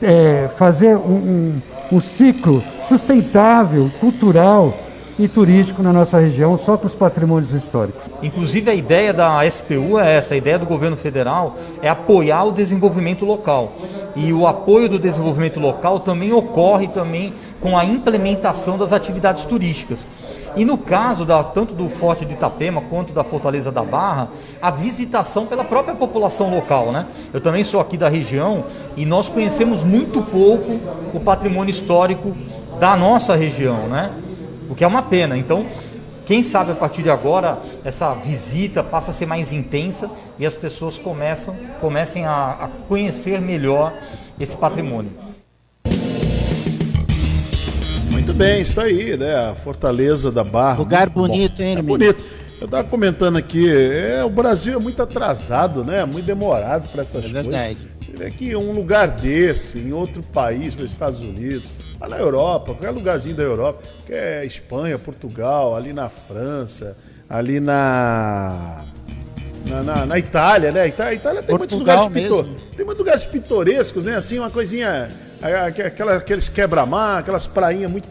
é, 0.00 0.48
fazer 0.56 0.96
um, 0.96 1.60
um, 1.92 1.96
um 1.96 2.00
ciclo 2.00 2.62
sustentável, 2.88 3.90
cultural 4.00 4.74
e 5.20 5.28
turístico 5.28 5.82
na 5.82 5.92
nossa 5.92 6.18
região, 6.18 6.56
só 6.56 6.78
com 6.78 6.86
os 6.86 6.94
patrimônios 6.94 7.52
históricos. 7.52 8.08
Inclusive 8.22 8.70
a 8.70 8.74
ideia 8.74 9.12
da 9.12 9.48
SPU 9.48 9.98
é 9.98 10.16
essa, 10.16 10.32
a 10.32 10.36
ideia 10.36 10.58
do 10.58 10.64
governo 10.64 10.96
federal 10.96 11.58
é 11.82 11.90
apoiar 11.90 12.44
o 12.44 12.52
desenvolvimento 12.52 13.26
local. 13.26 13.72
E 14.16 14.32
o 14.32 14.46
apoio 14.46 14.88
do 14.88 14.98
desenvolvimento 14.98 15.60
local 15.60 16.00
também 16.00 16.32
ocorre 16.32 16.88
também 16.88 17.34
com 17.60 17.76
a 17.76 17.84
implementação 17.84 18.78
das 18.78 18.94
atividades 18.94 19.44
turísticas. 19.44 20.08
E 20.56 20.64
no 20.64 20.78
caso 20.78 21.26
da, 21.26 21.44
tanto 21.44 21.74
do 21.74 21.88
Forte 21.90 22.24
de 22.24 22.32
Itapema 22.32 22.80
quanto 22.88 23.12
da 23.12 23.22
Fortaleza 23.22 23.70
da 23.70 23.82
Barra, 23.82 24.30
a 24.60 24.70
visitação 24.70 25.44
pela 25.44 25.64
própria 25.64 25.94
população 25.94 26.50
local. 26.50 26.92
Né? 26.92 27.04
Eu 27.32 27.42
também 27.42 27.62
sou 27.62 27.78
aqui 27.78 27.98
da 27.98 28.08
região 28.08 28.64
e 28.96 29.04
nós 29.04 29.28
conhecemos 29.28 29.82
muito 29.82 30.22
pouco 30.22 30.80
o 31.12 31.20
patrimônio 31.20 31.70
histórico 31.70 32.34
da 32.80 32.96
nossa 32.96 33.36
região, 33.36 33.86
né? 33.86 34.10
O 34.70 34.74
que 34.74 34.82
é 34.84 34.86
uma 34.86 35.02
pena. 35.02 35.36
Então, 35.36 35.66
Quem 36.26 36.44
sabe 36.44 36.70
a 36.70 36.74
partir 36.76 37.02
de 37.02 37.10
agora 37.10 37.58
essa 37.84 38.14
visita 38.14 38.84
passa 38.84 39.10
a 39.10 39.14
ser 39.14 39.26
mais 39.26 39.52
intensa 39.52 40.08
e 40.38 40.46
as 40.46 40.54
pessoas 40.54 40.96
começam, 40.96 41.56
comecem 41.80 42.24
a, 42.24 42.50
a 42.52 42.68
conhecer 42.86 43.40
melhor 43.40 43.92
esse 44.38 44.56
patrimônio. 44.56 45.10
Muito 48.12 48.32
bem, 48.32 48.60
isso 48.62 48.80
aí, 48.80 49.16
né? 49.16 49.50
A 49.50 49.54
Fortaleza 49.56 50.30
da 50.30 50.44
Barra. 50.44 50.78
Lugar 50.78 51.08
bonito, 51.10 51.56
bom. 51.58 51.62
hein, 51.64 51.76
É 51.78 51.82
bonito. 51.82 52.24
Eu 52.60 52.66
estava 52.66 52.84
comentando 52.84 53.36
aqui, 53.38 53.68
é, 53.68 54.22
o 54.22 54.28
Brasil 54.30 54.78
é 54.78 54.80
muito 54.80 55.02
atrasado, 55.02 55.82
né? 55.82 56.04
Muito 56.04 56.26
demorado 56.26 56.90
para 56.90 57.02
essas 57.02 57.16
É 57.24 57.28
coisas. 57.28 57.46
verdade. 57.46 57.78
Você 58.00 58.12
vê 58.16 58.30
que 58.30 58.56
um 58.56 58.72
lugar 58.72 59.08
desse, 59.08 59.78
em 59.78 59.92
outro 59.92 60.22
país, 60.22 60.74
nos 60.74 60.90
Estados 60.90 61.20
Unidos, 61.20 61.68
lá 62.00 62.08
na 62.08 62.16
Europa, 62.18 62.66
qualquer 62.72 62.90
lugarzinho 62.90 63.36
da 63.36 63.42
Europa, 63.42 63.82
que 64.06 64.12
é 64.12 64.44
Espanha, 64.44 64.98
Portugal, 64.98 65.76
ali 65.76 65.92
na 65.92 66.08
França, 66.08 66.96
ali 67.28 67.60
na. 67.60 68.78
Na, 69.68 69.82
na- 69.82 70.06
na 70.06 70.18
Itália, 70.18 70.72
né? 70.72 70.80
A 70.80 70.86
Itália, 70.88 71.12
a 71.12 71.14
Itália 71.14 71.42
tem 71.42 71.54
muitos 71.58 71.76
lugares 71.78 72.00
pitor... 72.22 72.44
tem 72.76 72.84
muitos 72.86 72.98
lugares 72.98 73.26
pitorescos, 73.26 74.06
né? 74.06 74.16
Assim, 74.16 74.38
uma 74.38 74.50
coisinha. 74.50 75.08
Aquela, 75.76 76.16
aqueles 76.16 76.48
quebra-mar, 76.48 77.20
aquelas 77.20 77.46
prainhas 77.46 77.90
muito. 77.90 78.08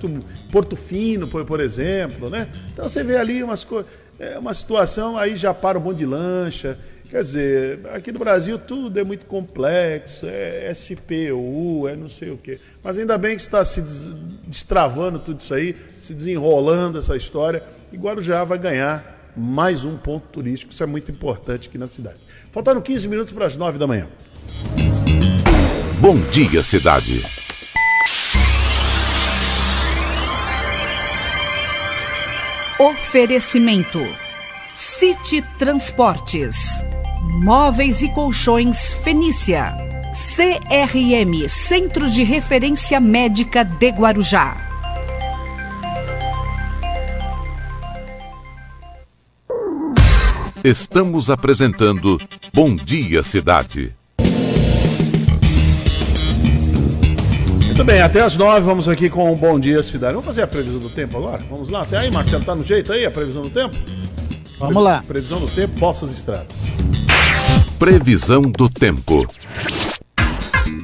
Porto 0.51 0.75
Fino, 0.75 1.27
por, 1.27 1.43
por 1.45 1.59
exemplo, 1.59 2.29
né? 2.29 2.47
Então 2.71 2.87
você 2.87 3.03
vê 3.03 3.17
ali 3.17 3.43
umas 3.43 3.63
coisas. 3.63 3.91
É 4.19 4.37
uma 4.37 4.53
situação, 4.53 5.17
aí 5.17 5.35
já 5.35 5.53
para 5.53 5.77
o 5.77 5.81
bonde 5.81 5.99
de 5.99 6.05
lancha. 6.05 6.77
Quer 7.09 7.23
dizer, 7.23 7.79
aqui 7.91 8.11
no 8.11 8.19
Brasil 8.19 8.59
tudo 8.59 8.99
é 8.99 9.03
muito 9.03 9.25
complexo, 9.25 10.27
é 10.27 10.71
SPU, 10.75 11.87
é 11.87 11.95
não 11.95 12.07
sei 12.07 12.29
o 12.29 12.37
quê. 12.37 12.59
Mas 12.83 12.99
ainda 12.99 13.17
bem 13.17 13.35
que 13.35 13.41
está 13.41 13.65
se 13.65 13.81
des- 13.81 14.11
destravando 14.45 15.17
tudo 15.17 15.39
isso 15.39 15.51
aí, 15.51 15.75
se 15.97 16.13
desenrolando 16.13 16.99
essa 16.99 17.15
história, 17.17 17.63
e 17.91 17.97
Guarujá 17.97 18.43
vai 18.43 18.59
ganhar 18.59 19.31
mais 19.35 19.83
um 19.85 19.97
ponto 19.97 20.27
turístico. 20.27 20.71
Isso 20.71 20.83
é 20.83 20.85
muito 20.85 21.09
importante 21.09 21.67
aqui 21.67 21.79
na 21.79 21.87
cidade. 21.87 22.19
Faltaram 22.51 22.79
15 22.79 23.07
minutos 23.07 23.33
para 23.33 23.47
as 23.47 23.57
9 23.57 23.79
da 23.79 23.87
manhã. 23.87 24.07
Bom 25.99 26.15
dia, 26.31 26.61
cidade. 26.61 27.23
Oferecimento: 32.79 33.99
City 34.75 35.41
Transportes, 35.57 36.55
Móveis 37.31 38.01
e 38.01 38.09
Colchões 38.09 38.93
Fenícia, 38.95 39.77
CRM 40.35 41.47
Centro 41.47 42.09
de 42.09 42.23
Referência 42.23 42.99
Médica 42.99 43.63
de 43.63 43.89
Guarujá. 43.89 44.57
Estamos 50.63 51.29
apresentando 51.29 52.19
Bom 52.51 52.75
Dia, 52.75 53.21
Cidade. 53.21 53.95
Muito 57.65 57.83
bem, 57.85 58.01
até 58.01 58.23
as 58.23 58.35
9 58.35 58.61
vamos 58.61 58.87
aqui 58.89 59.09
com 59.09 59.31
o 59.31 59.35
Bom 59.35 59.59
Dia 59.59 59.83
Cidade. 59.83 60.13
Vamos 60.13 60.25
fazer 60.25 60.41
a 60.41 60.47
previsão 60.47 60.79
do 60.79 60.89
tempo 60.89 61.17
agora? 61.17 61.41
Vamos 61.49 61.69
lá, 61.69 61.83
até 61.83 61.99
aí, 61.99 62.11
Marcelo, 62.11 62.43
tá 62.43 62.55
no 62.55 62.63
jeito 62.63 62.91
aí 62.91 63.05
a 63.05 63.11
previsão 63.11 63.43
do 63.43 63.49
tempo? 63.49 63.77
Vamos 64.59 64.83
lá. 64.83 65.03
Previsão 65.07 65.39
do 65.39 65.45
tempo, 65.45 65.79
Poças 65.79 66.11
Estradas. 66.11 66.57
Previsão 67.79 68.41
do 68.41 68.69
tempo. 68.69 69.25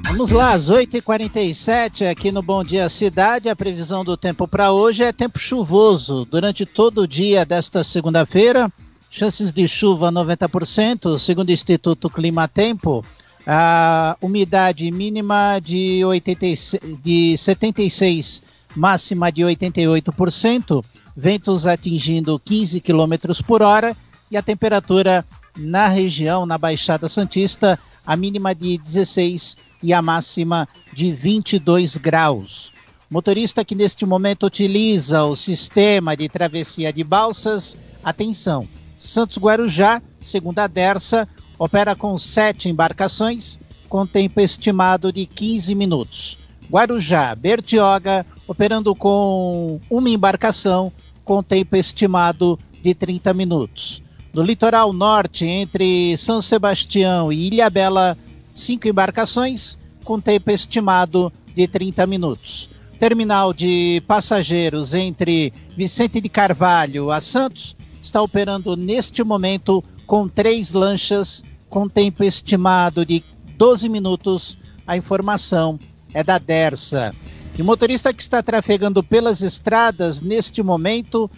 Vamos 0.08 0.32
lá, 0.32 0.52
às 0.52 0.70
8h47 0.72 2.10
aqui 2.10 2.32
no 2.32 2.42
Bom 2.42 2.64
Dia 2.64 2.88
Cidade. 2.88 3.50
A 3.50 3.56
previsão 3.56 4.02
do 4.02 4.16
tempo 4.16 4.48
para 4.48 4.72
hoje 4.72 5.04
é 5.04 5.12
tempo 5.12 5.38
chuvoso 5.38 6.24
durante 6.24 6.66
todo 6.66 7.02
o 7.02 7.08
dia 7.08 7.46
desta 7.46 7.84
segunda-feira. 7.84 8.72
Chances 9.12 9.52
de 9.52 9.68
chuva 9.68 10.10
90%, 10.10 11.20
segundo 11.20 11.50
o 11.50 11.52
Instituto 11.52 12.10
Clima 12.10 12.48
Tempo. 12.48 13.04
A 13.46 14.16
umidade 14.22 14.90
mínima 14.90 15.60
de, 15.62 16.04
86, 16.06 16.82
de 17.04 17.38
76, 17.38 18.42
máxima 18.74 19.30
de 19.34 19.42
88%. 19.42 20.82
Ventos 21.14 21.68
atingindo 21.68 22.40
15 22.40 22.80
km 22.80 23.36
por 23.46 23.62
hora. 23.62 23.98
E 24.32 24.38
a 24.38 24.42
temperatura 24.42 25.26
na 25.56 25.88
região, 25.88 26.46
na 26.46 26.58
Baixada 26.58 27.08
Santista, 27.08 27.80
a 28.06 28.16
mínima 28.16 28.54
de 28.54 28.78
16 28.78 29.58
e 29.82 29.94
a 29.94 30.02
máxima 30.02 30.68
de 30.94 31.12
22 31.12 31.98
graus. 31.98 32.72
Motorista 33.10 33.64
que 33.64 33.76
neste 33.76 34.06
momento 34.06 34.46
utiliza 34.46 35.24
o 35.24 35.36
sistema 35.36 36.16
de 36.16 36.28
travessia 36.28 36.92
de 36.92 37.04
balsas, 37.04 37.78
atenção. 38.04 38.68
Santos 38.98 39.38
Guarujá, 39.38 40.02
segundo 40.20 40.60
a 40.60 40.68
Dersa, 40.68 41.28
opera 41.58 41.96
com 41.96 42.18
sete 42.18 42.68
embarcações, 42.68 43.60
com 43.88 44.06
tempo 44.06 44.40
estimado 44.42 45.12
de 45.12 45.26
15 45.26 45.76
minutos. 45.76 46.40
Guarujá, 46.70 47.36
Bertioga, 47.36 48.26
operando 48.48 48.96
com 48.96 49.80
uma 49.90 50.10
embarcação, 50.10 50.92
com 51.24 51.44
tempo 51.44 51.76
estimado 51.76 52.60
de 52.82 52.94
30 52.94 53.34
minutos. 53.34 54.02
No 54.36 54.44
litoral 54.44 54.92
norte, 54.92 55.46
entre 55.46 56.18
São 56.18 56.42
Sebastião 56.42 57.32
e 57.32 57.48
Ilhabela, 57.48 58.18
cinco 58.52 58.86
embarcações, 58.86 59.78
com 60.04 60.20
tempo 60.20 60.52
estimado 60.52 61.32
de 61.56 61.66
30 61.70 62.06
minutos. 62.06 62.70
Terminal 63.00 63.54
de 63.54 64.04
passageiros 64.06 64.94
entre 64.94 65.54
Vicente 65.78 66.20
de 66.20 66.28
Carvalho 66.28 67.12
a 67.12 67.22
Santos 67.22 67.78
está 68.02 68.22
operando 68.22 68.76
neste 68.76 69.24
momento 69.24 69.82
com 70.06 70.28
três 70.28 70.74
lanchas, 70.74 71.42
com 71.70 71.88
tempo 71.88 72.22
estimado 72.22 73.06
de 73.06 73.24
12 73.58 73.88
minutos. 73.88 74.58
A 74.86 74.98
informação 74.98 75.80
é 76.14 76.22
da 76.22 76.38
Dersa. 76.38 77.16
E 77.58 77.62
o 77.62 77.66
motorista 77.66 78.14
que 78.14 78.22
está 78.22 78.44
trafegando 78.44 79.02
pelas 79.02 79.42
estradas 79.42 80.20
neste 80.20 80.62
momento, 80.62 81.32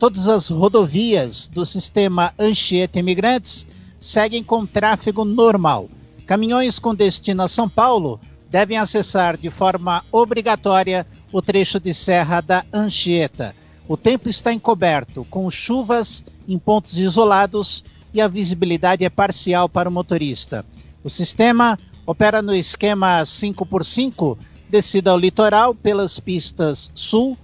todas 0.00 0.28
as 0.28 0.48
rodovias 0.48 1.46
do 1.46 1.66
sistema 1.66 2.32
Anchieta 2.38 2.98
Imigrantes 2.98 3.66
seguem 3.98 4.42
com 4.42 4.64
tráfego 4.64 5.26
normal. 5.26 5.90
Caminhões 6.26 6.78
com 6.78 6.94
destino 6.94 7.42
a 7.42 7.48
São 7.48 7.68
Paulo 7.68 8.18
devem 8.48 8.78
acessar 8.78 9.36
de 9.36 9.50
forma 9.50 10.02
obrigatória 10.10 11.06
o 11.30 11.42
trecho 11.42 11.78
de 11.78 11.92
serra 11.92 12.40
da 12.40 12.64
Anchieta. 12.72 13.54
O 13.86 13.94
tempo 13.94 14.30
está 14.30 14.54
encoberto, 14.54 15.26
com 15.28 15.50
chuvas 15.50 16.24
em 16.48 16.58
pontos 16.58 16.98
isolados 16.98 17.84
e 18.14 18.22
a 18.22 18.26
visibilidade 18.26 19.04
é 19.04 19.10
parcial 19.10 19.68
para 19.68 19.90
o 19.90 19.92
motorista. 19.92 20.64
O 21.04 21.10
sistema 21.10 21.78
opera 22.06 22.40
no 22.40 22.54
esquema 22.54 23.20
5x5, 23.20 24.38
descida 24.70 25.10
ao 25.10 25.18
litoral 25.18 25.74
pelas 25.74 26.18
pistas 26.18 26.90
sul 26.94 27.36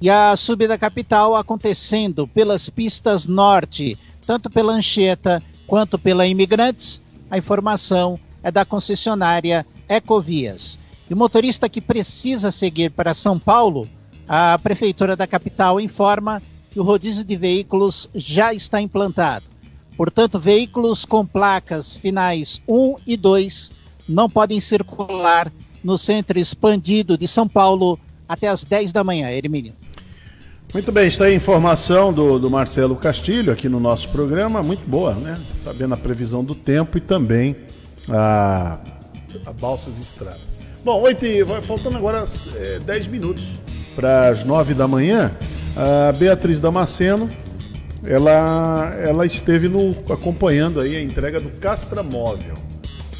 e 0.00 0.08
a 0.08 0.34
subida 0.34 0.78
capital 0.78 1.36
acontecendo 1.36 2.26
pelas 2.26 2.70
pistas 2.70 3.26
norte, 3.26 3.98
tanto 4.26 4.48
pela 4.48 4.72
Anchieta 4.72 5.42
quanto 5.66 5.98
pela 5.98 6.26
Imigrantes. 6.26 7.02
A 7.30 7.36
informação 7.36 8.18
é 8.42 8.50
da 8.50 8.64
concessionária 8.64 9.66
Ecovias. 9.88 10.78
E 11.08 11.12
o 11.12 11.16
motorista 11.16 11.68
que 11.68 11.80
precisa 11.80 12.50
seguir 12.50 12.90
para 12.90 13.14
São 13.14 13.38
Paulo, 13.38 13.88
a 14.28 14.58
Prefeitura 14.58 15.16
da 15.16 15.26
capital 15.26 15.80
informa 15.80 16.40
que 16.70 16.80
o 16.80 16.84
rodízio 16.84 17.24
de 17.24 17.36
veículos 17.36 18.08
já 18.14 18.54
está 18.54 18.80
implantado. 18.80 19.46
Portanto, 19.96 20.38
veículos 20.38 21.04
com 21.04 21.26
placas 21.26 21.96
finais 21.96 22.62
1 22.66 22.96
e 23.06 23.16
2 23.16 23.72
não 24.08 24.30
podem 24.30 24.60
circular 24.60 25.52
no 25.84 25.98
centro 25.98 26.38
expandido 26.38 27.18
de 27.18 27.28
São 27.28 27.46
Paulo 27.46 27.98
até 28.28 28.48
às 28.48 28.64
10 28.64 28.92
da 28.92 29.04
manhã, 29.04 29.28
Hermínio. 29.30 29.74
Muito 30.72 30.92
bem, 30.92 31.08
está 31.08 31.24
aí 31.24 31.32
a 31.32 31.36
informação 31.36 32.12
do, 32.12 32.38
do 32.38 32.48
Marcelo 32.48 32.94
Castilho 32.94 33.52
aqui 33.52 33.68
no 33.68 33.80
nosso 33.80 34.08
programa, 34.10 34.62
muito 34.62 34.88
boa, 34.88 35.14
né? 35.14 35.34
Sabendo 35.64 35.94
a 35.94 35.96
previsão 35.96 36.44
do 36.44 36.54
tempo 36.54 36.96
e 36.96 37.00
também 37.00 37.56
a, 38.08 38.78
a 39.44 39.52
balsas 39.52 39.98
e 39.98 40.00
estradas. 40.00 40.56
Bom, 40.84 41.00
8 41.00 41.26
e, 41.26 41.42
vai 41.42 41.60
faltando 41.60 41.96
agora 41.96 42.22
é, 42.54 42.78
10 42.78 43.08
minutos 43.08 43.54
para 43.96 44.28
as 44.28 44.44
9 44.44 44.74
da 44.74 44.86
manhã. 44.86 45.32
A 45.76 46.12
Beatriz 46.12 46.60
Damasceno, 46.60 47.28
ela, 48.04 48.94
ela 49.04 49.26
esteve 49.26 49.68
no, 49.68 49.90
acompanhando 50.12 50.80
aí 50.80 50.96
a 50.96 51.02
entrega 51.02 51.40
do 51.40 51.50
Castramóvel. 51.50 52.54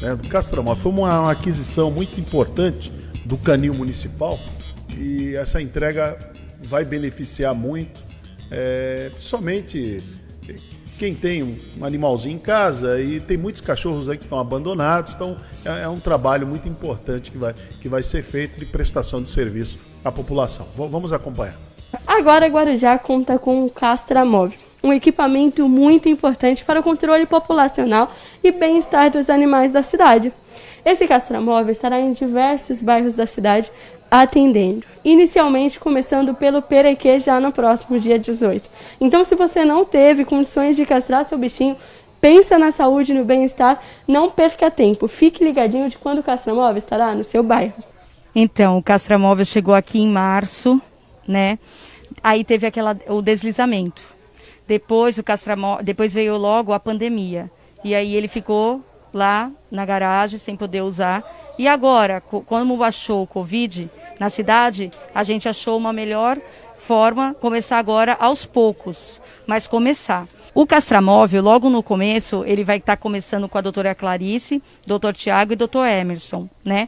Né, 0.01 0.15
do 0.15 0.29
Castramóvel. 0.29 0.81
Foi 0.81 0.91
uma, 0.93 1.19
uma 1.19 1.31
aquisição 1.33 1.91
muito 1.91 2.17
importante 2.17 2.93
do 3.25 3.35
Canil 3.35 3.73
Municipal 3.73 4.39
e 4.97 5.35
essa 5.35 5.61
entrega 5.61 6.30
vai 6.67 6.83
beneficiar 6.85 7.53
muito, 7.53 7.99
é, 8.49 9.09
principalmente 9.13 9.97
quem 10.99 11.15
tem 11.15 11.41
um, 11.41 11.55
animalzinho 11.81 12.35
em 12.35 12.39
casa 12.39 12.99
e 13.01 13.19
tem 13.19 13.35
muitos 13.35 13.59
cachorros 13.61 14.07
aí 14.07 14.17
que 14.17 14.23
estão 14.23 14.37
abandonados, 14.37 15.13
então 15.13 15.35
é, 15.65 15.83
é 15.83 15.87
um 15.89 15.97
trabalho 15.99 16.45
muito 16.45 16.67
importante 16.69 17.31
que 17.31 17.37
vai, 17.37 17.55
que 17.79 17.89
vai 17.89 18.03
ser 18.03 18.21
feito 18.21 18.59
de 18.59 18.65
prestação 18.65 19.21
de 19.21 19.29
serviço 19.29 19.79
à 20.05 20.11
população. 20.11 20.65
V- 20.77 20.87
vamos 20.87 21.11
acompanhar. 21.11 21.55
Agora 22.05 22.45
Guarujá 22.47 22.97
conta 22.99 23.39
com 23.39 23.65
o 23.65 23.69
Castramóvel, 23.69 24.57
um 24.83 24.91
equipamento 24.91 25.67
muito 25.67 26.09
importante 26.09 26.65
para 26.65 26.79
o 26.79 26.83
controle 26.83 27.25
populacional 27.25 28.11
e 28.43 28.51
bem-estar 28.51 29.11
dos 29.11 29.29
animais 29.29 29.71
da 29.71 29.83
cidade. 29.83 30.33
Esse 30.83 31.07
castramóvel 31.07 31.71
estará 31.71 31.99
em 31.99 32.11
diversos 32.11 32.81
bairros 32.81 33.15
da 33.15 33.27
cidade 33.27 33.71
atendendo. 34.09 34.85
Inicialmente 35.05 35.79
começando 35.79 36.33
pelo 36.33 36.61
Perequê 36.61 37.19
já 37.19 37.39
no 37.39 37.51
próximo 37.51 37.97
dia 37.99 38.19
18. 38.19 38.69
Então, 38.99 39.23
se 39.23 39.35
você 39.35 39.63
não 39.63 39.85
teve 39.85 40.25
condições 40.25 40.75
de 40.75 40.85
castrar 40.85 41.23
seu 41.23 41.37
bichinho, 41.37 41.77
pensa 42.19 42.57
na 42.57 42.71
saúde 42.71 43.13
e 43.13 43.15
no 43.15 43.23
bem-estar, 43.23 43.81
não 44.07 44.29
perca 44.29 44.69
tempo. 44.69 45.07
Fique 45.07 45.43
ligadinho 45.43 45.87
de 45.87 45.97
quando 45.97 46.19
o 46.19 46.23
castramóvel 46.23 46.77
estará 46.77 47.15
no 47.15 47.23
seu 47.23 47.41
bairro. 47.41 47.83
Então, 48.35 48.77
o 48.77 48.83
castramóvel 48.83 49.45
chegou 49.45 49.73
aqui 49.73 49.99
em 49.99 50.07
março, 50.07 50.81
né? 51.27 51.57
Aí 52.23 52.43
teve 52.43 52.67
aquela 52.67 52.97
o 53.07 53.21
deslizamento. 53.21 54.03
Depois 54.71 55.17
o 55.17 55.23
castramóvel, 55.23 55.83
depois 55.83 56.13
veio 56.13 56.37
logo 56.37 56.71
a 56.71 56.79
pandemia. 56.79 57.51
E 57.83 57.93
aí 57.93 58.15
ele 58.15 58.29
ficou 58.29 58.81
lá 59.13 59.51
na 59.69 59.85
garagem 59.85 60.39
sem 60.39 60.55
poder 60.55 60.81
usar. 60.81 61.25
E 61.59 61.67
agora, 61.67 62.21
quando 62.21 62.77
baixou 62.77 63.21
o 63.21 63.27
Covid 63.27 63.91
na 64.17 64.29
cidade, 64.29 64.89
a 65.13 65.23
gente 65.23 65.49
achou 65.49 65.77
uma 65.77 65.91
melhor 65.91 66.39
forma 66.77 67.35
começar 67.41 67.79
agora 67.79 68.15
aos 68.17 68.45
poucos, 68.45 69.21
mas 69.45 69.67
começar. 69.67 70.25
O 70.53 70.65
castramóvel, 70.65 71.43
logo 71.43 71.69
no 71.69 71.83
começo, 71.83 72.45
ele 72.47 72.63
vai 72.63 72.77
estar 72.77 72.95
começando 72.95 73.49
com 73.49 73.57
a 73.57 73.61
doutora 73.61 73.93
Clarice, 73.93 74.63
doutor 74.87 75.13
Tiago 75.13 75.51
e 75.51 75.57
doutor 75.57 75.85
Emerson, 75.85 76.47
né? 76.63 76.87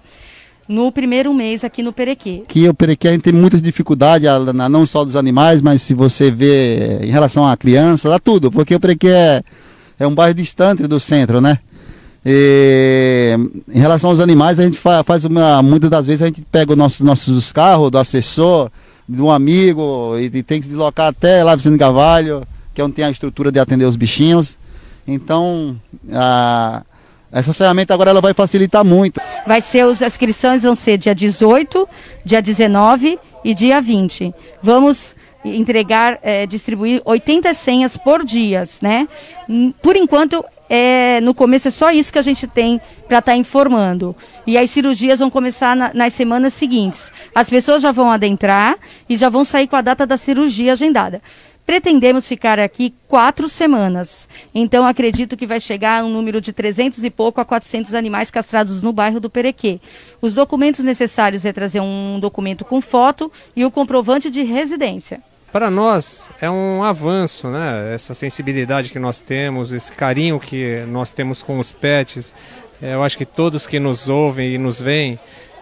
No 0.67 0.91
primeiro 0.91 1.33
mês 1.33 1.63
aqui 1.63 1.83
no 1.83 1.91
Perequê. 1.91 2.43
Aqui 2.43 2.67
o 2.67 2.73
Perequê 2.73 3.09
a 3.09 3.11
gente 3.11 3.21
tem 3.21 3.33
muitas 3.33 3.61
dificuldades, 3.61 4.27
não 4.69 4.85
só 4.85 5.03
dos 5.03 5.15
animais, 5.15 5.61
mas 5.61 5.81
se 5.81 5.93
você 5.93 6.31
vê 6.31 6.99
em 7.03 7.11
relação 7.11 7.47
à 7.47 7.55
criança, 7.57 8.09
dá 8.09 8.19
tudo, 8.19 8.51
porque 8.51 8.75
o 8.75 8.79
Perequê 8.79 9.09
é, 9.09 9.43
é 9.99 10.07
um 10.07 10.15
bairro 10.15 10.33
distante 10.33 10.87
do 10.87 10.99
centro, 10.99 11.41
né? 11.41 11.59
E, 12.25 13.37
em 13.73 13.79
relação 13.79 14.09
aos 14.09 14.21
animais, 14.21 14.59
a 14.59 14.63
gente 14.63 14.79
faz 15.05 15.25
uma. 15.25 15.61
Muitas 15.61 15.89
das 15.89 16.05
vezes 16.05 16.21
a 16.21 16.27
gente 16.27 16.41
pega 16.49 16.71
os 16.71 16.77
nossos, 16.77 16.99
nossos 17.01 17.51
carros, 17.51 17.91
do 17.91 17.97
assessor, 17.97 18.71
de 19.07 19.21
um 19.21 19.29
amigo, 19.29 20.15
e, 20.17 20.25
e 20.25 20.43
tem 20.43 20.59
que 20.59 20.65
se 20.65 20.71
deslocar 20.71 21.07
até 21.07 21.43
lá 21.43 21.55
Vicente 21.55 21.77
Gavalho, 21.77 22.47
que 22.73 22.79
é 22.79 22.83
onde 22.83 22.95
tem 22.95 23.03
a 23.03 23.11
estrutura 23.11 23.51
de 23.51 23.59
atender 23.59 23.85
os 23.85 23.97
bichinhos. 23.97 24.57
Então, 25.05 25.77
a, 26.13 26.83
essa 27.33 27.53
ferramenta 27.53 27.93
agora 27.93 28.11
ela 28.11 28.21
vai 28.21 28.33
facilitar 28.33 28.85
muito. 28.85 29.19
Vai 29.45 29.59
ser, 29.59 29.81
as 29.81 30.01
inscrições 30.01 30.63
vão 30.63 30.75
ser 30.75 30.97
dia 30.97 31.15
18, 31.15 31.89
dia 32.23 32.41
19 32.41 33.19
e 33.43 33.53
dia 33.53 33.81
20. 33.81 34.33
Vamos 34.61 35.15
entregar, 35.43 36.19
é, 36.21 36.45
distribuir 36.45 37.01
80 37.03 37.53
senhas 37.53 37.97
por 37.97 38.23
dia, 38.23 38.63
né? 38.81 39.07
Por 39.81 39.95
enquanto, 39.95 40.45
é, 40.69 41.19
no 41.21 41.33
começo 41.33 41.67
é 41.67 41.71
só 41.71 41.91
isso 41.91 42.13
que 42.13 42.19
a 42.19 42.23
gente 42.23 42.47
tem 42.47 42.79
para 43.07 43.19
estar 43.19 43.33
tá 43.33 43.37
informando. 43.37 44.15
E 44.47 44.57
as 44.57 44.69
cirurgias 44.69 45.19
vão 45.19 45.29
começar 45.29 45.75
na, 45.75 45.93
nas 45.93 46.13
semanas 46.13 46.53
seguintes. 46.53 47.11
As 47.35 47.49
pessoas 47.49 47.81
já 47.81 47.91
vão 47.91 48.11
adentrar 48.11 48.77
e 49.09 49.17
já 49.17 49.29
vão 49.29 49.43
sair 49.43 49.67
com 49.67 49.75
a 49.75 49.81
data 49.81 50.05
da 50.05 50.17
cirurgia 50.17 50.73
agendada. 50.73 51.21
Pretendemos 51.65 52.27
ficar 52.27 52.59
aqui 52.59 52.93
quatro 53.07 53.47
semanas. 53.47 54.27
Então, 54.53 54.85
acredito 54.85 55.37
que 55.37 55.47
vai 55.47 55.59
chegar 55.59 56.01
a 56.01 56.05
um 56.05 56.09
número 56.09 56.41
de 56.41 56.51
300 56.51 57.03
e 57.03 57.09
pouco 57.09 57.39
a 57.39 57.45
400 57.45 57.93
animais 57.93 58.29
castrados 58.29 58.83
no 58.83 58.91
bairro 58.91 59.19
do 59.19 59.29
Perequê. 59.29 59.79
Os 60.21 60.33
documentos 60.33 60.83
necessários 60.83 61.45
é 61.45 61.53
trazer 61.53 61.79
um 61.79 62.19
documento 62.19 62.65
com 62.65 62.81
foto 62.81 63.31
e 63.55 63.63
o 63.63 63.71
comprovante 63.71 64.29
de 64.29 64.43
residência. 64.43 65.21
Para 65.53 65.69
nós 65.69 66.27
é 66.41 66.49
um 66.49 66.83
avanço, 66.83 67.47
né? 67.47 67.93
Essa 67.93 68.13
sensibilidade 68.13 68.89
que 68.89 68.97
nós 68.97 69.21
temos, 69.21 69.71
esse 69.71 69.91
carinho 69.91 70.39
que 70.39 70.83
nós 70.87 71.11
temos 71.11 71.43
com 71.43 71.59
os 71.59 71.71
pets. 71.71 72.33
É, 72.81 72.95
eu 72.95 73.03
acho 73.03 73.17
que 73.17 73.25
todos 73.25 73.67
que 73.67 73.79
nos 73.79 74.09
ouvem 74.09 74.55
e 74.55 74.57
nos 74.57 74.81
veem 74.81 75.19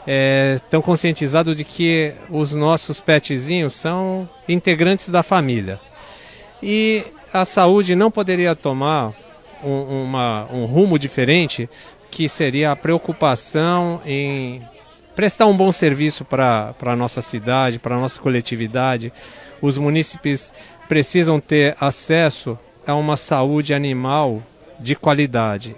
é, 0.08 0.54
estão 0.56 0.82
conscientizados 0.82 1.56
de 1.56 1.64
que 1.64 2.14
os 2.30 2.54
nossos 2.54 3.00
petzinhos 3.00 3.74
são 3.74 4.30
integrantes 4.48 5.10
da 5.10 5.22
família. 5.22 5.80
E 6.62 7.06
a 7.34 7.46
saúde 7.46 7.96
não 7.96 8.12
poderia 8.12 8.56
tomar 8.56 9.14
um, 9.64 10.04
uma, 10.04 10.48
um 10.52 10.66
rumo 10.66 11.00
diferente, 11.00 11.70
que 12.10 12.28
seria 12.28 12.72
a 12.72 12.76
preocupação 12.76 14.02
em 14.06 14.62
prestar 15.16 15.46
um 15.46 15.56
bom 15.56 15.72
serviço 15.72 16.26
para 16.26 16.76
a 16.82 16.96
nossa 16.96 17.22
cidade, 17.22 17.80
para 17.80 17.96
a 17.96 18.00
nossa 18.00 18.20
coletividade, 18.20 19.12
os 19.62 19.78
munícipes 19.78 20.54
precisam 20.88 21.40
ter 21.40 21.76
acesso 21.80 22.58
a 22.86 22.96
uma 22.96 23.16
saúde 23.16 23.74
animal 23.74 24.42
de 24.82 24.96
qualidade. 24.96 25.76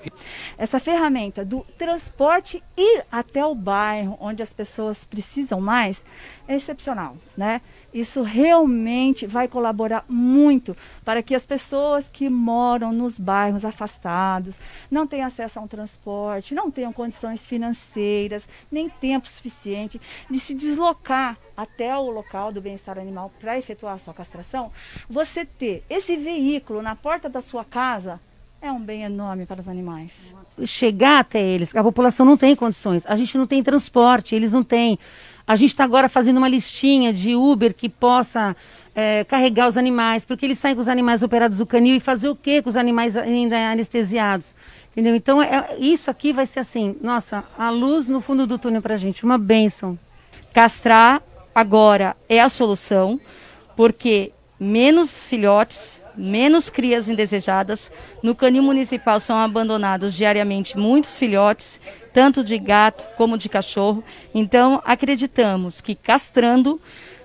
Essa 0.57 0.79
ferramenta 0.79 1.43
do 1.43 1.65
transporte 1.77 2.63
ir 2.77 3.05
até 3.11 3.45
o 3.45 3.53
bairro 3.53 4.17
onde 4.19 4.41
as 4.41 4.53
pessoas 4.53 5.05
precisam 5.05 5.59
mais 5.59 6.03
é 6.47 6.55
excepcional, 6.55 7.17
né? 7.37 7.61
Isso 7.93 8.21
realmente 8.21 9.27
vai 9.27 9.47
colaborar 9.47 10.03
muito 10.07 10.75
para 11.05 11.21
que 11.21 11.35
as 11.35 11.45
pessoas 11.45 12.09
que 12.11 12.27
moram 12.29 12.91
nos 12.91 13.19
bairros 13.19 13.63
afastados, 13.63 14.55
não 14.89 15.05
tenham 15.05 15.27
acesso 15.27 15.59
a 15.59 15.61
um 15.61 15.67
transporte, 15.67 16.55
não 16.55 16.71
tenham 16.71 16.91
condições 16.91 17.45
financeiras, 17.45 18.47
nem 18.71 18.89
tempo 18.89 19.27
suficiente 19.27 20.01
de 20.29 20.39
se 20.39 20.53
deslocar 20.53 21.37
até 21.55 21.95
o 21.95 22.09
local 22.09 22.51
do 22.51 22.61
bem-estar 22.61 22.97
animal 22.97 23.31
para 23.39 23.57
efetuar 23.57 23.93
a 23.95 23.99
sua 23.99 24.13
castração, 24.13 24.71
você 25.09 25.45
ter 25.45 25.83
esse 25.89 26.17
veículo 26.17 26.81
na 26.81 26.95
porta 26.95 27.29
da 27.29 27.41
sua 27.41 27.63
casa 27.63 28.19
é 28.63 28.71
um 28.71 28.79
bem 28.79 29.03
enorme 29.03 29.45
para 29.45 29.59
os 29.59 29.67
animais. 29.67 30.33
Chegar 30.65 31.19
até 31.19 31.41
eles, 31.41 31.75
a 31.75 31.83
população 31.83 32.25
não 32.25 32.37
tem 32.37 32.55
condições, 32.55 33.05
a 33.05 33.13
gente 33.17 33.37
não 33.37 33.45
tem 33.45 33.61
transporte, 33.61 34.35
eles 34.35 34.53
não 34.53 34.63
têm. 34.63 34.97
A 35.45 35.57
gente 35.57 35.71
está 35.71 35.83
agora 35.83 36.07
fazendo 36.07 36.37
uma 36.37 36.47
listinha 36.47 37.11
de 37.11 37.35
Uber 37.35 37.73
que 37.73 37.89
possa 37.89 38.55
é, 38.95 39.25
carregar 39.25 39.67
os 39.67 39.77
animais, 39.77 40.23
porque 40.23 40.45
eles 40.45 40.59
saem 40.59 40.75
com 40.75 40.79
os 40.79 40.87
animais 40.87 41.21
operados 41.21 41.57
do 41.57 41.65
canil 41.65 41.93
e 41.93 41.99
fazer 41.99 42.29
o 42.29 42.35
que 42.37 42.61
com 42.61 42.69
os 42.69 42.77
animais 42.77 43.17
ainda 43.17 43.57
anestesiados? 43.69 44.55
Entendeu? 44.91 45.13
Então, 45.13 45.41
é, 45.41 45.75
isso 45.77 46.09
aqui 46.09 46.31
vai 46.31 46.45
ser 46.45 46.61
assim, 46.61 46.95
nossa, 47.01 47.43
a 47.57 47.69
luz 47.69 48.07
no 48.07 48.21
fundo 48.21 48.47
do 48.47 48.57
túnel 48.57 48.81
para 48.81 48.93
a 48.93 48.97
gente, 48.97 49.25
uma 49.25 49.37
bênção. 49.37 49.99
Castrar 50.53 51.21
agora 51.53 52.15
é 52.29 52.39
a 52.39 52.47
solução, 52.47 53.19
porque 53.75 54.31
menos 54.57 55.27
filhotes, 55.27 56.02
menos 56.17 56.69
crias 56.69 57.09
indesejadas. 57.09 57.91
No 58.21 58.35
canil 58.35 58.63
municipal 58.63 59.19
são 59.19 59.37
abandonados 59.37 60.13
diariamente 60.13 60.77
muitos 60.77 61.17
filhotes, 61.17 61.79
tanto 62.13 62.43
de 62.43 62.57
gato 62.57 63.05
como 63.17 63.37
de 63.37 63.49
cachorro. 63.49 64.03
Então, 64.33 64.81
acreditamos 64.85 65.81
que 65.81 65.95
castrando, 65.95 66.79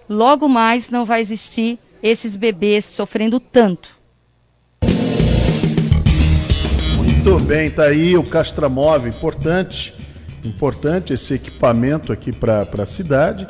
logo 0.09 0.49
mais 0.49 0.91
não 0.91 1.05
vai 1.05 1.20
existir 1.20 1.78
esses 2.03 2.36
bebês 2.36 2.84
sofrendo 2.84 3.39
tanto. 3.39 3.97
Muito 6.97 7.39
bem, 7.41 7.70
tá 7.70 7.84
aí 7.84 8.16
o 8.16 8.22
castramóvel, 8.22 9.09
importante, 9.09 9.95
importante 10.45 11.12
esse 11.12 11.34
equipamento 11.34 12.12
aqui 12.12 12.32
para 12.32 12.66
a 12.82 12.86
cidade. 12.86 13.47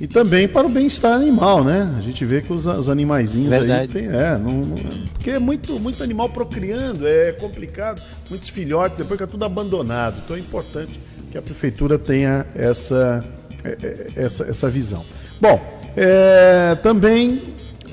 E 0.00 0.08
também 0.08 0.48
para 0.48 0.66
o 0.66 0.70
bem-estar 0.70 1.12
animal, 1.12 1.62
né? 1.62 1.94
A 1.96 2.00
gente 2.00 2.24
vê 2.24 2.42
que 2.42 2.52
os, 2.52 2.66
os 2.66 2.88
animaizinhos 2.88 3.50
Verdade. 3.50 3.72
aí 3.80 3.88
tem, 3.88 4.06
é, 4.06 4.36
não, 4.36 4.54
não, 4.54 4.74
porque 5.12 5.30
é 5.30 5.38
muito, 5.38 5.78
muito 5.78 6.02
animal 6.02 6.28
procriando, 6.28 7.06
é 7.06 7.30
complicado, 7.32 8.02
muitos 8.28 8.48
filhotes, 8.48 8.98
depois 8.98 9.20
fica 9.20 9.30
tudo 9.30 9.44
abandonado. 9.44 10.20
Então 10.24 10.36
é 10.36 10.40
importante 10.40 10.98
que 11.30 11.38
a 11.38 11.42
prefeitura 11.42 11.96
tenha 11.96 12.44
essa, 12.56 13.20
é, 13.62 13.76
é, 13.82 14.06
essa, 14.16 14.44
essa 14.44 14.68
visão. 14.68 15.04
Bom, 15.40 15.60
é, 15.96 16.74
também 16.82 17.42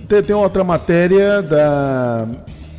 tem, 0.07 0.23
tem, 0.23 0.35
outra 0.35 0.63
matéria 0.63 1.41
da, 1.41 2.27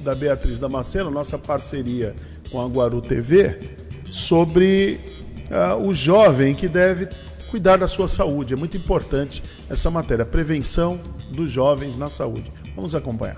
da 0.01 0.15
Beatriz 0.17 0.59
Damasceno, 0.59 1.13
nossa 1.13 1.39
parceria 1.39 2.13
com 2.51 2.61
a 2.61 2.67
Guaru 2.67 3.01
TV, 3.01 3.59
sobre 4.11 5.01
uh, 5.51 5.81
o 5.87 5.95
jovem 5.95 6.55
que 6.55 6.69
deve 6.69 7.09
cuidar 7.53 7.77
da 7.77 7.87
sua 7.87 8.09
saúde. 8.09 8.55
É 8.55 8.57
muito 8.57 8.79
importante 8.79 9.43
essa 9.69 9.91
matéria, 9.91 10.25
prevenção 10.25 10.99
dos 11.29 11.51
jovens 11.51 11.99
na 11.99 12.07
saúde. 12.07 12.51
Vamos 12.75 12.95
acompanhar. 12.95 13.37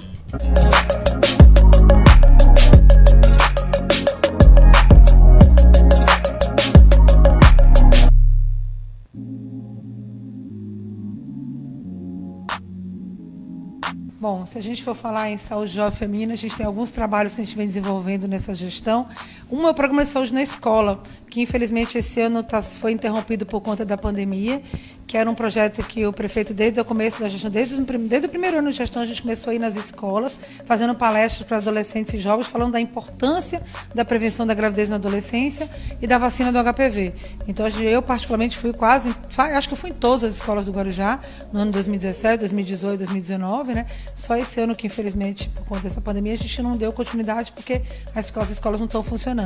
Bom, 14.25 14.47
se 14.47 14.57
a 14.57 14.63
gente 14.63 14.83
for 14.83 14.95
falar 14.95 15.29
em 15.29 15.37
saúde 15.37 15.75
jovem 15.75 15.99
feminina, 15.99 16.33
a 16.33 16.37
gente 16.37 16.57
tem 16.57 16.65
alguns 16.65 16.91
trabalhos 16.91 17.35
que 17.35 17.43
a 17.43 17.45
gente 17.45 17.55
vem 17.55 17.67
desenvolvendo 17.67 18.27
nessa 18.27 18.55
gestão. 18.55 19.07
Um 19.51 19.67
é 19.67 19.71
o 19.71 19.75
programa 19.75 20.03
de 20.03 20.09
saúde 20.09 20.33
na 20.33 20.43
escola, 20.43 21.03
que 21.29 21.41
infelizmente 21.41 21.99
esse 21.99 22.21
ano 22.21 22.43
tá, 22.43 22.63
foi 22.63 22.93
interrompido 22.93 23.45
por 23.45 23.61
conta 23.61 23.85
da 23.85 23.97
pandemia. 23.97 24.63
que 25.07 25.19
era 25.19 25.31
um 25.31 25.35
projeto 25.35 25.83
que 25.83 26.07
o 26.07 26.13
prefeito, 26.13 26.55
desde 26.55 26.81
o 26.81 26.85
começo 26.85 27.21
da 27.21 27.29
gestão, 27.29 27.51
desde 27.51 27.79
desde 27.81 28.27
o 28.27 28.31
primeiro 28.31 28.59
ano 28.59 28.71
de 28.71 28.77
gestão, 28.77 29.03
a 29.03 29.07
gente 29.07 29.23
começou 29.23 29.51
a 29.51 29.55
ir 29.55 29.59
nas 29.59 29.77
escolas, 29.77 30.35
fazendo 30.65 30.95
palestras 30.95 31.47
para 31.47 31.59
adolescentes 31.59 32.15
e 32.15 32.19
jovens, 32.19 32.47
falando 32.47 32.73
da 32.73 32.81
importância 32.81 33.63
da 33.95 34.05
prevenção 34.05 34.47
da 34.47 34.55
gravidez 34.55 34.89
na 34.89 34.97
adolescência 34.97 35.69
e 36.01 36.07
da 36.07 36.19
vacina 36.19 36.51
do 36.51 36.59
HPV. 36.59 37.13
Então, 37.47 37.67
eu, 37.69 38.01
particularmente, 38.03 38.57
fui 38.57 38.73
quase, 38.73 39.15
acho 39.37 39.69
que 39.69 39.77
fui 39.77 39.91
em 39.91 39.95
todas 39.95 40.25
as 40.25 40.35
escolas 40.37 40.65
do 40.65 40.73
Guarujá, 40.73 41.21
no 41.53 41.61
ano 41.61 41.73
2017, 41.73 42.39
2018, 42.39 42.99
2019, 42.99 43.75
né? 43.75 43.87
Só 44.17 44.37
esse 44.37 44.61
ano 44.61 44.75
que, 44.75 44.87
infelizmente, 44.87 45.49
por 45.51 45.67
conta 45.67 45.83
dessa 45.83 46.01
pandemia, 46.01 46.33
a 46.33 46.37
gente 46.37 46.63
não 46.63 46.73
deu 46.73 46.93
continuidade, 46.93 47.53
porque 47.53 47.83
as 48.15 48.27
escolas, 48.27 48.49
as 48.49 48.55
escolas 48.55 48.81
não 48.81 48.87
estão 48.87 49.03
funcionando. 49.03 49.44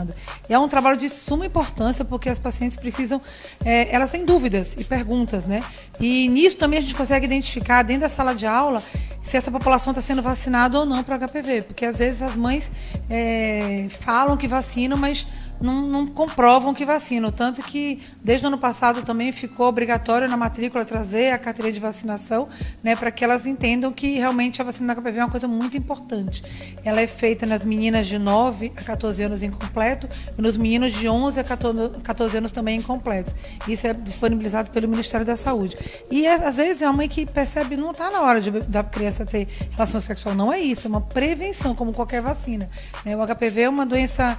E 0.49 0.55
é 0.55 0.59
um 0.59 0.69
trabalho 0.69 0.97
de 0.97 1.09
suma 1.09 1.47
importância, 1.47 2.05
porque 2.05 2.29
as 2.29 2.39
pacientes 2.39 2.77
precisam, 2.77 3.21
é, 3.65 3.95
elas 3.95 4.11
têm 4.11 4.25
dúvidas 4.25 4.75
e 4.79 4.85
perguntas, 4.85 5.45
né? 5.47 5.63
E 6.01 6.29
nisso 6.29 6.57
também 6.57 6.79
a 6.79 6.83
gente 6.83 6.95
consegue 6.95 7.27
identificar, 7.27 7.83
dentro 7.83 8.03
da 8.03 8.09
sala 8.09 8.35
de 8.35 8.47
aula, 8.47 8.83
se 9.23 9.37
essa 9.37 9.51
população 9.51 9.91
está 9.91 10.01
sendo 10.01 10.23
vacinada 10.23 10.79
ou 10.79 10.87
não 10.87 11.05
para 11.05 11.19
HPV, 11.19 11.63
porque 11.63 11.85
às 11.85 11.99
vezes 11.99 12.23
as 12.23 12.35
mães 12.35 12.71
é, 13.11 13.87
falam 14.01 14.37
que 14.37 14.49
vacinam, 14.49 14.97
mas 14.97 15.27
não, 15.61 15.83
não 15.83 16.07
comprovam 16.07 16.73
que 16.75 16.85
vacinam. 16.85 17.31
Tanto 17.31 17.63
que, 17.63 18.01
desde 18.23 18.47
o 18.47 18.49
ano 18.49 18.59
passado, 18.59 19.03
também 19.03 19.33
ficou 19.33 19.67
obrigatório 19.67 20.29
na 20.29 20.37
matrícula 20.37 20.85
trazer 20.85 21.33
a 21.33 21.39
carteira 21.39 21.71
de 21.71 21.81
vacinação, 21.81 22.49
né, 22.83 22.95
para 22.97 23.11
que 23.11 23.25
elas 23.25 23.47
entendam 23.47 23.93
que 23.93 24.15
realmente 24.15 24.61
a 24.61 24.65
vacina 24.65 24.95
da 24.95 25.01
HPV 25.01 25.19
é 25.19 25.25
uma 25.25 25.31
coisa 25.31 25.49
muito 25.49 25.77
importante. 25.77 26.43
Ela 26.85 27.01
é 27.01 27.07
feita 27.07 27.47
nas 27.47 27.65
meninas 27.65 28.07
de 28.07 28.19
9 28.19 28.73
a 28.77 28.83
14 28.83 29.23
anos 29.23 29.43
incompleto 29.43 30.09
e 30.37 30.43
nos 30.43 30.57
meninos 30.57 30.93
de 30.93 31.09
11 31.09 31.41
a 31.41 31.45
14 31.45 31.99
14 32.03 32.39
anos 32.39 32.53
também 32.53 32.79
incompletos. 32.79 33.35
Isso 33.67 33.87
é 33.87 33.93
disponibilizado 33.93 34.71
pelo 34.71 34.89
Ministério 34.89 35.25
da 35.25 35.37
Saúde. 35.37 35.77
E 36.11 36.27
às 36.27 36.57
vezes 36.57 36.83
é 36.83 36.87
uma 36.87 36.97
mãe 36.97 37.09
que 37.09 37.27
percebe 37.31 37.77
não 37.77 37.91
está 37.91 38.11
na 38.11 38.23
hora 38.23 38.41
de, 38.41 38.51
da 38.51 38.83
criança 38.83 39.25
ter 39.25 39.47
relação 39.71 40.01
sexual. 40.01 40.35
Não 40.35 40.53
é 40.53 40.61
isso, 40.61 40.87
é 40.87 40.91
uma 40.91 41.01
prevenção, 41.01 41.75
como 41.75 41.93
qualquer 41.93 42.23
vacina. 42.23 42.69
né? 43.05 43.17
O 43.17 43.27
HPV 43.27 43.63
é 43.63 43.69
uma 43.69 43.87
doença 43.87 44.39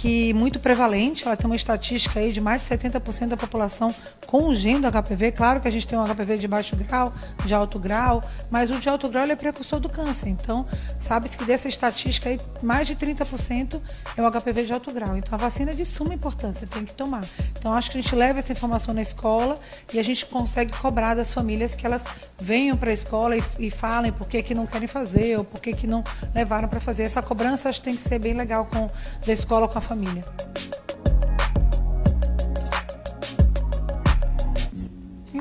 que 0.00 0.32
muito 0.32 0.58
prevalente, 0.58 1.26
ela 1.26 1.36
tem 1.36 1.44
uma 1.44 1.54
estatística 1.54 2.20
aí 2.20 2.32
de 2.32 2.40
mais 2.40 2.62
de 2.62 2.68
70% 2.68 3.28
da 3.28 3.36
população 3.36 3.94
com 4.26 4.44
o 4.48 4.54
gene 4.54 4.80
do 4.80 4.90
HPV. 4.90 5.32
Claro 5.32 5.60
que 5.60 5.68
a 5.68 5.70
gente 5.70 5.86
tem 5.86 5.98
um 5.98 6.06
HPV 6.06 6.38
de 6.38 6.48
baixo 6.48 6.74
grau, 6.74 7.12
de 7.44 7.52
alto 7.52 7.78
grau, 7.78 8.22
mas 8.50 8.70
o 8.70 8.78
de 8.78 8.88
alto 8.88 9.10
grau 9.10 9.26
é 9.26 9.36
precursor 9.36 9.78
do 9.78 9.90
câncer. 9.90 10.30
Então, 10.30 10.66
sabe-se 10.98 11.36
que 11.36 11.44
dessa 11.44 11.68
estatística 11.68 12.30
aí, 12.30 12.40
mais 12.62 12.86
de 12.86 12.96
30% 12.96 13.78
é 14.16 14.22
o 14.22 14.30
HPV 14.30 14.64
de 14.64 14.72
alto 14.72 14.90
grau. 14.90 15.18
Então, 15.18 15.34
a 15.34 15.36
vacina 15.36 15.72
é 15.72 15.74
de 15.74 15.84
suma 15.84 16.14
importância, 16.14 16.66
tem 16.66 16.86
que 16.86 16.94
tomar. 16.94 17.24
Então, 17.58 17.70
acho 17.70 17.90
que 17.90 17.98
a 17.98 18.00
gente 18.00 18.16
leva 18.16 18.38
essa 18.38 18.52
informação 18.52 18.94
na 18.94 19.02
escola 19.02 19.58
e 19.92 19.98
a 19.98 20.02
gente 20.02 20.24
consegue 20.24 20.72
cobrar 20.78 21.14
das 21.14 21.34
famílias 21.34 21.74
que 21.74 21.84
elas 21.84 22.02
venham 22.40 22.74
para 22.74 22.88
a 22.88 22.94
escola 22.94 23.36
e, 23.36 23.42
e 23.58 23.70
falem 23.70 24.12
por 24.12 24.26
que, 24.26 24.42
que 24.42 24.54
não 24.54 24.66
querem 24.66 24.88
fazer 24.88 25.36
ou 25.36 25.44
por 25.44 25.60
que, 25.60 25.74
que 25.74 25.86
não 25.86 26.02
levaram 26.34 26.70
para 26.70 26.80
fazer. 26.80 27.02
Essa 27.02 27.20
cobrança 27.20 27.68
acho 27.68 27.80
que 27.80 27.84
tem 27.84 27.96
que 27.96 28.02
ser 28.02 28.18
bem 28.18 28.32
legal 28.32 28.64
com, 28.64 28.88
da 29.26 29.32
escola 29.34 29.68
com 29.68 29.78
a 29.78 29.89
família. 29.90 30.22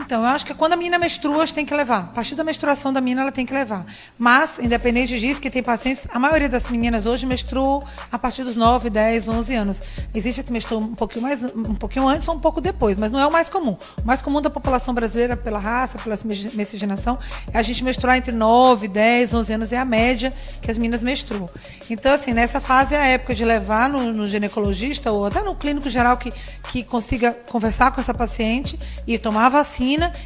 Então, 0.01 0.21
eu 0.21 0.27
acho 0.27 0.45
que 0.45 0.53
quando 0.53 0.73
a 0.73 0.75
menina 0.75 0.97
menstrua, 0.97 1.45
tem 1.47 1.65
que 1.65 1.73
levar. 1.73 1.99
A 1.99 2.03
partir 2.03 2.35
da 2.35 2.43
menstruação 2.43 2.91
da 2.91 3.01
menina, 3.01 3.21
ela 3.21 3.31
tem 3.31 3.45
que 3.45 3.53
levar. 3.53 3.85
Mas, 4.17 4.59
independente 4.59 5.19
disso, 5.19 5.39
que 5.39 5.49
tem 5.49 5.63
pacientes, 5.63 6.07
a 6.11 6.19
maioria 6.19 6.49
das 6.49 6.69
meninas 6.69 7.05
hoje 7.05 7.25
menstruam 7.25 7.81
a 8.11 8.19
partir 8.19 8.43
dos 8.43 8.55
9, 8.55 8.89
10, 8.89 9.27
11 9.27 9.55
anos. 9.55 9.81
Existe 10.13 10.41
a 10.41 10.43
que 10.43 10.51
menstrua 10.51 10.79
um 10.79 10.95
pouquinho, 10.95 11.23
mais, 11.23 11.43
um 11.43 11.75
pouquinho 11.75 12.07
antes 12.07 12.27
ou 12.27 12.35
um 12.35 12.39
pouco 12.39 12.59
depois, 12.61 12.97
mas 12.97 13.11
não 13.11 13.19
é 13.19 13.25
o 13.25 13.31
mais 13.31 13.49
comum. 13.49 13.77
O 14.01 14.05
mais 14.05 14.21
comum 14.21 14.41
da 14.41 14.49
população 14.49 14.93
brasileira, 14.93 15.37
pela 15.37 15.59
raça, 15.59 15.97
pela 15.97 16.17
miscigenação, 16.53 17.17
é 17.53 17.57
a 17.57 17.61
gente 17.61 17.83
menstruar 17.83 18.17
entre 18.17 18.31
9, 18.31 18.87
10, 18.87 19.33
11 19.33 19.53
anos, 19.53 19.73
é 19.73 19.77
a 19.77 19.85
média 19.85 20.33
que 20.61 20.69
as 20.69 20.77
meninas 20.77 21.01
menstruam. 21.01 21.47
Então, 21.89 22.13
assim, 22.13 22.33
nessa 22.33 22.59
fase 22.59 22.95
é 22.95 22.99
a 22.99 23.05
época 23.05 23.33
de 23.33 23.45
levar 23.45 23.89
no, 23.89 24.13
no 24.13 24.27
ginecologista 24.27 25.11
ou 25.11 25.25
até 25.25 25.41
no 25.41 25.55
clínico 25.55 25.89
geral 25.89 26.17
que, 26.17 26.31
que 26.69 26.83
consiga 26.83 27.33
conversar 27.33 27.91
com 27.91 28.01
essa 28.01 28.13
paciente 28.13 28.77
e 29.07 29.17
tomar 29.17 29.45
a 29.45 29.49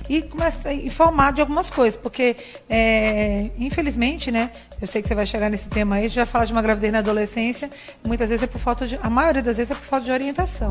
e 0.09 0.21
começar 0.21 0.69
a 0.69 0.73
informar 0.73 1.33
de 1.33 1.41
algumas 1.41 1.69
coisas, 1.69 1.95
porque 1.95 2.35
é, 2.69 3.51
infelizmente, 3.57 4.31
né, 4.31 4.51
eu 4.81 4.87
sei 4.87 5.01
que 5.01 5.07
você 5.07 5.15
vai 5.15 5.25
chegar 5.25 5.49
nesse 5.49 5.69
tema 5.69 5.95
aí, 5.95 6.07
vai 6.07 6.25
falar 6.25 6.45
de 6.45 6.53
uma 6.53 6.61
gravidez 6.61 6.91
na 6.91 6.99
adolescência, 6.99 7.69
muitas 8.05 8.29
vezes 8.29 8.43
é 8.43 8.47
por 8.47 8.59
falta 8.59 8.87
de, 8.87 8.99
a 9.01 9.09
maioria 9.09 9.41
das 9.41 9.57
vezes 9.57 9.71
é 9.71 9.75
por 9.75 9.85
falta 9.85 10.05
de 10.05 10.11
orientação. 10.11 10.69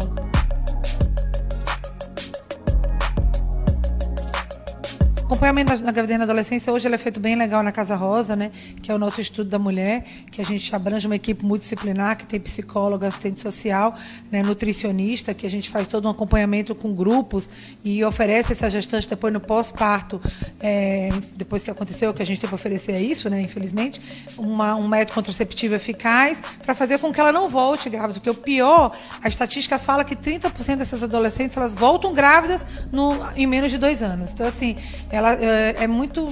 Acompanhamento 5.32 5.82
na 5.82 5.90
gravidez 5.90 6.18
na 6.18 6.24
adolescência 6.24 6.70
hoje 6.70 6.86
ele 6.86 6.94
é 6.94 6.98
feito 6.98 7.18
bem 7.18 7.34
legal 7.36 7.62
na 7.62 7.72
Casa 7.72 7.96
Rosa, 7.96 8.36
né? 8.36 8.50
Que 8.82 8.92
é 8.92 8.94
o 8.94 8.98
nosso 8.98 9.18
estudo 9.18 9.48
da 9.48 9.58
mulher, 9.58 10.04
que 10.30 10.42
a 10.42 10.44
gente 10.44 10.74
abrange 10.74 11.06
uma 11.06 11.16
equipe 11.16 11.42
multidisciplinar, 11.42 12.18
que 12.18 12.26
tem 12.26 12.38
psicóloga, 12.38 13.08
assistente 13.08 13.40
social, 13.40 13.94
né, 14.30 14.42
nutricionista, 14.42 15.32
que 15.32 15.46
a 15.46 15.50
gente 15.50 15.70
faz 15.70 15.88
todo 15.88 16.06
um 16.06 16.10
acompanhamento 16.10 16.74
com 16.74 16.94
grupos 16.94 17.48
e 17.82 18.04
oferece 18.04 18.52
essa 18.52 18.68
gestante 18.68 19.08
depois 19.08 19.32
no 19.32 19.40
pós-parto, 19.40 20.20
é, 20.60 21.08
depois 21.34 21.64
que 21.64 21.70
aconteceu, 21.70 22.12
que 22.12 22.22
a 22.22 22.26
gente 22.26 22.40
tem 22.40 22.48
para 22.48 22.56
oferecer 22.56 22.92
é 22.92 23.00
isso, 23.00 23.30
né? 23.30 23.40
Infelizmente, 23.40 24.02
uma, 24.36 24.74
um 24.74 24.86
método 24.86 25.14
contraceptivo 25.14 25.74
eficaz 25.74 26.42
para 26.62 26.74
fazer 26.74 26.98
com 26.98 27.10
que 27.10 27.18
ela 27.18 27.32
não 27.32 27.48
volte 27.48 27.88
grávida, 27.88 28.14
porque 28.14 28.30
o 28.30 28.34
pior, 28.34 28.94
a 29.22 29.28
estatística 29.28 29.78
fala 29.78 30.04
que 30.04 30.14
30% 30.14 30.76
dessas 30.76 31.02
adolescentes 31.02 31.56
elas 31.56 31.72
voltam 31.72 32.12
grávidas 32.12 32.66
no, 32.92 33.18
em 33.34 33.46
menos 33.46 33.70
de 33.70 33.78
dois 33.78 34.02
anos. 34.02 34.32
Então, 34.32 34.46
assim, 34.46 34.76
ela 35.10 35.21
é, 35.30 35.84
é 35.84 35.86
muito 35.86 36.28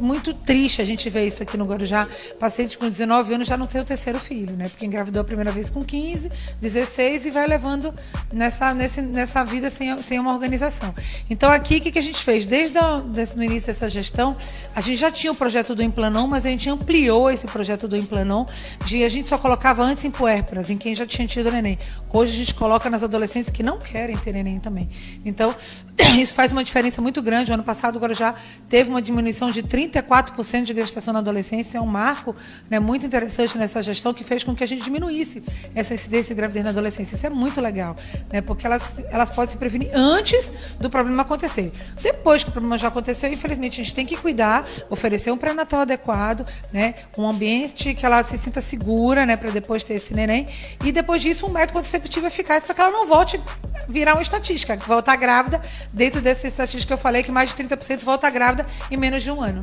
muito 0.00 0.34
triste 0.34 0.82
a 0.82 0.84
gente 0.84 1.08
ver 1.08 1.26
isso 1.26 1.42
aqui 1.42 1.56
no 1.56 1.64
Guarujá. 1.64 2.06
Pacientes 2.38 2.76
com 2.76 2.88
19 2.88 3.34
anos 3.34 3.48
já 3.48 3.56
não 3.56 3.66
tem 3.66 3.80
o 3.80 3.84
terceiro 3.84 4.18
filho, 4.18 4.56
né? 4.56 4.68
Porque 4.68 4.84
engravidou 4.84 5.20
a 5.20 5.24
primeira 5.24 5.50
vez 5.50 5.70
com 5.70 5.82
15, 5.82 6.30
16 6.60 7.26
e 7.26 7.30
vai 7.30 7.46
levando 7.46 7.94
nessa, 8.32 8.74
nesse, 8.74 9.00
nessa 9.02 9.44
vida 9.44 9.70
sem, 9.70 10.00
sem 10.02 10.18
uma 10.18 10.32
organização. 10.32 10.94
Então, 11.30 11.50
aqui, 11.50 11.76
o 11.76 11.80
que, 11.80 11.90
que 11.90 11.98
a 11.98 12.02
gente 12.02 12.22
fez? 12.22 12.46
Desde 12.46 12.78
o 12.78 13.42
início 13.42 13.68
dessa 13.68 13.88
gestão, 13.88 14.36
a 14.74 14.80
gente 14.80 14.98
já 14.98 15.10
tinha 15.10 15.32
o 15.32 15.36
projeto 15.36 15.74
do 15.74 15.82
Implanon, 15.82 16.26
mas 16.26 16.44
a 16.44 16.48
gente 16.48 16.68
ampliou 16.68 17.30
esse 17.30 17.46
projeto 17.46 17.88
do 17.88 17.96
Implanon. 17.96 18.44
De, 18.84 19.04
a 19.04 19.08
gente 19.08 19.28
só 19.28 19.38
colocava 19.38 19.82
antes 19.82 20.04
em 20.04 20.10
puérperas, 20.10 20.68
em 20.70 20.76
quem 20.76 20.94
já 20.94 21.06
tinha 21.06 21.26
tido 21.26 21.50
neném. 21.50 21.78
Hoje 22.12 22.32
a 22.32 22.36
gente 22.36 22.54
coloca 22.54 22.88
nas 22.90 23.02
adolescentes 23.02 23.50
que 23.50 23.62
não 23.62 23.78
querem 23.78 24.16
ter 24.16 24.32
neném 24.32 24.58
também. 24.58 24.88
Então, 25.24 25.54
isso 26.20 26.34
faz 26.34 26.52
uma 26.52 26.62
diferença 26.62 27.00
muito 27.00 27.22
grande. 27.22 27.50
O 27.50 27.54
ano 27.54 27.64
passado, 27.64 27.96
o 27.96 27.98
Guarujá 27.98 28.34
teve 28.68 28.90
uma 28.90 29.02
diminuição 29.02 29.50
de 29.50 29.62
30 29.62 29.96
34% 30.02 30.62
de 30.64 30.74
gestação 30.74 31.12
na 31.12 31.20
adolescência 31.20 31.78
é 31.78 31.80
um 31.80 31.86
marco 31.86 32.34
né, 32.68 32.78
muito 32.78 33.06
interessante 33.06 33.56
nessa 33.56 33.82
gestão 33.82 34.12
que 34.12 34.24
fez 34.24 34.44
com 34.44 34.54
que 34.54 34.64
a 34.64 34.66
gente 34.66 34.82
diminuísse 34.82 35.42
essa 35.74 35.94
incidência 35.94 36.34
de 36.34 36.38
gravidez 36.38 36.64
na 36.64 36.70
adolescência. 36.70 37.14
Isso 37.16 37.26
é 37.26 37.30
muito 37.30 37.60
legal, 37.60 37.96
né, 38.32 38.40
porque 38.40 38.66
elas, 38.66 39.00
elas 39.10 39.30
podem 39.30 39.50
se 39.50 39.56
prevenir 39.56 39.90
antes 39.94 40.52
do 40.80 40.90
problema 40.90 41.22
acontecer. 41.22 41.72
Depois 42.00 42.42
que 42.42 42.50
o 42.50 42.52
problema 42.52 42.78
já 42.78 42.88
aconteceu, 42.88 43.32
infelizmente, 43.32 43.80
a 43.80 43.84
gente 43.84 43.94
tem 43.94 44.06
que 44.06 44.16
cuidar, 44.16 44.64
oferecer 44.90 45.30
um 45.30 45.36
pré-natal 45.36 45.80
adequado, 45.80 46.48
né, 46.72 46.94
um 47.16 47.28
ambiente 47.28 47.94
que 47.94 48.04
ela 48.04 48.22
se 48.24 48.36
sinta 48.38 48.60
segura 48.60 49.24
né, 49.26 49.36
para 49.36 49.50
depois 49.50 49.82
ter 49.84 49.94
esse 49.94 50.14
neném. 50.14 50.46
E 50.84 50.92
depois 50.92 51.22
disso, 51.22 51.46
um 51.46 51.50
método 51.50 51.74
contraceptivo 51.74 52.26
eficaz 52.26 52.64
para 52.64 52.74
que 52.74 52.80
ela 52.80 52.90
não 52.90 53.06
volte 53.06 53.36
a 53.38 53.90
virar 53.90 54.14
uma 54.14 54.22
estatística, 54.22 54.76
voltar 54.76 55.16
grávida 55.16 55.60
dentro 55.92 56.20
dessa 56.20 56.46
estatística 56.46 56.86
que 56.86 56.92
eu 56.92 56.98
falei, 56.98 57.22
que 57.22 57.32
mais 57.32 57.54
de 57.54 57.56
30% 57.56 58.04
volta 58.04 58.28
grávida 58.30 58.66
em 58.90 58.96
menos 58.96 59.22
de 59.22 59.30
um 59.30 59.42
ano. 59.42 59.62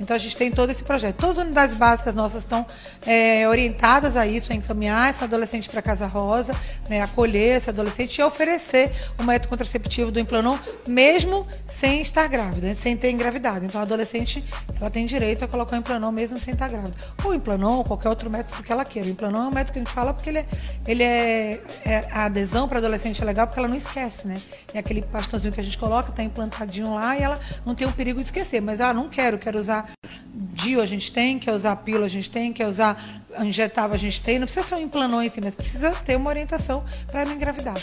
Então 0.00 0.14
a 0.14 0.18
gente 0.18 0.36
tem 0.36 0.50
todo 0.50 0.70
esse 0.70 0.82
projeto. 0.84 1.16
Todas 1.16 1.38
as 1.38 1.44
unidades 1.44 1.76
básicas 1.76 2.14
nossas 2.14 2.44
estão 2.44 2.64
é, 3.06 3.46
orientadas 3.48 4.16
a 4.16 4.26
isso, 4.26 4.52
a 4.52 4.54
encaminhar 4.54 5.10
essa 5.10 5.24
adolescente 5.24 5.68
para 5.68 5.82
Casa 5.82 6.06
Rosa, 6.06 6.54
né, 6.88 7.02
acolher 7.02 7.56
essa 7.56 7.70
adolescente 7.70 8.18
e 8.18 8.22
oferecer 8.22 8.92
o 9.18 9.24
método 9.24 9.48
contraceptivo 9.48 10.10
do 10.10 10.20
Implanon, 10.20 10.56
mesmo 10.86 11.46
sem 11.66 12.00
estar 12.00 12.26
grávida, 12.28 12.74
sem 12.74 12.96
ter 12.96 13.10
engravidado. 13.10 13.64
Então 13.64 13.80
a 13.80 13.84
adolescente 13.84 14.44
ela 14.80 14.90
tem 14.90 15.04
direito 15.04 15.44
a 15.44 15.48
colocar 15.48 15.76
o 15.76 15.78
Implanon 15.78 16.12
mesmo 16.12 16.38
sem 16.38 16.54
estar 16.54 16.68
grávida. 16.68 16.96
Ou 17.24 17.34
Implanon 17.34 17.78
ou 17.78 17.84
qualquer 17.84 18.08
outro 18.08 18.30
método 18.30 18.62
que 18.62 18.72
ela 18.72 18.84
queira. 18.84 19.08
O 19.08 19.10
Implanon 19.10 19.44
é 19.44 19.48
um 19.48 19.54
método 19.54 19.72
que 19.72 19.78
a 19.78 19.82
gente 19.82 19.92
fala 19.92 20.14
porque 20.14 20.30
ele 20.30 20.38
é, 20.38 20.46
ele 20.86 21.02
é, 21.02 21.60
é 21.84 22.08
a 22.10 22.24
adesão 22.26 22.68
para 22.68 22.78
adolescente 22.78 23.20
é 23.20 23.24
legal 23.24 23.46
porque 23.46 23.58
ela 23.58 23.68
não 23.68 23.76
esquece, 23.76 24.28
né? 24.28 24.40
É 24.72 24.78
aquele 24.78 25.02
pastãozinho 25.02 25.52
que 25.52 25.60
a 25.60 25.62
gente 25.62 25.78
coloca, 25.78 26.10
está 26.10 26.22
implantadinho 26.22 26.94
lá 26.94 27.16
e 27.16 27.22
ela 27.22 27.40
não 27.66 27.74
tem 27.74 27.86
o 27.86 27.92
perigo 27.92 28.20
de 28.20 28.26
esquecer. 28.26 28.60
Mas 28.60 28.80
ah, 28.80 28.92
não 28.92 29.08
quero, 29.08 29.38
quero 29.38 29.58
usar 29.58 29.87
DIU 30.34 30.80
a 30.80 30.86
gente 30.86 31.10
tem, 31.10 31.38
quer 31.38 31.52
usar 31.52 31.76
pílula 31.76 32.06
a 32.06 32.08
gente 32.08 32.30
tem, 32.30 32.52
quer 32.52 32.66
usar 32.66 33.22
injetável 33.40 33.94
a 33.94 33.98
gente 33.98 34.20
tem. 34.20 34.38
Não 34.38 34.46
precisa 34.46 34.66
ser 34.66 34.74
um 34.74 34.80
implanon 34.80 35.22
em 35.22 35.28
si, 35.28 35.40
mas 35.40 35.54
precisa 35.54 35.90
ter 35.90 36.16
uma 36.16 36.30
orientação 36.30 36.84
para 37.10 37.24
não 37.24 37.32
engravidar. 37.32 37.76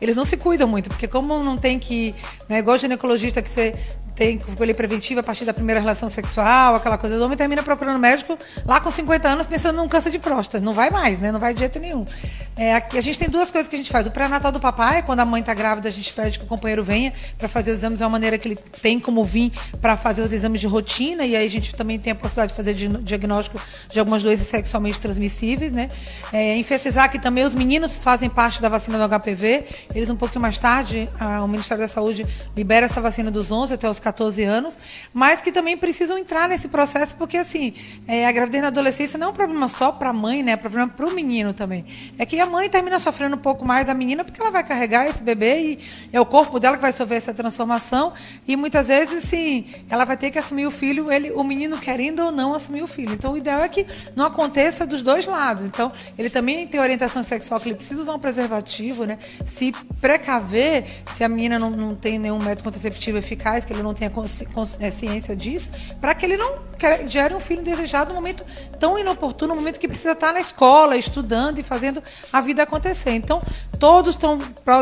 Eles 0.00 0.14
não 0.14 0.24
se 0.24 0.36
cuidam 0.36 0.68
muito, 0.68 0.90
porque 0.90 1.08
como 1.08 1.42
não 1.42 1.56
tem 1.56 1.78
que, 1.78 2.14
né, 2.48 2.58
igual 2.58 2.76
ginecologista 2.78 3.40
que 3.40 3.48
você 3.48 3.74
tem 4.16 4.38
colher 4.38 4.74
preventiva 4.74 5.20
a 5.20 5.22
partir 5.22 5.44
da 5.44 5.52
primeira 5.52 5.78
relação 5.78 6.08
sexual, 6.08 6.74
aquela 6.74 6.96
coisa. 6.96 7.16
O 7.18 7.22
homem 7.22 7.36
termina 7.36 7.62
procurando 7.62 7.98
médico 7.98 8.38
lá 8.64 8.80
com 8.80 8.90
50 8.90 9.28
anos 9.28 9.46
pensando 9.46 9.76
num 9.76 9.86
câncer 9.86 10.10
de 10.10 10.18
próstata. 10.18 10.64
Não 10.64 10.72
vai 10.72 10.88
mais, 10.88 11.20
né? 11.20 11.30
Não 11.30 11.38
vai 11.38 11.52
de 11.52 11.60
jeito 11.60 11.78
nenhum. 11.78 12.04
É, 12.56 12.74
aqui 12.74 12.96
a 12.96 13.00
gente 13.02 13.18
tem 13.18 13.28
duas 13.28 13.50
coisas 13.50 13.68
que 13.68 13.74
a 13.74 13.78
gente 13.78 13.90
faz. 13.92 14.06
O 14.06 14.10
pré-natal 14.10 14.50
do 14.50 14.58
papai, 14.58 15.02
quando 15.02 15.20
a 15.20 15.24
mãe 15.26 15.40
está 15.40 15.52
grávida, 15.52 15.88
a 15.88 15.92
gente 15.92 16.10
pede 16.14 16.38
que 16.38 16.46
o 16.46 16.48
companheiro 16.48 16.82
venha 16.82 17.12
para 17.36 17.46
fazer 17.46 17.72
os 17.72 17.76
exames 17.76 17.98
de 17.98 18.04
uma 18.04 18.08
maneira 18.08 18.38
que 18.38 18.48
ele 18.48 18.56
tem 18.80 18.98
como 18.98 19.22
vir 19.22 19.52
para 19.82 19.98
fazer 19.98 20.22
os 20.22 20.32
exames 20.32 20.62
de 20.62 20.66
rotina. 20.66 21.26
E 21.26 21.36
aí 21.36 21.46
a 21.46 21.50
gente 21.50 21.74
também 21.74 21.98
tem 21.98 22.12
a 22.12 22.16
possibilidade 22.16 22.52
de 22.52 22.56
fazer 22.56 22.74
diagnóstico 23.02 23.60
de 23.90 24.00
algumas 24.00 24.22
doenças 24.22 24.46
sexualmente 24.46 24.98
transmissíveis, 24.98 25.72
né? 25.72 25.88
É, 26.32 26.56
enfatizar 26.56 27.10
que 27.10 27.18
também 27.18 27.44
os 27.44 27.54
meninos 27.54 27.98
fazem 27.98 28.30
parte 28.30 28.62
da 28.62 28.70
vacina 28.70 28.96
do 29.06 29.18
HPV. 29.18 29.64
Eles 29.94 30.08
um 30.08 30.16
pouquinho 30.16 30.40
mais 30.40 30.56
tarde, 30.56 31.06
a, 31.20 31.44
o 31.44 31.48
Ministério 31.48 31.82
da 31.82 31.88
Saúde 31.88 32.26
libera 32.56 32.86
essa 32.86 33.02
vacina 33.02 33.30
dos 33.30 33.52
11 33.52 33.74
até 33.74 33.90
os 33.90 34.00
14 34.06 34.44
anos, 34.44 34.78
mas 35.12 35.40
que 35.40 35.50
também 35.50 35.76
precisam 35.76 36.16
entrar 36.16 36.48
nesse 36.48 36.68
processo, 36.68 37.16
porque 37.16 37.36
assim, 37.36 37.74
é, 38.06 38.26
a 38.26 38.30
gravidez 38.30 38.62
na 38.62 38.68
adolescência 38.68 39.18
não 39.18 39.28
é 39.28 39.30
um 39.30 39.34
problema 39.34 39.66
só 39.66 39.90
para 39.90 40.10
a 40.10 40.12
mãe, 40.12 40.44
né? 40.44 40.52
É 40.52 40.54
um 40.54 40.58
problema 40.58 40.88
para 40.88 41.06
o 41.06 41.10
menino 41.12 41.52
também. 41.52 41.84
É 42.16 42.24
que 42.24 42.38
a 42.38 42.46
mãe 42.46 42.70
termina 42.70 42.98
sofrendo 43.00 43.34
um 43.34 43.38
pouco 43.38 43.64
mais 43.64 43.88
a 43.88 43.94
menina, 43.94 44.22
porque 44.22 44.40
ela 44.40 44.50
vai 44.50 44.62
carregar 44.62 45.06
esse 45.06 45.22
bebê 45.22 45.60
e 45.60 45.78
é 46.12 46.20
o 46.20 46.26
corpo 46.26 46.60
dela 46.60 46.76
que 46.76 46.82
vai 46.82 46.92
sofrer 46.92 47.16
essa 47.16 47.34
transformação. 47.34 48.12
E 48.46 48.54
muitas 48.54 48.86
vezes, 48.86 49.24
sim, 49.24 49.66
ela 49.90 50.04
vai 50.04 50.16
ter 50.16 50.30
que 50.30 50.38
assumir 50.38 50.66
o 50.66 50.70
filho, 50.70 51.10
ele, 51.10 51.32
o 51.32 51.42
menino 51.42 51.78
querendo 51.78 52.20
ou 52.20 52.30
não 52.30 52.54
assumir 52.54 52.82
o 52.82 52.86
filho. 52.86 53.12
Então, 53.12 53.32
o 53.32 53.36
ideal 53.36 53.60
é 53.60 53.68
que 53.68 53.86
não 54.14 54.24
aconteça 54.24 54.86
dos 54.86 55.02
dois 55.02 55.26
lados. 55.26 55.64
Então, 55.64 55.90
ele 56.16 56.30
também 56.30 56.64
tem 56.66 56.80
orientação 56.80 57.24
sexual 57.24 57.58
que 57.58 57.68
ele 57.68 57.74
precisa 57.74 58.02
usar 58.02 58.14
um 58.14 58.18
preservativo, 58.20 59.04
né? 59.04 59.18
Se 59.46 59.72
precaver, 60.00 60.84
se 61.14 61.24
a 61.24 61.28
menina 61.28 61.58
não, 61.58 61.70
não 61.70 61.94
tem 61.96 62.18
nenhum 62.18 62.38
método 62.38 62.64
contraceptivo 62.64 63.18
eficaz, 63.18 63.64
que 63.64 63.72
ele 63.72 63.82
não 63.82 63.94
tenha 63.96 64.12
é, 64.80 64.90
ciência 64.90 65.34
disso, 65.34 65.70
para 66.00 66.14
que 66.14 66.24
ele 66.24 66.36
não 66.36 66.66
gere 67.08 67.34
um 67.34 67.40
filho 67.40 67.62
desejado 67.62 68.10
no 68.10 68.14
momento 68.14 68.44
tão 68.78 68.98
inoportuno, 68.98 69.54
no 69.54 69.60
momento 69.60 69.80
que 69.80 69.88
precisa 69.88 70.12
estar 70.12 70.32
na 70.32 70.40
escola, 70.40 70.96
estudando 70.96 71.58
e 71.58 71.62
fazendo 71.62 72.02
a 72.32 72.40
vida 72.40 72.62
acontecer. 72.62 73.12
Então, 73.12 73.40
todos 73.78 74.14
estão 74.14 74.38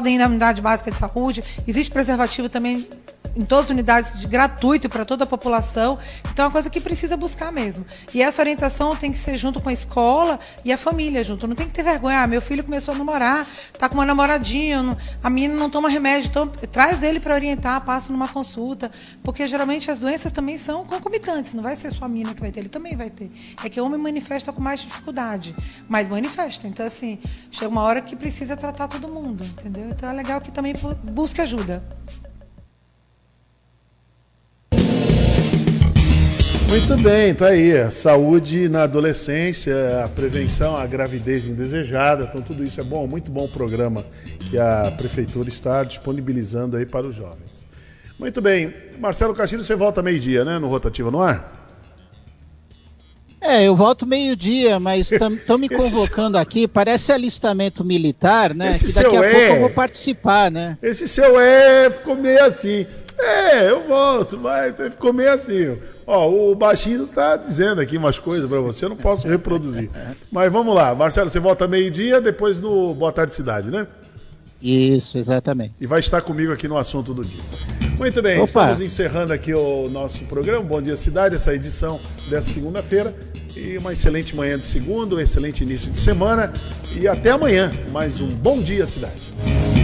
ir 0.07 0.19
na 0.19 0.27
unidade 0.27 0.61
básica 0.61 0.91
de 0.91 0.99
saúde. 0.99 1.43
Existe 1.67 1.93
preservativo 1.93 2.49
também 2.49 2.89
em 3.37 3.45
todas 3.45 3.67
as 3.67 3.71
unidades 3.71 4.21
de 4.21 4.27
gratuito 4.27 4.89
para 4.89 5.05
toda 5.05 5.25
a 5.25 5.27
população. 5.27 5.99
Então 6.33 6.45
é 6.45 6.47
uma 6.47 6.53
coisa 6.53 6.71
que 6.71 6.81
precisa 6.81 7.17
buscar 7.17 7.53
mesmo. 7.53 7.85
E 8.13 8.23
essa 8.23 8.41
orientação 8.41 8.95
tem 8.97 9.11
que 9.11 9.19
ser 9.19 9.37
junto 9.37 9.61
com 9.61 9.69
a 9.69 9.73
escola 9.73 10.39
e 10.65 10.73
a 10.73 10.79
família 10.79 11.23
junto. 11.23 11.47
Não 11.47 11.55
tem 11.55 11.67
que 11.67 11.73
ter 11.73 11.83
vergonha. 11.83 12.23
Ah, 12.23 12.27
meu 12.27 12.41
filho 12.41 12.63
começou 12.63 12.95
a 12.95 12.99
namorar, 12.99 13.47
tá 13.79 13.89
com 13.89 13.97
uma 13.97 14.07
namoradinha, 14.07 14.83
não, 14.83 14.97
a 15.23 15.31
menina 15.31 15.55
não 15.55 15.69
toma 15.69 15.89
remédio, 15.89 16.29
então 16.29 16.47
traz 16.47 17.03
ele 17.03 17.21
para 17.21 17.35
orientar, 17.35 17.81
passa 17.85 18.13
numa 18.13 18.29
consulta, 18.29 18.91
porque 19.23 19.47
geralmente 19.47 19.91
as 19.91 19.99
doenças 19.99 20.31
também 20.33 20.57
são 20.57 20.85
concomitantes. 20.85 21.55
Não 21.55 21.63
vai 21.63 21.77
ser 21.77 21.93
só 21.93 22.05
a 22.05 22.09
menina 22.09 22.35
que 22.35 22.41
vai 22.41 22.51
ter, 22.51 22.61
ele 22.61 22.69
também 22.69 22.97
vai 22.97 23.11
ter. 23.11 23.31
É 23.63 23.69
que 23.69 23.81
o 23.81 23.85
homem 23.85 23.99
manifesta 23.99 24.53
com 24.53 24.61
mais 24.61 24.81
dificuldade, 24.81 25.55
mas 25.89 26.09
manifesta. 26.09 26.67
Então 26.67 26.87
assim, 26.87 27.19
chega 27.51 27.69
uma 27.69 27.83
hora 27.83 28.01
que 28.01 28.15
precisa 28.15 28.57
tratar 28.57 28.89
todo 28.89 29.09
mundo, 29.09 29.45
entendeu? 29.45 29.89
Então 29.91 30.09
é 30.09 30.13
legal 30.13 30.41
que 30.41 30.51
também 30.51 30.75
busque 31.03 31.41
ajuda. 31.41 31.83
Muito 36.75 36.97
bem, 36.97 37.33
tá 37.33 37.51
aí. 37.51 37.89
Saúde 37.93 38.69
na 38.69 38.83
adolescência, 38.83 40.03
a 40.05 40.09
prevenção 40.09 40.77
à 40.77 40.85
gravidez 40.85 41.47
indesejada. 41.47 42.25
Então, 42.25 42.43
tudo 42.43 42.65
isso 42.65 42.81
é 42.81 42.83
bom, 42.83 43.07
muito 43.07 43.31
bom 43.31 43.47
programa 43.47 44.05
que 44.51 44.59
a 44.59 44.91
prefeitura 44.91 45.49
está 45.49 45.85
disponibilizando 45.85 46.77
aí 46.77 46.85
para 46.85 47.07
os 47.07 47.15
jovens. 47.15 47.65
Muito 48.19 48.43
bem. 48.43 48.75
Marcelo 48.99 49.37
Castilho, 49.37 49.63
você 49.63 49.77
volta 49.77 50.03
meio-dia, 50.03 50.45
né? 50.45 50.59
No 50.59 50.67
Rotativa 50.67 51.13
no 51.13 51.23
Ar? 51.23 51.65
É, 53.41 53.63
eu 53.63 53.77
volto 53.77 54.05
meio-dia, 54.05 54.81
mas 54.81 55.13
estão 55.13 55.31
me 55.57 55.69
convocando 55.69 56.37
aqui, 56.37 56.67
parece 56.67 57.13
alistamento 57.13 57.85
militar, 57.85 58.53
né? 58.53 58.73
Esse 58.73 58.87
que 58.87 58.93
daqui 58.95 59.17
a 59.17 59.25
é... 59.25 59.31
pouco 59.31 59.55
eu 59.55 59.61
vou 59.61 59.71
participar, 59.71 60.51
né? 60.51 60.77
Esse 60.83 61.07
seu 61.07 61.39
é 61.39 61.89
ficou 61.89 62.17
meio 62.17 62.45
assim. 62.45 62.85
É, 63.25 63.71
eu 63.71 63.87
volto, 63.87 64.37
mas 64.37 64.75
ficou 64.77 65.13
meio 65.13 65.33
assim. 65.33 65.79
Ó, 66.07 66.29
o 66.29 66.55
baixinho 66.55 67.07
tá 67.07 67.37
dizendo 67.37 67.81
aqui 67.81 67.97
umas 67.97 68.19
coisas 68.19 68.49
para 68.49 68.61
você, 68.61 68.85
eu 68.85 68.91
não 68.91 68.97
posso 68.97 69.27
reproduzir. 69.27 69.91
Mas 70.31 70.53
vamos 70.53 70.75
lá, 70.75 70.95
Marcelo, 70.95 71.31
você 71.31 71.41
volta 71.41 71.67
meio-dia, 71.67 72.21
depois 72.21 72.61
no 72.61 72.95
Boa 72.95 73.13
Tarde 73.13 73.33
Cidade, 73.33 73.71
né? 73.71 73.87
Isso, 74.61 75.19
exatamente. 75.19 75.75
E 75.81 75.87
vai 75.87 76.01
estar 76.01 76.21
comigo 76.23 76.53
aqui 76.53 76.69
no 76.69 76.77
assunto 76.77 77.13
do 77.13 77.23
dia. 77.23 77.41
Muito 77.99 78.21
bem, 78.23 78.41
Opa. 78.41 78.47
estamos 78.47 78.81
encerrando 78.81 79.33
aqui 79.33 79.55
o 79.55 79.89
nosso 79.89 80.25
programa. 80.25 80.63
Bom 80.63 80.83
dia, 80.83 80.97
cidade, 80.97 81.37
essa 81.37 81.55
edição 81.55 82.01
dessa 82.29 82.51
segunda-feira. 82.51 83.15
E 83.57 83.79
uma 83.79 83.93
excelente 83.93 84.35
manhã 84.35 84.59
de 84.59 84.67
segunda, 84.67 85.15
um 85.15 85.21
excelente 85.21 85.63
início 85.63 85.91
de 85.91 85.99
semana. 85.99 86.53
E 86.99 87.07
até 87.07 87.31
amanhã, 87.31 87.71
mais 87.93 88.21
um 88.21 88.29
Bom 88.29 88.61
Dia 88.61 88.85
Cidade. 88.85 89.84